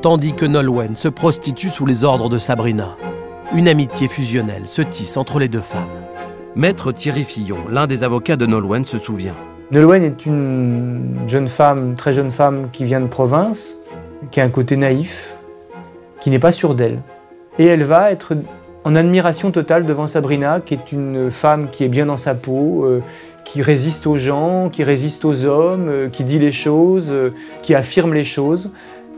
Tandis 0.00 0.34
que 0.34 0.46
Nolwenn 0.46 0.94
se 0.94 1.08
prostitue 1.08 1.70
sous 1.70 1.84
les 1.84 2.04
ordres 2.04 2.28
de 2.28 2.38
Sabrina. 2.38 2.96
Une 3.52 3.68
amitié 3.68 4.08
fusionnelle 4.08 4.66
se 4.66 4.82
tisse 4.82 5.16
entre 5.16 5.38
les 5.38 5.48
deux 5.48 5.60
femmes. 5.60 5.88
Maître 6.56 6.92
Thierry 6.92 7.24
Fillon, 7.24 7.58
l'un 7.70 7.86
des 7.86 8.02
avocats 8.02 8.36
de 8.36 8.46
Nolwenn, 8.46 8.84
se 8.84 8.98
souvient. 8.98 9.36
Nolwenn 9.70 10.02
est 10.02 10.26
une 10.26 11.20
jeune 11.26 11.48
femme, 11.48 11.94
très 11.94 12.12
jeune 12.12 12.30
femme 12.30 12.68
qui 12.72 12.84
vient 12.84 13.00
de 13.00 13.06
province, 13.06 13.76
qui 14.30 14.40
a 14.40 14.44
un 14.44 14.48
côté 14.48 14.76
naïf, 14.76 15.36
qui 16.20 16.30
n'est 16.30 16.38
pas 16.38 16.52
sûre 16.52 16.74
d'elle. 16.74 17.00
Et 17.58 17.66
elle 17.66 17.84
va 17.84 18.10
être 18.10 18.34
en 18.82 18.96
admiration 18.96 19.50
totale 19.50 19.86
devant 19.86 20.06
Sabrina, 20.06 20.60
qui 20.60 20.74
est 20.74 20.92
une 20.92 21.30
femme 21.30 21.68
qui 21.70 21.84
est 21.84 21.88
bien 21.88 22.06
dans 22.06 22.16
sa 22.16 22.34
peau, 22.34 22.84
euh, 22.84 23.02
qui 23.44 23.62
résiste 23.62 24.06
aux 24.06 24.16
gens, 24.16 24.68
qui 24.70 24.82
résiste 24.84 25.24
aux 25.24 25.44
hommes, 25.44 25.88
euh, 25.88 26.08
qui 26.08 26.24
dit 26.24 26.38
les 26.38 26.52
choses, 26.52 27.08
euh, 27.10 27.30
qui 27.62 27.74
affirme 27.74 28.14
les 28.14 28.24
choses. 28.24 28.72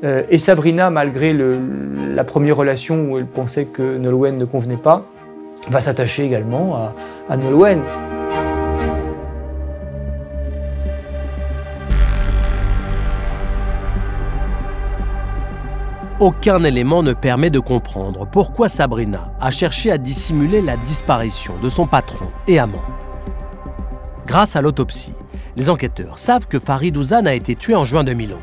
Euh, 0.04 0.22
et 0.28 0.38
Sabrina, 0.38 0.90
malgré 0.90 1.32
la 1.32 2.24
première 2.24 2.56
relation 2.56 3.10
où 3.10 3.18
elle 3.18 3.26
pensait 3.26 3.64
que 3.64 3.96
Nolwenn 3.96 4.36
ne 4.36 4.44
convenait 4.44 4.76
pas, 4.76 5.04
va 5.68 5.80
s'attacher 5.80 6.24
également 6.24 6.76
à, 6.76 6.94
à. 7.28 7.36
Aucun 16.18 16.64
élément 16.64 17.02
ne 17.02 17.12
permet 17.12 17.50
de 17.50 17.58
comprendre 17.58 18.26
pourquoi 18.30 18.70
Sabrina 18.70 19.32
a 19.38 19.50
cherché 19.50 19.90
à 19.90 19.98
dissimuler 19.98 20.62
la 20.62 20.76
disparition 20.78 21.54
de 21.62 21.68
son 21.68 21.86
patron 21.86 22.26
et 22.48 22.58
amant. 22.58 22.82
Grâce 24.26 24.56
à 24.56 24.62
l'autopsie, 24.62 25.12
les 25.56 25.68
enquêteurs 25.68 26.18
savent 26.18 26.46
que 26.46 26.58
Farid 26.58 26.96
Ouzane 26.96 27.26
a 27.26 27.34
été 27.34 27.54
tué 27.54 27.74
en 27.74 27.84
juin 27.84 28.02
2011 28.02 28.38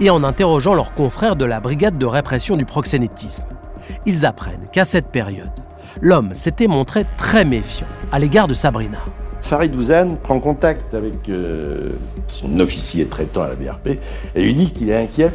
et 0.00 0.10
en 0.10 0.24
interrogeant 0.24 0.74
leurs 0.74 0.94
confrères 0.94 1.36
de 1.36 1.44
la 1.44 1.60
brigade 1.60 1.98
de 1.98 2.06
répression 2.06 2.56
du 2.56 2.64
proxénétisme. 2.64 3.44
Ils 4.06 4.26
apprennent 4.26 4.66
qu'à 4.72 4.84
cette 4.84 5.08
période, 5.08 5.50
l'homme 6.00 6.34
s'était 6.34 6.66
montré 6.66 7.04
très 7.16 7.44
méfiant 7.44 7.86
à 8.12 8.18
l'égard 8.18 8.48
de 8.48 8.54
Sabrina. 8.54 8.98
Farid 9.40 9.76
Ouzane 9.76 10.16
prend 10.16 10.40
contact 10.40 10.94
avec 10.94 11.28
euh, 11.28 11.90
son 12.28 12.60
officier 12.60 13.06
traitant 13.06 13.42
à 13.42 13.48
la 13.48 13.54
BRP 13.56 13.98
et 14.34 14.42
lui 14.42 14.54
dit 14.54 14.72
qu'il 14.72 14.88
est 14.88 14.96
inquiet 14.96 15.32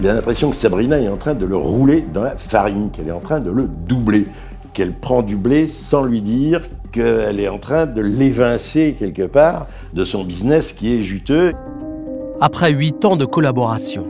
Il 0.00 0.08
a 0.08 0.14
l'impression 0.14 0.50
que 0.50 0.56
Sabrina 0.56 0.98
est 0.98 1.08
en 1.08 1.18
train 1.18 1.34
de 1.34 1.44
le 1.44 1.56
rouler 1.56 2.00
dans 2.00 2.22
la 2.22 2.36
farine, 2.38 2.90
qu'elle 2.90 3.08
est 3.08 3.12
en 3.12 3.20
train 3.20 3.40
de 3.40 3.50
le 3.50 3.68
doubler, 3.68 4.26
qu'elle 4.72 4.94
prend 4.94 5.22
du 5.22 5.36
blé 5.36 5.68
sans 5.68 6.02
lui 6.04 6.22
dire 6.22 6.62
qu'elle 6.92 7.40
est 7.40 7.48
en 7.48 7.58
train 7.58 7.86
de 7.86 8.00
l'évincer 8.00 8.94
quelque 8.98 9.22
part 9.22 9.66
de 9.94 10.04
son 10.04 10.24
business 10.24 10.72
qui 10.72 10.96
est 10.96 11.02
juteux. 11.02 11.52
Après 12.44 12.72
huit 12.72 13.04
ans 13.04 13.14
de 13.14 13.24
collaboration, 13.24 14.08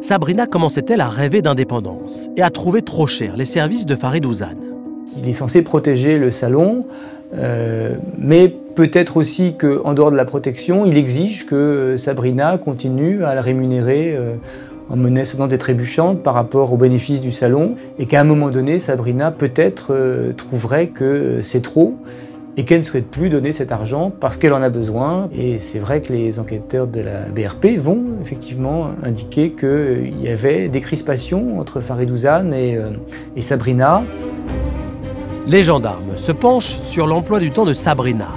Sabrina 0.00 0.46
commençait-elle 0.46 1.02
à 1.02 1.08
rêver 1.10 1.42
d'indépendance 1.42 2.30
et 2.34 2.40
à 2.40 2.48
trouver 2.48 2.80
trop 2.80 3.06
cher 3.06 3.36
les 3.36 3.44
services 3.44 3.84
de 3.84 3.94
Farid 3.94 4.24
Ouzane. 4.24 4.56
Il 5.18 5.28
est 5.28 5.32
censé 5.32 5.60
protéger 5.60 6.16
le 6.16 6.30
salon, 6.30 6.86
euh, 7.36 7.96
mais 8.16 8.48
peut-être 8.48 9.18
aussi 9.18 9.56
qu'en 9.58 9.92
dehors 9.92 10.10
de 10.10 10.16
la 10.16 10.24
protection, 10.24 10.86
il 10.86 10.96
exige 10.96 11.44
que 11.44 11.96
Sabrina 11.98 12.56
continue 12.56 13.22
à 13.22 13.34
le 13.34 13.42
rémunérer 13.42 14.14
euh, 14.16 14.36
en 14.88 14.96
monnaie 14.96 15.26
sonnante 15.26 15.52
et 15.52 15.58
trébuchante 15.58 16.22
par 16.22 16.32
rapport 16.32 16.72
aux 16.72 16.78
bénéfices 16.78 17.20
du 17.20 17.32
salon, 17.32 17.74
et 17.98 18.06
qu'à 18.06 18.18
un 18.18 18.24
moment 18.24 18.48
donné, 18.48 18.78
Sabrina 18.78 19.30
peut-être 19.30 19.88
euh, 19.90 20.32
trouverait 20.32 20.86
que 20.86 21.40
c'est 21.42 21.60
trop 21.60 21.98
et 22.56 22.64
qu'elle 22.64 22.80
ne 22.80 22.84
souhaite 22.84 23.10
plus 23.10 23.28
donner 23.28 23.52
cet 23.52 23.72
argent 23.72 24.10
parce 24.10 24.36
qu'elle 24.36 24.52
en 24.52 24.62
a 24.62 24.68
besoin. 24.68 25.28
Et 25.36 25.58
c'est 25.58 25.78
vrai 25.78 26.00
que 26.00 26.12
les 26.12 26.38
enquêteurs 26.38 26.86
de 26.86 27.00
la 27.00 27.22
BRP 27.28 27.76
vont 27.76 28.04
effectivement 28.22 28.90
indiquer 29.02 29.52
qu'il 29.52 30.20
y 30.20 30.28
avait 30.28 30.68
des 30.68 30.80
crispations 30.80 31.58
entre 31.58 31.80
Farid 31.80 32.10
Ouzane 32.10 32.52
et, 32.54 32.76
euh, 32.76 32.90
et 33.36 33.42
Sabrina. 33.42 34.04
Les 35.46 35.62
gendarmes 35.62 36.16
se 36.16 36.32
penchent 36.32 36.78
sur 36.80 37.06
l'emploi 37.06 37.38
du 37.38 37.50
temps 37.50 37.64
de 37.64 37.74
Sabrina, 37.74 38.28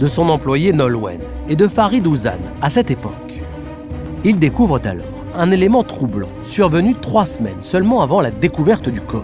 de 0.00 0.08
son 0.08 0.28
employé 0.28 0.72
Nolwenn 0.72 1.20
et 1.48 1.56
de 1.56 1.68
Farid 1.68 2.06
Ouzane 2.06 2.52
à 2.60 2.70
cette 2.70 2.90
époque. 2.90 3.12
Ils 4.24 4.38
découvrent 4.38 4.80
alors 4.84 5.04
un 5.36 5.50
élément 5.50 5.84
troublant, 5.84 6.28
survenu 6.44 6.94
trois 6.94 7.26
semaines 7.26 7.60
seulement 7.60 8.02
avant 8.02 8.20
la 8.20 8.30
découverte 8.30 8.88
du 8.88 9.00
corps. 9.00 9.22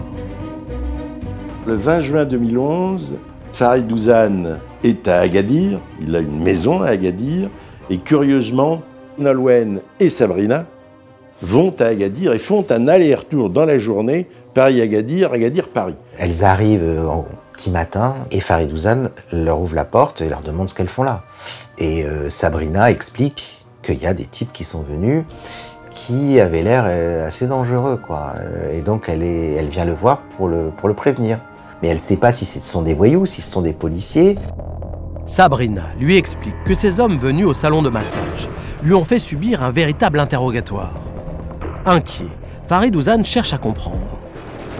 Le 1.65 1.73
20 1.75 1.99
juin 2.01 2.25
2011, 2.25 3.15
Farid 3.53 3.91
Ouzane 3.91 4.59
est 4.83 5.07
à 5.07 5.19
Agadir, 5.19 5.79
il 6.01 6.15
a 6.15 6.19
une 6.19 6.43
maison 6.43 6.81
à 6.81 6.87
Agadir, 6.87 7.51
et 7.91 7.99
curieusement, 7.99 8.81
Nolwenn 9.19 9.79
et 9.99 10.09
Sabrina 10.09 10.65
vont 11.39 11.73
à 11.79 11.85
Agadir 11.85 12.33
et 12.33 12.39
font 12.39 12.65
un 12.71 12.87
aller-retour 12.87 13.51
dans 13.51 13.65
la 13.65 13.77
journée 13.77 14.27
Paris-Agadir, 14.55 15.33
Agadir-Paris. 15.33 15.95
Elles 16.17 16.43
arrivent 16.43 16.99
au 17.07 17.25
petit 17.53 17.69
matin 17.69 18.15
et 18.31 18.39
Farid 18.39 18.71
Ouzane 18.71 19.11
leur 19.31 19.59
ouvre 19.61 19.75
la 19.75 19.85
porte 19.85 20.21
et 20.21 20.29
leur 20.29 20.41
demande 20.41 20.67
ce 20.67 20.73
qu'elles 20.73 20.87
font 20.87 21.03
là. 21.03 21.23
Et 21.77 22.05
euh, 22.05 22.31
Sabrina 22.31 22.89
explique 22.89 23.63
qu'il 23.83 24.01
y 24.01 24.07
a 24.07 24.15
des 24.15 24.25
types 24.25 24.51
qui 24.51 24.63
sont 24.63 24.81
venus 24.81 25.25
qui 25.91 26.39
avaient 26.39 26.63
l'air 26.63 26.85
euh, 26.87 27.27
assez 27.27 27.45
dangereux, 27.45 27.99
quoi. 28.03 28.33
Euh, 28.39 28.75
Et 28.75 28.81
donc 28.81 29.09
elle, 29.09 29.67
vient 29.67 29.85
le 29.85 29.93
voir 29.93 30.23
pour 30.37 30.47
le 30.47 30.93
prévenir. 30.95 31.39
Mais 31.83 31.89
elle 31.89 31.95
ne 31.95 31.99
sait 31.99 32.15
pas 32.15 32.31
si 32.31 32.45
ce 32.45 32.61
sont 32.61 32.81
des 32.81 32.93
voyous, 32.93 33.25
si 33.25 33.41
ce 33.41 33.51
sont 33.51 33.61
des 33.61 33.73
policiers. 33.73 34.37
Sabrina 35.25 35.83
lui 35.99 36.15
explique 36.15 36.55
que 36.63 36.75
ces 36.75 37.01
hommes 37.01 37.17
venus 37.17 37.45
au 37.45 37.53
salon 37.53 37.81
de 37.81 37.89
massage 37.89 38.49
lui 38.83 38.93
ont 38.93 39.03
fait 39.03 39.19
subir 39.19 39.61
un 39.63 39.69
véritable 39.69 40.17
interrogatoire. 40.21 40.93
Inquiet, 41.85 42.27
Farid 42.69 42.95
Ouzane 42.95 43.25
cherche 43.25 43.51
à 43.53 43.57
comprendre. 43.57 44.17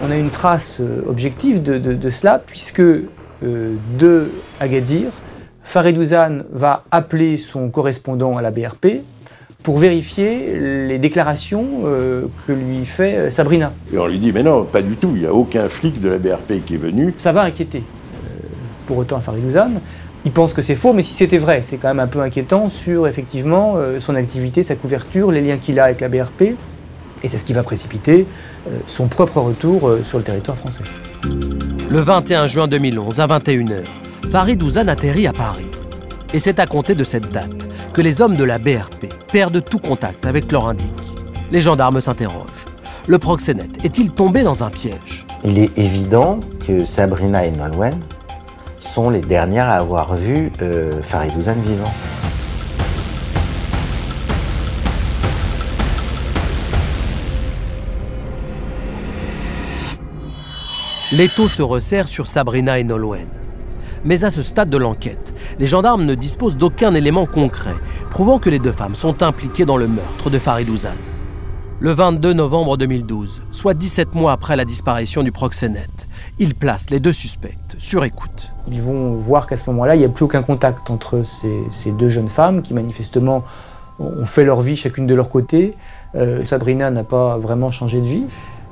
On 0.02 0.10
a 0.10 0.16
une 0.16 0.30
trace 0.30 0.78
euh, 0.80 1.04
objective 1.06 1.62
de, 1.62 1.76
de- 1.76 1.92
de 1.92 2.10
cela, 2.10 2.38
puisque 2.38 2.80
euh, 2.80 3.02
de 3.42 4.30
Agadir, 4.58 5.08
Farid 5.62 5.98
Ouzane 5.98 6.44
va 6.52 6.84
appeler 6.90 7.36
son 7.36 7.68
correspondant 7.68 8.38
à 8.38 8.42
la 8.42 8.50
BRP 8.50 9.02
pour 9.64 9.78
vérifier 9.78 10.56
les 10.86 10.98
déclarations 11.00 11.66
euh, 11.84 12.26
que 12.46 12.52
lui 12.52 12.84
fait 12.84 13.16
euh, 13.16 13.30
Sabrina. 13.30 13.72
Et 13.92 13.98
on 13.98 14.06
lui 14.06 14.20
dit, 14.20 14.30
mais 14.32 14.44
non, 14.44 14.64
pas 14.64 14.82
du 14.82 14.94
tout, 14.94 15.10
il 15.14 15.22
n'y 15.22 15.26
a 15.26 15.34
aucun 15.34 15.68
flic 15.68 16.00
de 16.00 16.10
la 16.10 16.18
BRP 16.18 16.64
qui 16.64 16.74
est 16.74 16.78
venu. 16.78 17.12
Ça 17.16 17.32
va 17.32 17.42
inquiéter. 17.42 17.78
euh, 17.78 18.46
pour 18.86 18.98
autant, 18.98 19.20
Farid 19.20 19.44
Ouzane, 19.44 19.80
il 20.26 20.32
pense 20.32 20.54
que 20.54 20.62
c'est 20.62 20.74
faux, 20.74 20.92
mais 20.92 21.02
si 21.02 21.12
c'était 21.12 21.38
vrai, 21.38 21.60
c'est 21.62 21.76
quand 21.76 21.88
même 21.88 22.00
un 22.00 22.06
peu 22.06 22.20
inquiétant 22.20 22.68
sur 22.68 23.06
effectivement 23.06 23.74
euh, 23.76 24.00
son 24.00 24.14
activité, 24.14 24.62
sa 24.62 24.74
couverture, 24.74 25.30
les 25.30 25.42
liens 25.42 25.58
qu'il 25.58 25.78
a 25.78 25.84
avec 25.84 26.00
la 26.00 26.08
BRP. 26.08 26.42
Et 27.22 27.28
c'est 27.28 27.38
ce 27.38 27.44
qui 27.44 27.52
va 27.52 27.62
précipiter 27.62 28.26
euh, 28.66 28.70
son 28.86 29.06
propre 29.08 29.40
retour 29.40 29.88
euh, 29.88 30.02
sur 30.02 30.18
le 30.18 30.24
territoire 30.24 30.56
français. 30.56 30.84
Le 31.90 32.00
21 32.00 32.46
juin 32.46 32.68
2011, 32.68 33.20
à 33.20 33.26
21h, 33.26 33.84
Farid 34.30 34.62
Ouzane 34.62 34.88
atterrit 34.88 35.26
à 35.26 35.32
Paris. 35.32 35.66
Et 36.34 36.40
c'est 36.40 36.58
à 36.58 36.66
compter 36.66 36.96
de 36.96 37.04
cette 37.04 37.28
date 37.28 37.68
que 37.92 38.02
les 38.02 38.20
hommes 38.20 38.34
de 38.34 38.42
la 38.42 38.58
BRP 38.58 39.06
perdent 39.30 39.64
tout 39.64 39.78
contact 39.78 40.26
avec 40.26 40.50
leur 40.50 40.66
indique. 40.66 40.88
Les 41.52 41.60
gendarmes 41.60 42.00
s'interrogent. 42.00 42.64
Le 43.06 43.18
proxénète 43.18 43.84
est-il 43.84 44.10
tombé 44.10 44.42
dans 44.42 44.64
un 44.64 44.70
piège? 44.70 45.24
Il 45.44 45.60
est 45.60 45.78
évident 45.78 46.40
que 46.66 46.84
Sabrina 46.86 47.46
et 47.46 47.52
Nolwenn 47.52 48.00
sont 48.78 49.10
les 49.10 49.20
dernières 49.20 49.68
à 49.68 49.74
avoir 49.74 50.16
vu 50.16 50.50
euh, 50.60 51.00
Farid 51.02 51.36
Ouzane 51.36 51.62
vivant. 51.62 51.94
L'étau 61.12 61.46
se 61.46 61.62
resserre 61.62 62.08
sur 62.08 62.26
Sabrina 62.26 62.80
et 62.80 62.82
Nolwenn. 62.82 63.28
Mais 64.04 64.24
à 64.24 64.32
ce 64.32 64.42
stade 64.42 64.68
de 64.68 64.76
l'enquête, 64.76 65.33
les 65.58 65.66
gendarmes 65.66 66.04
ne 66.04 66.14
disposent 66.14 66.56
d'aucun 66.56 66.94
élément 66.94 67.26
concret 67.26 67.74
prouvant 68.10 68.38
que 68.38 68.50
les 68.50 68.58
deux 68.58 68.72
femmes 68.72 68.94
sont 68.94 69.22
impliquées 69.22 69.64
dans 69.64 69.76
le 69.76 69.88
meurtre 69.88 70.30
de 70.30 70.38
Farid 70.38 70.68
Ouzane. 70.68 70.92
Le 71.80 71.90
22 71.90 72.32
novembre 72.32 72.76
2012, 72.76 73.42
soit 73.52 73.74
17 73.74 74.14
mois 74.14 74.32
après 74.32 74.56
la 74.56 74.64
disparition 74.64 75.22
du 75.22 75.32
proxénète, 75.32 76.08
ils 76.38 76.54
placent 76.54 76.90
les 76.90 77.00
deux 77.00 77.12
suspectes 77.12 77.76
sur 77.78 78.04
écoute. 78.04 78.50
Ils 78.70 78.80
vont 78.80 79.14
voir 79.14 79.46
qu'à 79.46 79.56
ce 79.56 79.68
moment-là, 79.70 79.94
il 79.94 79.98
n'y 79.98 80.04
a 80.04 80.08
plus 80.08 80.24
aucun 80.24 80.42
contact 80.42 80.90
entre 80.90 81.22
ces, 81.22 81.60
ces 81.70 81.92
deux 81.92 82.08
jeunes 82.08 82.28
femmes 82.28 82.62
qui 82.62 82.74
manifestement 82.74 83.44
ont 83.98 84.24
fait 84.24 84.44
leur 84.44 84.60
vie 84.60 84.76
chacune 84.76 85.06
de 85.06 85.14
leur 85.14 85.28
côté. 85.28 85.74
Euh, 86.14 86.44
Sabrina 86.46 86.90
n'a 86.90 87.04
pas 87.04 87.38
vraiment 87.38 87.70
changé 87.70 88.00
de 88.00 88.06
vie. 88.06 88.24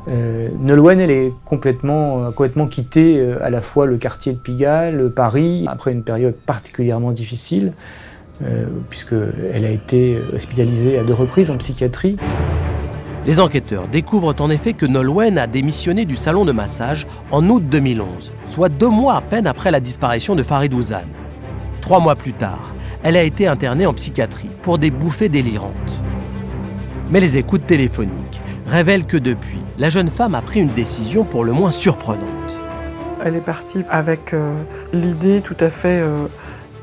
Euh, 0.08 0.48
Nolwenn, 0.58 1.00
a 1.00 1.30
complètement 1.44 2.66
quitté 2.68 3.20
euh, 3.20 3.36
à 3.42 3.50
la 3.50 3.60
fois 3.60 3.86
le 3.86 3.96
quartier 3.98 4.32
de 4.32 4.38
Pigalle, 4.38 5.10
Paris, 5.14 5.64
après 5.68 5.92
une 5.92 6.02
période 6.02 6.34
particulièrement 6.34 7.12
difficile, 7.12 7.72
euh, 8.42 8.66
puisqu'elle 8.90 9.64
a 9.64 9.70
été 9.70 10.18
hospitalisée 10.34 10.98
à 10.98 11.04
deux 11.04 11.14
reprises 11.14 11.50
en 11.50 11.56
psychiatrie. 11.56 12.16
Les 13.24 13.38
enquêteurs 13.38 13.86
découvrent 13.86 14.34
en 14.40 14.50
effet 14.50 14.72
que 14.72 14.86
Nolwenn 14.86 15.38
a 15.38 15.46
démissionné 15.46 16.04
du 16.04 16.16
salon 16.16 16.44
de 16.44 16.50
massage 16.50 17.06
en 17.30 17.48
août 17.48 17.62
2011, 17.70 18.32
soit 18.46 18.68
deux 18.68 18.88
mois 18.88 19.14
à 19.14 19.20
peine 19.20 19.46
après 19.46 19.70
la 19.70 19.78
disparition 19.78 20.34
de 20.34 20.42
Farid 20.42 20.74
Ouzane. 20.74 21.06
Trois 21.80 22.00
mois 22.00 22.16
plus 22.16 22.32
tard, 22.32 22.74
elle 23.04 23.16
a 23.16 23.22
été 23.22 23.46
internée 23.46 23.86
en 23.86 23.94
psychiatrie 23.94 24.50
pour 24.62 24.78
des 24.78 24.90
bouffées 24.90 25.28
délirantes. 25.28 26.02
Mais 27.12 27.20
les 27.20 27.36
écoutes 27.36 27.66
téléphoniques 27.66 28.40
révèlent 28.66 29.04
que 29.04 29.18
depuis, 29.18 29.58
la 29.76 29.90
jeune 29.90 30.08
femme 30.08 30.34
a 30.34 30.40
pris 30.40 30.60
une 30.60 30.72
décision 30.72 31.24
pour 31.24 31.44
le 31.44 31.52
moins 31.52 31.70
surprenante. 31.70 32.58
Elle 33.22 33.36
est 33.36 33.42
partie 33.42 33.84
avec 33.90 34.32
euh, 34.32 34.62
l'idée 34.94 35.42
tout 35.42 35.56
à 35.60 35.68
fait 35.68 36.00
euh, 36.00 36.24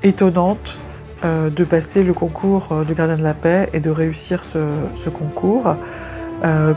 étonnante 0.03 0.77
euh, 1.23 1.49
de 1.49 1.63
passer 1.63 2.03
le 2.03 2.13
concours 2.13 2.85
du 2.85 2.93
gardien 2.93 3.17
de 3.17 3.23
la 3.23 3.33
paix 3.33 3.69
et 3.73 3.79
de 3.79 3.89
réussir 3.89 4.43
ce, 4.43 4.59
ce 4.93 5.09
concours, 5.09 5.75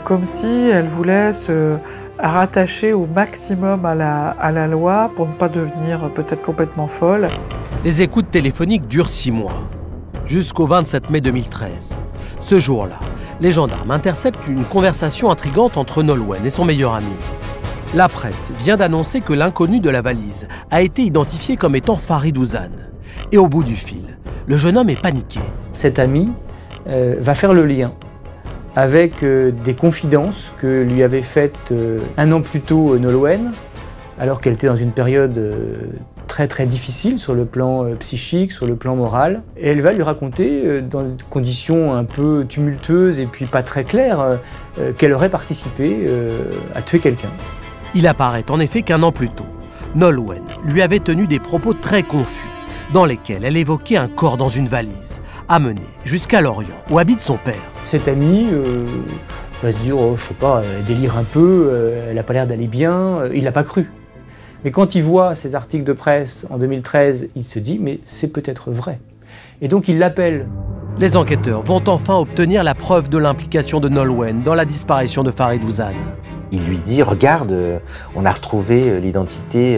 comme 0.03 0.23
si 0.23 0.47
elle 0.73 0.87
voulait 0.87 1.31
se 1.31 1.77
rattacher 2.17 2.91
au 2.91 3.05
maximum 3.05 3.85
à 3.85 3.93
la, 3.93 4.29
à 4.29 4.51
la 4.51 4.67
loi 4.67 5.11
pour 5.15 5.27
ne 5.27 5.33
pas 5.33 5.47
devenir 5.47 6.11
peut-être 6.13 6.41
complètement 6.41 6.87
folle. 6.87 7.29
Les 7.85 8.01
écoutes 8.01 8.31
téléphoniques 8.31 8.87
durent 8.87 9.09
six 9.09 9.31
mois, 9.31 9.69
jusqu'au 10.25 10.65
27 10.65 11.11
mai 11.11 11.21
2013. 11.21 11.99
Ce 12.43 12.59
jour-là, 12.59 12.99
les 13.39 13.53
gendarmes 13.53 13.91
interceptent 13.91 14.49
une 14.49 14.65
conversation 14.65 15.31
intrigante 15.31 15.77
entre 15.77 16.03
Nolwenn 16.03 16.45
et 16.45 16.49
son 16.49 16.65
meilleur 16.65 16.93
ami. 16.93 17.13
La 17.95 18.09
presse 18.09 18.51
vient 18.59 18.75
d'annoncer 18.75 19.21
que 19.21 19.31
l'inconnu 19.31 19.79
de 19.79 19.89
la 19.89 20.01
valise 20.01 20.49
a 20.69 20.81
été 20.81 21.03
identifié 21.03 21.55
comme 21.55 21.73
étant 21.77 21.95
Farid 21.95 22.37
Ouzane. 22.37 22.89
Et 23.31 23.37
au 23.37 23.47
bout 23.47 23.63
du 23.63 23.77
fil, 23.77 24.17
le 24.45 24.57
jeune 24.57 24.77
homme 24.77 24.89
est 24.89 25.01
paniqué. 25.01 25.39
Cet 25.71 25.99
ami 25.99 26.33
euh, 26.87 27.15
va 27.17 27.33
faire 27.33 27.53
le 27.53 27.65
lien 27.65 27.93
avec 28.75 29.23
euh, 29.23 29.51
des 29.63 29.73
confidences 29.73 30.51
que 30.57 30.81
lui 30.81 31.01
avait 31.01 31.21
faites 31.21 31.71
euh, 31.71 31.99
un 32.17 32.29
an 32.33 32.41
plus 32.41 32.59
tôt 32.59 32.97
Nolwenn, 32.97 33.53
alors 34.19 34.41
qu'elle 34.41 34.53
était 34.53 34.67
dans 34.67 34.75
une 34.75 34.91
période 34.91 35.39
très 36.33 36.47
très 36.47 36.65
difficile 36.65 37.19
sur 37.19 37.35
le 37.35 37.45
plan 37.45 37.85
euh, 37.85 37.93
psychique, 37.93 38.51
sur 38.51 38.65
le 38.65 38.75
plan 38.75 38.95
moral. 38.95 39.43
Et 39.55 39.67
elle 39.67 39.81
va 39.81 39.93
lui 39.93 40.01
raconter, 40.01 40.65
euh, 40.65 40.81
dans 40.81 41.03
des 41.03 41.23
conditions 41.29 41.93
un 41.93 42.05
peu 42.05 42.43
tumultueuses 42.49 43.19
et 43.19 43.27
puis 43.27 43.45
pas 43.45 43.61
très 43.61 43.83
claires, 43.83 44.19
euh, 44.19 44.91
qu'elle 44.97 45.13
aurait 45.13 45.29
participé 45.29 46.07
à 46.73 46.81
tuer 46.81 46.97
quelqu'un. 46.97 47.29
Il 47.93 48.07
apparaît 48.07 48.45
en 48.49 48.59
effet 48.59 48.81
qu'un 48.81 49.03
an 49.03 49.11
plus 49.11 49.29
tôt, 49.29 49.45
Nolwenn 49.93 50.41
lui 50.65 50.81
avait 50.81 50.97
tenu 50.97 51.27
des 51.27 51.37
propos 51.37 51.75
très 51.75 52.01
confus, 52.01 52.49
dans 52.93 53.05
lesquels 53.05 53.45
elle 53.45 53.55
évoquait 53.55 53.97
un 53.97 54.07
corps 54.07 54.37
dans 54.37 54.49
une 54.49 54.67
valise, 54.67 55.21
amené 55.47 55.83
jusqu'à 56.03 56.41
Lorient, 56.41 56.81
où 56.89 56.97
habite 56.97 57.19
son 57.19 57.37
père. 57.37 57.71
Cet 57.83 58.07
ami 58.07 58.47
euh, 58.51 58.87
va 59.61 59.71
se 59.71 59.77
dire, 59.77 59.99
oh, 59.99 60.15
je 60.15 60.23
sais 60.23 60.33
pas, 60.33 60.63
elle 60.63 60.83
délire 60.85 61.15
un 61.15 61.25
peu, 61.25 62.01
elle 62.09 62.15
n'a 62.15 62.23
pas 62.23 62.33
l'air 62.33 62.47
d'aller 62.47 62.67
bien, 62.67 63.19
il 63.31 63.43
l'a 63.43 63.51
pas 63.51 63.63
cru. 63.63 63.91
Mais 64.63 64.71
quand 64.71 64.95
il 64.95 65.03
voit 65.03 65.35
ces 65.35 65.55
articles 65.55 65.83
de 65.83 65.93
presse 65.93 66.47
en 66.49 66.57
2013, 66.57 67.29
il 67.35 67.43
se 67.43 67.59
dit, 67.59 67.79
mais 67.81 67.99
c'est 68.05 68.31
peut-être 68.31 68.71
vrai. 68.71 68.99
Et 69.61 69.67
donc 69.67 69.87
il 69.87 69.99
l'appelle. 69.99 70.47
Les 70.99 71.17
enquêteurs 71.17 71.63
vont 71.63 71.83
enfin 71.87 72.15
obtenir 72.15 72.63
la 72.63 72.75
preuve 72.75 73.09
de 73.09 73.17
l'implication 73.17 73.79
de 73.79 73.89
Nolwenn 73.89 74.43
dans 74.43 74.53
la 74.53 74.65
disparition 74.65 75.23
de 75.23 75.31
Farid 75.31 75.63
Ouzane. 75.63 75.95
Il 76.51 76.65
lui 76.65 76.77
dit 76.77 77.01
Regarde, 77.01 77.51
euh, 77.51 77.79
on 78.15 78.25
a 78.25 78.31
retrouvé 78.31 78.89
euh, 78.89 78.99
l'identité 78.99 79.75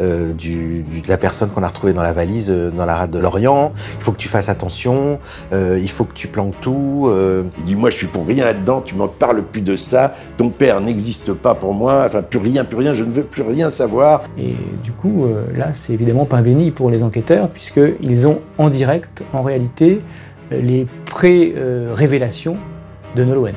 euh, 0.00 0.32
du- 0.32 0.82
du- 0.82 1.00
de 1.02 1.08
la 1.08 1.18
personne 1.18 1.50
qu'on 1.50 1.62
a 1.62 1.68
retrouvée 1.68 1.92
dans 1.92 2.02
la 2.02 2.12
valise 2.12 2.50
euh, 2.50 2.70
dans 2.70 2.84
la 2.86 2.94
rade 2.96 3.10
de 3.10 3.18
Lorient. 3.18 3.72
Il 3.98 4.02
faut 4.02 4.12
que 4.12 4.16
tu 4.16 4.28
fasses 4.28 4.48
attention, 4.48 5.18
euh, 5.52 5.78
il 5.80 5.90
faut 5.90 6.04
que 6.04 6.14
tu 6.14 6.26
planques 6.28 6.54
tout. 6.60 7.06
euh. 7.08 7.44
Il 7.58 7.64
dit 7.64 7.76
Moi, 7.76 7.90
je 7.90 7.96
suis 7.96 8.06
pour 8.06 8.26
rien 8.26 8.44
là-dedans, 8.44 8.80
tu 8.80 8.94
m'en 8.94 9.08
parles 9.08 9.42
plus 9.44 9.60
de 9.62 9.76
ça, 9.76 10.14
ton 10.36 10.48
père 10.48 10.80
n'existe 10.80 11.32
pas 11.34 11.54
pour 11.54 11.74
moi, 11.74 12.04
enfin, 12.06 12.22
plus 12.22 12.38
rien, 12.38 12.64
plus 12.64 12.78
rien, 12.78 12.94
je 12.94 13.04
ne 13.04 13.12
veux 13.12 13.22
plus 13.22 13.42
rien 13.42 13.70
savoir. 13.70 14.22
Et 14.38 14.54
du 14.82 14.92
coup, 14.92 15.24
euh, 15.26 15.44
là, 15.56 15.68
c'est 15.74 15.92
évidemment 15.92 16.24
pain 16.24 16.42
béni 16.42 16.70
pour 16.70 16.90
les 16.90 17.02
enquêteurs, 17.02 17.48
puisqu'ils 17.48 18.26
ont 18.26 18.40
en 18.58 18.70
direct, 18.70 19.22
en 19.32 19.42
réalité, 19.42 20.00
les 20.50 20.86
pré-révélations 21.06 22.56
de 23.16 23.24
Nolwenn. 23.24 23.54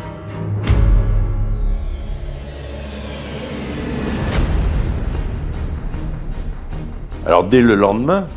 Alors, 7.25 7.45
dès 7.45 7.61
le 7.61 7.75
lendemain, 7.75 8.27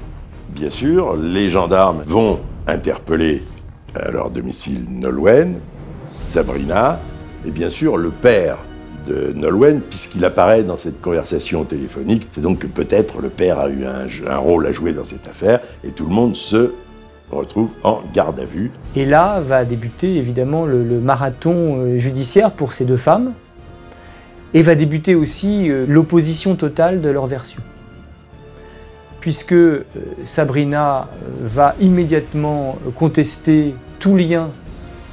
bien 0.50 0.70
sûr, 0.70 1.16
les 1.16 1.50
gendarmes 1.50 2.02
vont 2.06 2.38
interpeller 2.68 3.42
à 3.96 4.12
leur 4.12 4.30
domicile 4.30 4.84
Nolwenn, 4.88 5.58
Sabrina, 6.06 7.00
et 7.44 7.50
bien 7.50 7.68
sûr 7.68 7.96
le 7.96 8.10
père 8.10 8.58
de 9.04 9.32
Nolwenn, 9.34 9.80
puisqu'il 9.80 10.24
apparaît 10.24 10.62
dans 10.62 10.76
cette 10.76 11.00
conversation 11.00 11.64
téléphonique. 11.64 12.28
C'est 12.30 12.40
donc 12.40 12.60
que 12.60 12.68
peut-être 12.68 13.20
le 13.20 13.28
père 13.28 13.58
a 13.58 13.68
eu 13.68 13.84
un, 13.84 14.36
rôle 14.36 14.66
à 14.66 14.72
jouer 14.72 14.92
dans 14.92 15.04
cette 15.04 15.26
affaire, 15.26 15.58
et 15.82 15.90
tout 15.90 16.06
le 16.06 16.14
monde 16.14 16.36
se 16.36 16.72
retrouve 17.32 17.72
en 17.82 18.02
garde 18.14 18.38
à 18.38 18.44
vue. 18.44 18.70
Et 18.94 19.04
là 19.04 19.40
va 19.40 19.64
débuter 19.64 20.16
évidemment 20.16 20.64
le, 20.64 20.84
le 20.84 21.00
marathon 21.00 21.80
euh, 21.80 21.98
judiciaire 21.98 22.52
pour 22.52 22.72
ces 22.72 22.84
deux 22.84 22.96
femmes, 22.96 23.32
et 24.54 24.62
va 24.62 24.76
débuter 24.76 25.16
aussi 25.16 25.68
euh, 25.68 25.86
l'opposition 25.88 26.54
totale 26.54 27.00
de 27.00 27.10
leur 27.10 27.26
version. 27.26 27.62
Puisque 29.26 29.54
euh, 29.54 29.84
Sabrina 30.22 31.00
euh, 31.00 31.30
va 31.40 31.74
immédiatement 31.80 32.78
contester 32.94 33.74
tout 33.98 34.14
lien 34.14 34.50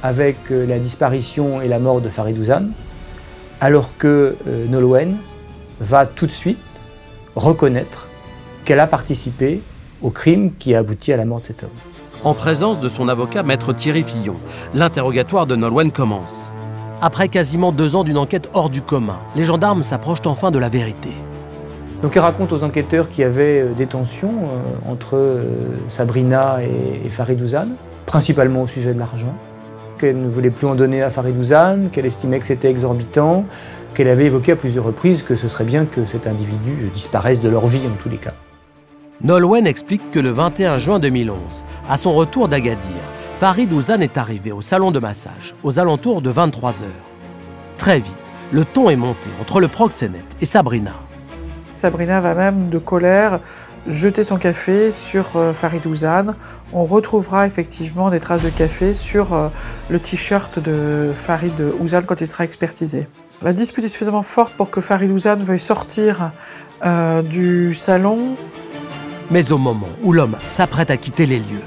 avec 0.04 0.36
euh, 0.52 0.64
la 0.68 0.78
disparition 0.78 1.60
et 1.60 1.66
la 1.66 1.80
mort 1.80 2.00
de 2.00 2.08
Farid 2.08 2.38
Ouzane, 2.38 2.70
alors 3.60 3.96
que 3.98 4.36
euh, 4.46 4.68
Nolwenn 4.68 5.16
va 5.80 6.06
tout 6.06 6.26
de 6.26 6.30
suite 6.30 6.58
reconnaître 7.34 8.06
qu'elle 8.64 8.78
a 8.78 8.86
participé 8.86 9.60
au 10.00 10.10
crime 10.10 10.52
qui 10.60 10.76
a 10.76 10.78
abouti 10.78 11.12
à 11.12 11.16
la 11.16 11.24
mort 11.24 11.40
de 11.40 11.46
cet 11.46 11.64
homme. 11.64 11.70
En 12.22 12.34
présence 12.34 12.78
de 12.78 12.88
son 12.88 13.08
avocat, 13.08 13.42
maître 13.42 13.72
Thierry 13.72 14.04
Fillon, 14.04 14.36
l'interrogatoire 14.74 15.48
de 15.48 15.56
Nolwenn 15.56 15.90
commence. 15.90 16.52
Après 17.00 17.28
quasiment 17.28 17.72
deux 17.72 17.96
ans 17.96 18.04
d'une 18.04 18.18
enquête 18.18 18.48
hors 18.54 18.70
du 18.70 18.80
commun, 18.80 19.18
les 19.34 19.44
gendarmes 19.44 19.82
s'approchent 19.82 20.24
enfin 20.24 20.52
de 20.52 20.60
la 20.60 20.68
vérité. 20.68 21.10
Donc 22.04 22.14
elle 22.16 22.22
raconte 22.22 22.52
aux 22.52 22.64
enquêteurs 22.64 23.08
qu'il 23.08 23.22
y 23.22 23.24
avait 23.24 23.62
euh, 23.62 23.72
des 23.72 23.86
tensions 23.86 24.34
euh, 24.34 24.92
entre 24.92 25.16
euh, 25.16 25.78
Sabrina 25.88 26.58
et, 26.62 27.08
Farid 27.08 27.40
Ouzane, 27.40 27.76
principalement 28.04 28.60
au 28.60 28.66
sujet 28.66 28.92
de 28.92 28.98
l'argent, 28.98 29.34
qu'elle 29.96 30.20
ne 30.20 30.28
voulait 30.28 30.50
plus 30.50 30.66
en 30.66 30.74
donner 30.74 31.00
à 31.02 31.08
Farid 31.08 31.34
Ouzane, 31.34 31.88
qu'elle 31.90 32.04
estimait 32.04 32.40
que 32.40 32.44
c'était 32.44 32.68
exorbitant, 32.68 33.46
qu'elle 33.94 34.08
avait 34.08 34.26
évoqué 34.26 34.52
à 34.52 34.56
plusieurs 34.56 34.84
reprises 34.84 35.22
que 35.22 35.34
ce 35.34 35.48
serait 35.48 35.64
bien 35.64 35.86
que 35.86 36.04
cet 36.04 36.26
individu 36.26 36.90
disparaisse 36.92 37.40
de 37.40 37.48
leur 37.48 37.66
vie 37.66 37.86
en 37.86 37.96
tous 37.96 38.10
les 38.10 38.18
cas. 38.18 38.34
Nolwenn 39.22 39.66
explique 39.66 40.10
que 40.10 40.20
le 40.20 40.28
21 40.28 40.76
juin 40.76 40.98
2011, 40.98 41.38
à 41.88 41.96
son 41.96 42.12
retour 42.12 42.48
d'Agadir, 42.48 43.00
Farid 43.40 43.72
Ouzane 43.72 44.02
est 44.02 44.18
arrivé 44.18 44.52
au 44.52 44.60
salon 44.60 44.90
de 44.90 44.98
massage 44.98 45.54
aux 45.62 45.78
alentours 45.78 46.20
de 46.20 46.28
23 46.28 46.82
heures. 46.82 46.88
Très 47.78 47.98
vite, 47.98 48.34
le 48.52 48.66
ton 48.66 48.90
est 48.90 48.96
monté 48.96 49.30
entre 49.40 49.58
le 49.58 49.68
proxénète 49.68 50.36
et 50.42 50.44
Sabrina. 50.44 51.03
Sabrina 51.74 52.20
va 52.20 52.34
même, 52.34 52.68
de 52.68 52.78
colère, 52.78 53.40
jeter 53.86 54.22
son 54.22 54.36
café 54.36 54.92
sur 54.92 55.36
euh, 55.36 55.52
Farid 55.52 55.86
Ouzane. 55.86 56.34
On 56.72 56.84
retrouvera 56.84 57.46
effectivement 57.46 58.10
des 58.10 58.20
traces 58.20 58.42
de 58.42 58.48
café 58.48 58.94
sur 58.94 59.32
euh, 59.32 59.48
le 59.90 60.00
t-shirt 60.00 60.58
de 60.58 61.12
Farid 61.14 61.60
Ouzane 61.80 62.04
quand 62.04 62.20
il 62.20 62.26
sera 62.26 62.44
expertisé. 62.44 63.06
La 63.42 63.52
dispute 63.52 63.84
est 63.84 63.88
suffisamment 63.88 64.22
forte 64.22 64.54
pour 64.54 64.70
que 64.70 64.80
Farid 64.80 65.10
Ouzane 65.10 65.42
veuille 65.42 65.58
sortir 65.58 66.32
euh, 66.84 67.22
du 67.22 67.74
salon. 67.74 68.36
Mais 69.30 69.52
au 69.52 69.58
moment 69.58 69.88
où 70.02 70.12
l'homme 70.12 70.36
s'apprête 70.48 70.90
à 70.90 70.96
quitter 70.96 71.26
les 71.26 71.38
lieux, 71.38 71.62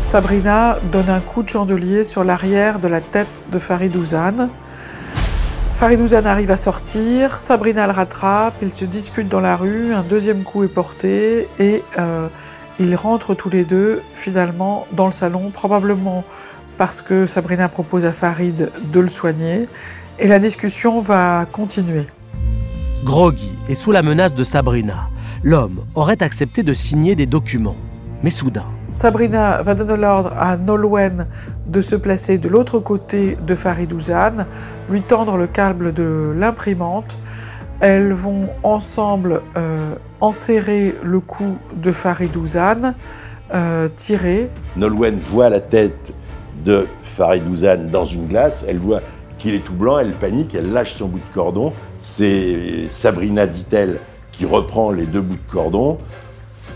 Sabrina 0.00 0.76
donne 0.90 1.08
un 1.08 1.20
coup 1.20 1.42
de 1.42 1.48
chandelier 1.48 2.04
sur 2.04 2.22
l'arrière 2.22 2.78
de 2.78 2.88
la 2.88 3.00
tête 3.00 3.46
de 3.50 3.58
Farid 3.58 3.96
Ouzane. 3.96 4.50
Farid 5.82 6.00
Ouzane 6.00 6.28
arrive 6.28 6.52
à 6.52 6.56
sortir, 6.56 7.40
Sabrina 7.40 7.88
le 7.88 7.92
rattrape, 7.92 8.54
ils 8.62 8.72
se 8.72 8.84
disputent 8.84 9.28
dans 9.28 9.40
la 9.40 9.56
rue, 9.56 9.92
un 9.92 10.04
deuxième 10.04 10.44
coup 10.44 10.62
est 10.62 10.68
porté 10.68 11.48
et 11.58 11.82
euh, 11.98 12.28
ils 12.78 12.94
rentrent 12.94 13.34
tous 13.34 13.50
les 13.50 13.64
deux 13.64 14.00
finalement 14.14 14.86
dans 14.92 15.06
le 15.06 15.12
salon, 15.12 15.50
probablement 15.50 16.22
parce 16.76 17.02
que 17.02 17.26
Sabrina 17.26 17.68
propose 17.68 18.04
à 18.04 18.12
Farid 18.12 18.70
de 18.92 19.00
le 19.00 19.08
soigner 19.08 19.68
et 20.20 20.28
la 20.28 20.38
discussion 20.38 21.00
va 21.00 21.46
continuer. 21.50 22.06
groggy 23.02 23.50
et 23.68 23.74
sous 23.74 23.90
la 23.90 24.04
menace 24.04 24.36
de 24.36 24.44
Sabrina, 24.44 25.08
l'homme 25.42 25.84
aurait 25.96 26.22
accepté 26.22 26.62
de 26.62 26.74
signer 26.74 27.16
des 27.16 27.26
documents. 27.26 27.76
Mais 28.22 28.30
soudain, 28.30 28.70
Sabrina 28.92 29.62
va 29.62 29.74
donner 29.74 29.96
l'ordre 29.96 30.32
à 30.38 30.58
Nolwenn 30.58 31.26
de 31.66 31.80
se 31.80 31.96
placer 31.96 32.36
de 32.36 32.48
l'autre 32.48 32.78
côté 32.78 33.38
de 33.46 33.54
Farid 33.54 33.90
Ouzane, 33.92 34.46
lui 34.90 35.00
tendre 35.00 35.38
le 35.38 35.46
câble 35.46 35.94
de 35.94 36.34
l'imprimante. 36.36 37.18
Elles 37.80 38.12
vont 38.12 38.48
ensemble 38.62 39.40
euh, 39.56 39.94
enserrer 40.20 40.94
le 41.02 41.20
cou 41.20 41.56
de 41.74 41.90
Farid 41.90 42.36
Ouzane, 42.36 42.94
euh, 43.54 43.88
tirer. 43.96 44.50
Nolwenn 44.76 45.18
voit 45.18 45.48
la 45.48 45.60
tête 45.60 46.12
de 46.62 46.86
Farid 47.02 47.48
Ouzane 47.48 47.88
dans 47.88 48.04
une 48.04 48.26
glace, 48.26 48.62
elle 48.68 48.78
voit 48.78 49.00
qu'il 49.38 49.54
est 49.54 49.64
tout 49.64 49.74
blanc, 49.74 49.98
elle 49.98 50.12
panique, 50.12 50.54
elle 50.54 50.70
lâche 50.70 50.94
son 50.94 51.08
bout 51.08 51.18
de 51.18 51.34
cordon. 51.34 51.72
C'est 51.98 52.86
Sabrina, 52.88 53.46
dit-elle, 53.46 54.00
qui 54.30 54.44
reprend 54.44 54.92
les 54.92 55.06
deux 55.06 55.22
bouts 55.22 55.34
de 55.34 55.50
cordon. 55.50 55.98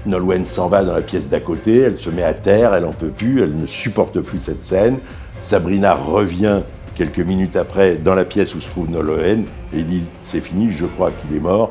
Nolwenn 0.06 0.44
s'en 0.44 0.68
va 0.68 0.84
dans 0.84 0.94
la 0.94 1.02
pièce 1.02 1.28
d'à 1.28 1.40
côté, 1.40 1.80
elle 1.80 1.96
se 1.96 2.10
met 2.10 2.22
à 2.22 2.34
terre, 2.34 2.74
elle 2.74 2.84
en 2.84 2.92
peut 2.92 3.10
plus, 3.10 3.42
elle 3.42 3.56
ne 3.56 3.66
supporte 3.66 4.20
plus 4.20 4.38
cette 4.38 4.62
scène. 4.62 4.98
Sabrina 5.40 5.94
revient 5.94 6.60
quelques 6.94 7.20
minutes 7.20 7.56
après 7.56 7.96
dans 7.96 8.14
la 8.14 8.24
pièce 8.24 8.54
où 8.54 8.60
se 8.60 8.68
trouve 8.68 8.90
Nolwenn 8.90 9.44
et 9.74 9.82
dit 9.82 10.04
c'est 10.20 10.40
fini, 10.40 10.72
je 10.72 10.86
crois 10.86 11.10
qu'il 11.10 11.36
est 11.36 11.40
mort. 11.40 11.70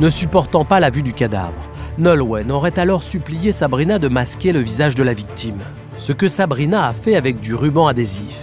ne 0.00 0.08
supportant 0.10 0.64
pas 0.64 0.80
la 0.80 0.90
vue 0.90 1.02
du 1.02 1.12
cadavre, 1.12 1.70
Nolwenn 1.98 2.50
aurait 2.50 2.78
alors 2.78 3.02
supplié 3.04 3.52
Sabrina 3.52 3.98
de 3.98 4.08
masquer 4.08 4.52
le 4.52 4.60
visage 4.60 4.96
de 4.96 5.04
la 5.04 5.14
victime, 5.14 5.60
ce 5.96 6.12
que 6.12 6.28
Sabrina 6.28 6.88
a 6.88 6.92
fait 6.92 7.14
avec 7.14 7.38
du 7.38 7.54
ruban 7.54 7.86
adhésif. 7.86 8.40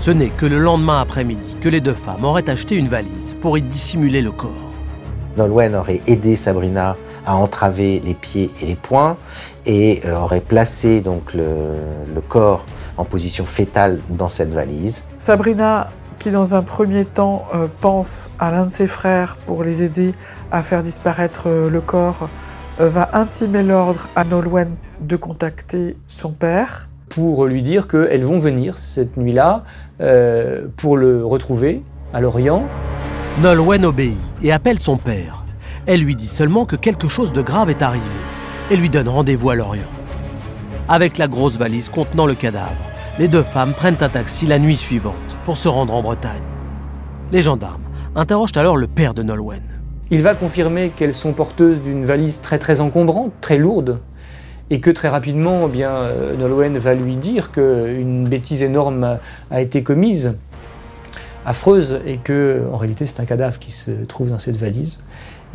Ce 0.00 0.10
n'est 0.10 0.28
que 0.28 0.44
le 0.44 0.58
lendemain 0.58 1.00
après-midi 1.00 1.56
que 1.62 1.70
les 1.70 1.80
deux 1.80 1.94
femmes 1.94 2.26
auraient 2.26 2.50
acheté 2.50 2.76
une 2.76 2.88
valise 2.88 3.36
pour 3.40 3.56
y 3.56 3.62
dissimuler 3.62 4.20
le 4.20 4.32
corps. 4.32 4.50
Nolwenn 5.38 5.74
aurait 5.74 6.02
aidé 6.06 6.36
Sabrina 6.36 6.96
à 7.26 7.36
entraver 7.36 8.00
les 8.04 8.14
pieds 8.14 8.50
et 8.60 8.66
les 8.66 8.74
poings 8.74 9.16
et 9.66 10.00
euh, 10.04 10.16
aurait 10.16 10.40
placé 10.40 11.00
donc 11.00 11.34
le, 11.34 11.46
le 12.14 12.20
corps 12.20 12.64
en 12.96 13.04
position 13.04 13.44
fétale 13.44 14.00
dans 14.08 14.28
cette 14.28 14.52
valise. 14.52 15.04
Sabrina, 15.16 15.90
qui 16.18 16.30
dans 16.30 16.54
un 16.54 16.62
premier 16.62 17.04
temps 17.04 17.44
euh, 17.54 17.66
pense 17.80 18.32
à 18.38 18.50
l'un 18.50 18.64
de 18.64 18.70
ses 18.70 18.86
frères 18.86 19.36
pour 19.46 19.64
les 19.64 19.82
aider 19.82 20.14
à 20.50 20.62
faire 20.62 20.82
disparaître 20.82 21.48
euh, 21.48 21.70
le 21.70 21.80
corps, 21.80 22.28
euh, 22.80 22.88
va 22.88 23.10
intimer 23.12 23.62
l'ordre 23.62 24.08
à 24.16 24.24
Nolwenn 24.24 24.74
de 25.00 25.16
contacter 25.16 25.96
son 26.06 26.30
père. 26.30 26.88
Pour 27.08 27.46
lui 27.46 27.62
dire 27.62 27.86
qu'elles 27.86 28.24
vont 28.24 28.38
venir 28.38 28.78
cette 28.78 29.16
nuit-là 29.16 29.64
euh, 30.00 30.66
pour 30.76 30.96
le 30.96 31.24
retrouver 31.24 31.82
à 32.12 32.20
Lorient. 32.20 32.64
Nolwenn 33.40 33.84
obéit 33.84 34.16
et 34.42 34.52
appelle 34.52 34.78
son 34.78 34.96
père. 34.96 35.43
Elle 35.86 36.00
lui 36.00 36.16
dit 36.16 36.26
seulement 36.26 36.64
que 36.64 36.76
quelque 36.76 37.08
chose 37.08 37.34
de 37.34 37.42
grave 37.42 37.68
est 37.68 37.82
arrivé 37.82 38.04
et 38.70 38.76
lui 38.76 38.88
donne 38.88 39.08
rendez-vous 39.08 39.50
à 39.50 39.54
Lorient. 39.54 39.82
Avec 40.88 41.18
la 41.18 41.28
grosse 41.28 41.58
valise 41.58 41.90
contenant 41.90 42.24
le 42.24 42.34
cadavre, 42.34 42.70
les 43.18 43.28
deux 43.28 43.42
femmes 43.42 43.74
prennent 43.74 43.98
un 44.00 44.08
taxi 44.08 44.46
la 44.46 44.58
nuit 44.58 44.76
suivante 44.76 45.14
pour 45.44 45.58
se 45.58 45.68
rendre 45.68 45.94
en 45.94 46.00
Bretagne. 46.00 46.42
Les 47.32 47.42
gendarmes 47.42 47.82
interrogent 48.16 48.56
alors 48.56 48.78
le 48.78 48.86
père 48.86 49.12
de 49.12 49.22
Nolwenn. 49.22 49.62
Il 50.10 50.22
va 50.22 50.34
confirmer 50.34 50.88
qu'elles 50.88 51.12
sont 51.12 51.34
porteuses 51.34 51.82
d'une 51.82 52.06
valise 52.06 52.40
très 52.40 52.58
très 52.58 52.80
encombrante, 52.80 53.32
très 53.42 53.58
lourde, 53.58 53.98
et 54.70 54.80
que 54.80 54.90
très 54.90 55.08
rapidement, 55.08 55.66
eh 55.66 55.70
bien, 55.70 55.90
euh, 55.90 56.34
Nolwenn 56.34 56.78
va 56.78 56.94
lui 56.94 57.16
dire 57.16 57.52
qu'une 57.52 58.26
bêtise 58.26 58.62
énorme 58.62 59.18
a, 59.50 59.60
été 59.60 59.82
commise, 59.82 60.38
affreuse, 61.44 62.00
et 62.06 62.16
que 62.16 62.62
en 62.72 62.78
réalité 62.78 63.04
c'est 63.04 63.20
un 63.20 63.26
cadavre 63.26 63.58
qui 63.58 63.70
se 63.70 63.90
trouve 63.90 64.30
dans 64.30 64.38
cette 64.38 64.56
valise, 64.56 65.02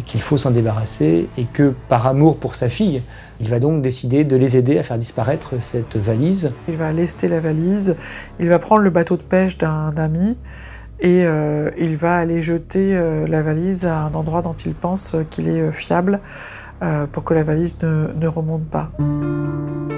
qu'il 0.06 0.22
faut 0.22 0.38
s'en 0.38 0.52
débarrasser, 0.52 1.28
et 1.38 1.46
que 1.46 1.74
par 1.88 2.08
amour 2.08 2.38
pour 2.38 2.56
sa 2.56 2.70
fille, 2.70 3.02
il 3.42 3.48
va 3.48 3.60
donc 3.60 3.82
décider 3.82 4.24
de 4.24 4.36
les 4.36 4.58
aider 4.58 4.78
à 4.78 4.84
faire 4.84 4.98
disparaître 4.98 5.62
cette 5.62 5.98
valise. 5.98 6.52
Il 6.68 6.78
va 6.78 6.92
lester 6.92 7.28
la 7.28 7.40
valise, 7.40 7.96
il 8.40 8.48
va 8.48 8.60
prendre 8.60 8.82
le 8.82 8.90
bateau 8.90 9.18
de 9.18 9.24
pêche 9.24 9.58
d'un 9.58 9.92
ami, 9.98 10.38
et 11.00 11.26
euh, 11.26 11.72
il 11.78 11.96
va 11.96 12.18
aller 12.18 12.42
jeter 12.42 12.96
euh, 12.96 13.26
la 13.28 13.42
valise 13.42 13.86
à 13.86 14.02
un 14.02 14.14
endroit 14.14 14.42
dont 14.42 14.54
il 14.54 14.74
pense 14.74 15.16
qu'il 15.30 15.48
est 15.48 15.72
fiable 15.72 16.20
euh, 16.82 17.08
pour 17.08 17.24
que 17.24 17.34
la 17.34 17.44
valise 17.44 17.78
ne, 17.82 18.28
remonte 18.28 18.66
pas. 18.66 18.90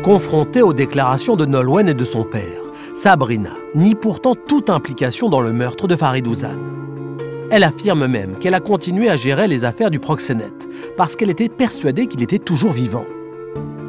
Confrontée 0.04 0.62
aux 0.62 0.74
déclarations 0.74 1.36
de 1.36 1.46
Nolwenn 1.46 1.90
et 1.90 1.94
de 1.94 2.06
son 2.06 2.24
père, 2.24 2.42
Sabrina 2.94 3.52
nie 3.76 3.96
pourtant 3.96 4.36
toute 4.36 4.70
implication 4.70 5.30
dans 5.30 5.42
le 5.42 5.54
meurtre 5.54 5.88
de 5.88 5.96
Farid 5.96 6.28
Ouzan. 6.28 6.81
Elle 7.54 7.66
affirme 7.66 8.08
même 8.08 8.40
qu'elle 8.40 8.54
a 8.54 8.62
continué 8.62 9.10
à 9.10 9.18
gérer 9.18 9.46
les 9.46 9.66
affaires 9.66 9.92
du 9.92 10.00
proxénète 10.00 10.70
parce 10.96 11.18
qu'elle 11.18 11.30
était 11.30 11.50
persuadée 11.50 12.08
qu'il 12.08 12.24
était 12.24 12.40
toujours 12.40 12.72
vivant. 12.72 13.04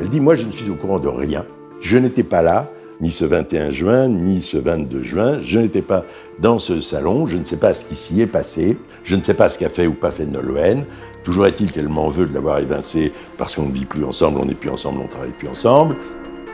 Elle 0.00 0.08
dit 0.08 0.18
Moi, 0.18 0.34
je 0.34 0.46
ne 0.46 0.50
suis 0.50 0.68
au 0.68 0.74
courant 0.74 0.98
de 0.98 1.06
rien. 1.06 1.46
Je 1.80 1.96
n'étais 1.96 2.24
pas 2.24 2.42
là, 2.42 2.68
ni 3.00 3.12
ce 3.12 3.24
21 3.24 3.70
juin, 3.70 4.08
ni 4.08 4.42
ce 4.42 4.56
22 4.56 5.04
juin. 5.04 5.38
Je 5.42 5.60
n'étais 5.60 5.80
pas 5.80 6.04
dans 6.40 6.58
ce 6.58 6.80
salon. 6.80 7.28
Je 7.28 7.36
ne 7.36 7.44
sais 7.44 7.56
pas 7.56 7.72
ce 7.72 7.84
qui 7.84 7.94
s'y 7.94 8.20
est 8.20 8.26
passé. 8.26 8.76
Je 9.04 9.14
ne 9.14 9.22
sais 9.22 9.34
pas 9.34 9.48
ce 9.48 9.60
qu'a 9.60 9.68
fait 9.68 9.86
ou 9.86 9.94
pas 9.94 10.10
fait 10.10 10.26
Nolwenn. 10.26 10.84
Toujours 11.22 11.46
est-il 11.46 11.70
qu'elle 11.70 11.88
m'en 11.88 12.08
veut 12.08 12.26
de 12.26 12.34
l'avoir 12.34 12.58
évincé 12.58 13.12
parce 13.38 13.54
qu'on 13.54 13.68
ne 13.68 13.72
vit 13.72 13.84
plus 13.84 14.04
ensemble, 14.04 14.40
on 14.40 14.46
n'est 14.46 14.54
plus 14.54 14.70
ensemble, 14.70 15.00
on 15.04 15.06
travaille 15.06 15.30
plus 15.38 15.46
ensemble. 15.46 15.94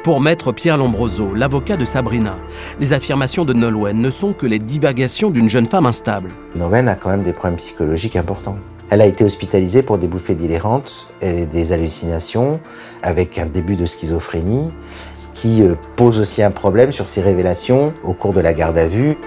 Pour 0.04 0.20
maître 0.20 0.52
Pierre 0.52 0.78
Lombroso, 0.78 1.34
l'avocat 1.34 1.76
de 1.76 1.84
Sabrina, 1.84 2.36
les 2.78 2.92
affirmations 2.92 3.44
de 3.44 3.52
Nolwenn 3.52 4.00
ne 4.00 4.10
sont 4.10 4.32
que 4.32 4.46
les 4.46 4.60
divagations 4.60 5.30
d'une 5.30 5.48
jeune 5.48 5.66
femme 5.66 5.86
instable. 5.86 6.30
Nolwenn 6.54 6.88
a 6.88 6.94
quand 6.94 7.10
même 7.10 7.24
des 7.24 7.32
problèmes 7.32 7.56
psychologiques 7.56 8.14
importants. 8.14 8.56
Elle 8.90 9.02
a 9.02 9.06
été 9.06 9.24
hospitalisée 9.24 9.82
pour 9.82 9.98
des 9.98 10.06
bouffées 10.06 10.36
délirantes 10.36 11.08
et 11.20 11.46
des 11.46 11.72
hallucinations, 11.72 12.60
avec 13.02 13.38
un 13.38 13.46
début 13.46 13.74
de 13.74 13.86
schizophrénie, 13.86 14.70
ce 15.14 15.28
qui 15.34 15.62
euh, 15.62 15.74
pose 15.96 16.20
aussi 16.20 16.42
un 16.42 16.52
problème 16.52 16.92
sur 16.92 17.08
ses 17.08 17.20
révélations 17.20 17.92
au 18.04 18.14
cours 18.14 18.32
de 18.32 18.40
la 18.40 18.54
garde 18.54 18.78
à 18.78 18.86
vue. 18.86 19.18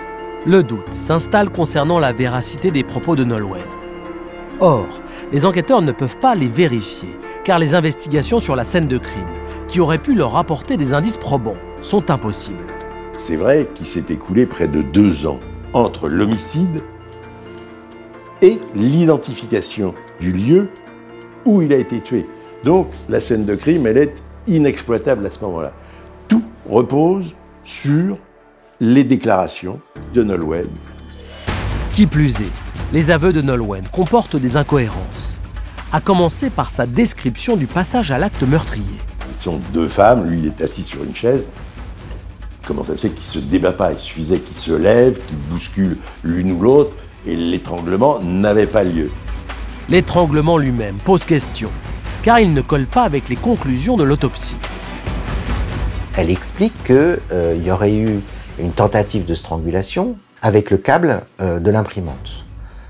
Le 0.47 0.63
doute 0.63 0.91
s'installe 0.91 1.51
concernant 1.51 1.99
la 1.99 2.13
véracité 2.13 2.71
des 2.71 2.83
propos 2.83 3.15
de 3.15 3.25
Nolwenn. 3.25 3.61
Or, 4.61 4.87
les 5.33 5.45
enquêteurs 5.45 5.81
ne 5.81 5.91
peuvent 5.91 6.17
pas 6.17 6.33
les 6.33 6.47
vérifier, 6.47 7.09
car 7.43 7.59
les 7.59 7.75
investigations 7.75 8.39
sur 8.39 8.55
la 8.55 8.63
scène 8.63 8.87
de 8.87 8.97
crime, 8.97 9.27
qui 9.71 9.79
auraient 9.79 9.99
pu 9.99 10.15
leur 10.15 10.35
apporter 10.35 10.75
des 10.75 10.93
indices 10.93 11.15
probants, 11.15 11.55
sont 11.81 12.11
impossibles. 12.11 12.67
C'est 13.15 13.37
vrai 13.37 13.69
qu'il 13.73 13.87
s'est 13.87 14.03
écoulé 14.09 14.45
près 14.45 14.67
de 14.67 14.81
deux 14.81 15.25
ans 15.25 15.39
entre 15.71 16.09
l'homicide 16.09 16.83
et 18.41 18.59
l'identification 18.75 19.93
du 20.19 20.33
lieu 20.33 20.67
où 21.45 21.61
il 21.61 21.71
a 21.71 21.77
été 21.77 22.01
tué. 22.01 22.25
Donc 22.65 22.89
la 23.07 23.21
scène 23.21 23.45
de 23.45 23.55
crime, 23.55 23.87
elle 23.87 23.97
est 23.97 24.21
inexploitable 24.45 25.25
à 25.25 25.29
ce 25.29 25.39
moment-là. 25.39 25.71
Tout 26.27 26.43
repose 26.69 27.33
sur 27.63 28.17
les 28.81 29.05
déclarations 29.05 29.79
de 30.13 30.21
Nolwenn. 30.21 30.67
Qui 31.93 32.07
plus 32.07 32.41
est, 32.41 32.51
les 32.91 33.09
aveux 33.09 33.31
de 33.31 33.41
Nolwenn 33.41 33.87
comportent 33.89 34.35
des 34.35 34.57
incohérences, 34.57 35.39
à 35.93 36.01
commencer 36.01 36.49
par 36.49 36.71
sa 36.71 36.85
description 36.85 37.55
du 37.55 37.67
passage 37.67 38.11
à 38.11 38.17
l'acte 38.17 38.43
meurtrier. 38.43 38.99
Sont 39.41 39.59
deux 39.73 39.87
femmes, 39.87 40.29
lui 40.29 40.37
il 40.37 40.45
est 40.45 40.61
assis 40.61 40.83
sur 40.83 41.03
une 41.03 41.15
chaise. 41.15 41.47
Comment 42.63 42.83
ça 42.83 42.95
se 42.95 43.01
fait 43.01 43.09
qu'il 43.09 43.39
ne 43.39 43.43
se 43.43 43.49
débat 43.49 43.71
pas 43.71 43.91
Il 43.91 43.97
suffisait 43.97 44.37
qu'il 44.37 44.55
se 44.55 44.71
lève, 44.71 45.19
qu'il 45.25 45.35
bouscule 45.49 45.97
l'une 46.23 46.51
ou 46.51 46.61
l'autre, 46.61 46.95
et 47.25 47.35
l'étranglement 47.35 48.19
n'avait 48.19 48.67
pas 48.67 48.83
lieu. 48.83 49.09
L'étranglement 49.89 50.59
lui-même 50.59 50.97
pose 51.03 51.25
question, 51.25 51.71
car 52.21 52.39
il 52.39 52.53
ne 52.53 52.61
colle 52.61 52.85
pas 52.85 53.01
avec 53.01 53.29
les 53.29 53.35
conclusions 53.35 53.97
de 53.97 54.03
l'autopsie. 54.03 54.57
Elle 56.15 56.29
explique 56.29 56.75
qu'il 56.83 57.17
euh, 57.31 57.57
y 57.59 57.71
aurait 57.71 57.95
eu 57.95 58.19
une 58.59 58.73
tentative 58.73 59.25
de 59.25 59.33
strangulation 59.33 60.17
avec 60.43 60.69
le 60.69 60.77
câble 60.77 61.23
euh, 61.41 61.59
de 61.59 61.71
l'imprimante. 61.71 62.45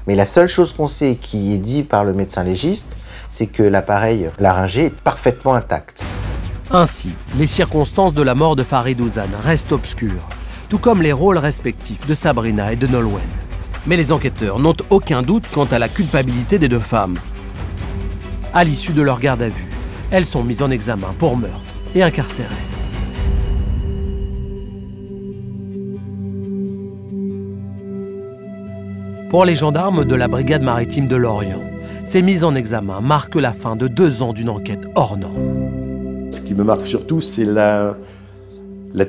Mais 0.06 0.16
la 0.16 0.26
seule 0.26 0.49
chose 0.49 0.74
qu'on 0.74 0.89
sait 0.89 1.16
qui 1.16 1.54
est 1.54 1.60
dit 1.60 1.84
par 1.84 2.04
le 2.04 2.12
médecin 2.12 2.43
légiste, 2.43 2.99
c'est 3.30 3.47
que 3.47 3.64
l'appareil 3.64 4.30
laryngé 4.38 4.88
est 4.88 4.95
parfaitement 4.95 5.54
intact. 5.54 6.04
Ainsi, 6.74 7.12
les 7.38 7.48
circonstances 7.48 8.14
de 8.14 8.22
la 8.22 8.34
mort 8.34 8.56
de 8.56 8.64
Farid 8.64 9.02
Ouzan 9.02 9.28
restent 9.44 9.74
obscures, 9.74 10.30
tout 10.70 10.78
comme 10.78 11.02
les 11.02 11.12
rôles 11.12 11.38
respectifs 11.38 12.08
de 12.08 12.14
Sabrina 12.14 12.72
et 12.72 12.78
de 12.78 12.88
Nolwenn. 12.88 13.28
Mais 13.86 13.98
les 13.98 14.14
enquêteurs 14.14 14.58
n'ont 14.58 14.78
aucun 14.90 15.22
doute 15.22 15.44
quant 15.52 15.66
à 15.66 15.80
la 15.80 15.90
culpabilité 15.90 16.60
des 16.60 16.70
deux 16.70 16.80
femmes. 16.80 17.20
À 18.54 18.64
l'issue 18.64 18.94
de 18.94 19.02
leur 19.02 19.20
garde 19.20 19.42
à 19.42 19.50
vue, 19.50 19.68
elles 20.12 20.26
sont 20.26 20.44
mises 20.44 20.62
en 20.62 20.72
examen 20.72 21.14
pour 21.20 21.36
meurtre 21.36 21.60
et 21.94 22.04
incarcérées. 22.04 22.48
Pour 29.30 29.44
les 29.44 29.58
gendarmes 29.58 30.06
de 30.06 30.16
la 30.16 30.30
brigade 30.30 30.64
maritime 30.64 31.08
de 31.08 31.18
Lorient, 31.18 31.64
ces 32.06 32.22
mises 32.22 32.46
en 32.46 32.56
examen 32.56 33.02
marquent 33.02 33.36
la 33.36 33.52
fin 33.52 33.76
de 33.76 33.90
deux 33.90 34.22
ans 34.22 34.32
d'une 34.32 34.50
enquête 34.50 34.88
hors 34.96 35.18
norme. 35.18 35.71
Ce 36.32 36.40
qui 36.40 36.56
me 36.56 36.64
marque 36.64 36.88
surtout, 36.88 37.20
c'est 37.20 37.46
la, 37.46 37.96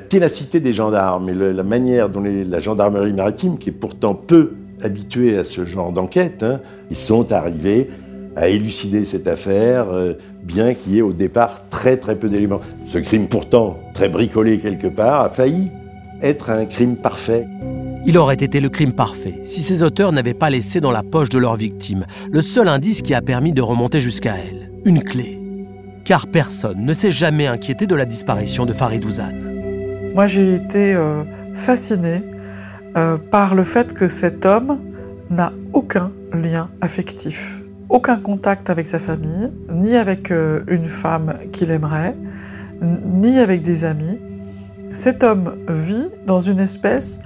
ténacité 0.09 0.59
des 0.59 0.73
gendarmes 0.73 1.29
et 1.29 1.33
la 1.33 1.63
manière 1.63 2.09
dont 2.09 2.21
la 2.21 2.59
gendarmerie 2.59 3.13
maritime, 3.13 3.57
qui 3.57 3.69
est 3.69 3.73
pourtant 3.73 4.13
peu 4.13 4.53
habituée 4.83 5.37
à 5.37 5.45
ce 5.45 5.65
genre 5.65 5.93
d'enquête, 5.93 6.43
hein, 6.43 6.59
ils 6.91 6.97
sont 6.97 7.31
arrivés 7.31 7.89
à 8.35 8.49
élucider 8.49 9.05
cette 9.05 9.27
affaire, 9.27 9.89
euh, 9.91 10.13
bien 10.43 10.73
qu'il 10.73 10.93
y 10.93 10.97
ait 10.97 11.03
au 11.03 11.13
départ 11.13 11.69
très 11.69 11.97
très 11.97 12.17
peu 12.17 12.29
d'éléments. 12.29 12.59
Ce 12.83 12.97
crime 12.97 13.27
pourtant 13.27 13.77
très 13.93 14.09
bricolé 14.09 14.57
quelque 14.57 14.87
part 14.87 15.21
a 15.21 15.29
failli 15.29 15.69
être 16.21 16.49
un 16.49 16.65
crime 16.65 16.97
parfait. 16.97 17.47
Il 18.05 18.17
aurait 18.17 18.35
été 18.35 18.59
le 18.59 18.69
crime 18.69 18.93
parfait 18.93 19.35
si 19.43 19.61
ses 19.61 19.83
auteurs 19.83 20.11
n'avaient 20.11 20.33
pas 20.33 20.49
laissé 20.49 20.81
dans 20.81 20.91
la 20.91 21.03
poche 21.03 21.29
de 21.29 21.37
leur 21.37 21.55
victime 21.55 22.05
le 22.31 22.41
seul 22.41 22.67
indice 22.67 23.01
qui 23.01 23.13
a 23.13 23.21
permis 23.21 23.53
de 23.53 23.61
remonter 23.61 24.01
jusqu'à 24.01 24.35
elle, 24.35 24.71
une 24.83 25.03
clé. 25.03 25.42
Car 26.05 26.27
personne 26.27 26.83
ne 26.83 26.93
s'est 26.93 27.11
jamais 27.11 27.47
inquiété 27.47 27.87
de 27.87 27.95
la 27.95 28.05
disparition 28.05 28.65
de 28.65 28.73
Farid 28.73 29.05
Ouzane. 29.05 30.11
Moi 30.13 30.27
j'ai 30.27 30.55
été 30.55 30.93
euh, 30.93 31.23
fascinée 31.53 32.21
euh, 32.97 33.17
par 33.17 33.55
le 33.55 33.63
fait 33.63 33.93
que 33.93 34.07
cet 34.07 34.45
homme 34.45 34.79
n'a 35.29 35.53
aucun 35.71 36.11
lien 36.33 36.69
affectif, 36.81 37.61
aucun 37.89 38.17
contact 38.17 38.69
avec 38.69 38.85
sa 38.85 38.99
famille, 38.99 39.49
ni 39.71 39.95
avec 39.95 40.29
euh, 40.29 40.63
une 40.67 40.85
femme 40.85 41.35
qu'il 41.53 41.71
aimerait, 41.71 42.15
ni 42.81 43.39
avec 43.39 43.61
des 43.61 43.85
amis. 43.85 44.19
Cet 44.91 45.23
homme 45.23 45.55
vit 45.69 46.09
dans 46.27 46.41
une 46.41 46.59
espèce 46.59 47.21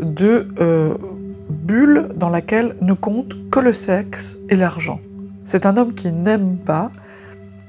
de 0.00 0.48
bulle 1.50 2.08
dans 2.16 2.30
laquelle 2.30 2.76
ne 2.80 2.94
compte 2.94 3.36
que 3.50 3.60
le 3.60 3.72
sexe 3.72 4.38
et 4.48 4.56
l'argent. 4.56 5.00
C'est 5.44 5.66
un 5.66 5.76
homme 5.76 5.92
qui 5.92 6.12
n'aime 6.12 6.56
pas 6.56 6.92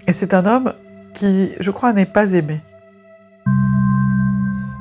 et 0.08 0.14
c'est 0.14 0.34
un 0.34 0.46
homme 0.46 0.74
qui, 1.14 1.52
je 1.60 1.72
crois, 1.72 1.94
n'est 1.94 2.06
pas 2.06 2.34
aimé. 2.34 2.62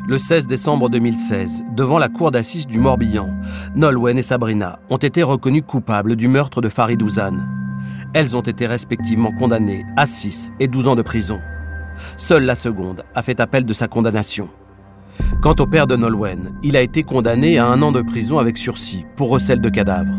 Le 0.08 0.18
16 0.18 0.46
décembre 0.48 0.88
2016, 0.88 1.64
devant 1.76 1.98
la 1.98 2.08
cour 2.08 2.32
d'assises 2.32 2.66
du 2.66 2.80
Morbihan, 2.80 3.32
Nolwenn 3.76 4.18
et 4.18 4.22
Sabrina 4.22 4.80
ont 4.88 4.96
été 4.96 5.22
reconnues 5.22 5.62
coupables 5.62 6.16
du 6.16 6.26
meurtre 6.26 6.60
de 6.60 6.68
Farid 6.68 7.00
Ouzane. 7.00 7.48
Elles 8.12 8.36
ont 8.36 8.40
été 8.40 8.66
respectivement 8.66 9.30
condamnées 9.30 9.84
à 9.96 10.06
6 10.06 10.52
et 10.58 10.66
12 10.66 10.88
ans 10.88 10.96
de 10.96 11.02
prison. 11.02 11.38
Seule 12.16 12.44
la 12.44 12.56
seconde 12.56 13.04
a 13.14 13.22
fait 13.22 13.38
appel 13.38 13.64
de 13.64 13.72
sa 13.72 13.86
condamnation. 13.86 14.48
Quant 15.42 15.54
au 15.60 15.66
père 15.66 15.86
de 15.86 15.94
Nolwenn, 15.94 16.56
il 16.62 16.76
a 16.76 16.82
été 16.82 17.04
condamné 17.04 17.58
à 17.58 17.66
un 17.66 17.80
an 17.82 17.92
de 17.92 18.02
prison 18.02 18.38
avec 18.38 18.58
sursis 18.58 19.06
pour 19.16 19.30
recel 19.30 19.60
de 19.60 19.68
cadavres. 19.68 20.18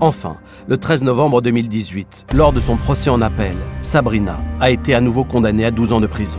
Enfin, 0.00 0.36
le 0.68 0.76
13 0.76 1.02
novembre 1.04 1.42
2018, 1.42 2.26
lors 2.32 2.52
de 2.52 2.60
son 2.60 2.76
procès 2.76 3.10
en 3.10 3.20
appel, 3.20 3.56
Sabrina 3.80 4.42
a 4.60 4.70
été 4.70 4.94
à 4.94 5.00
nouveau 5.00 5.24
condamnée 5.24 5.64
à 5.64 5.70
12 5.70 5.92
ans 5.92 6.00
de 6.00 6.06
prison. 6.06 6.38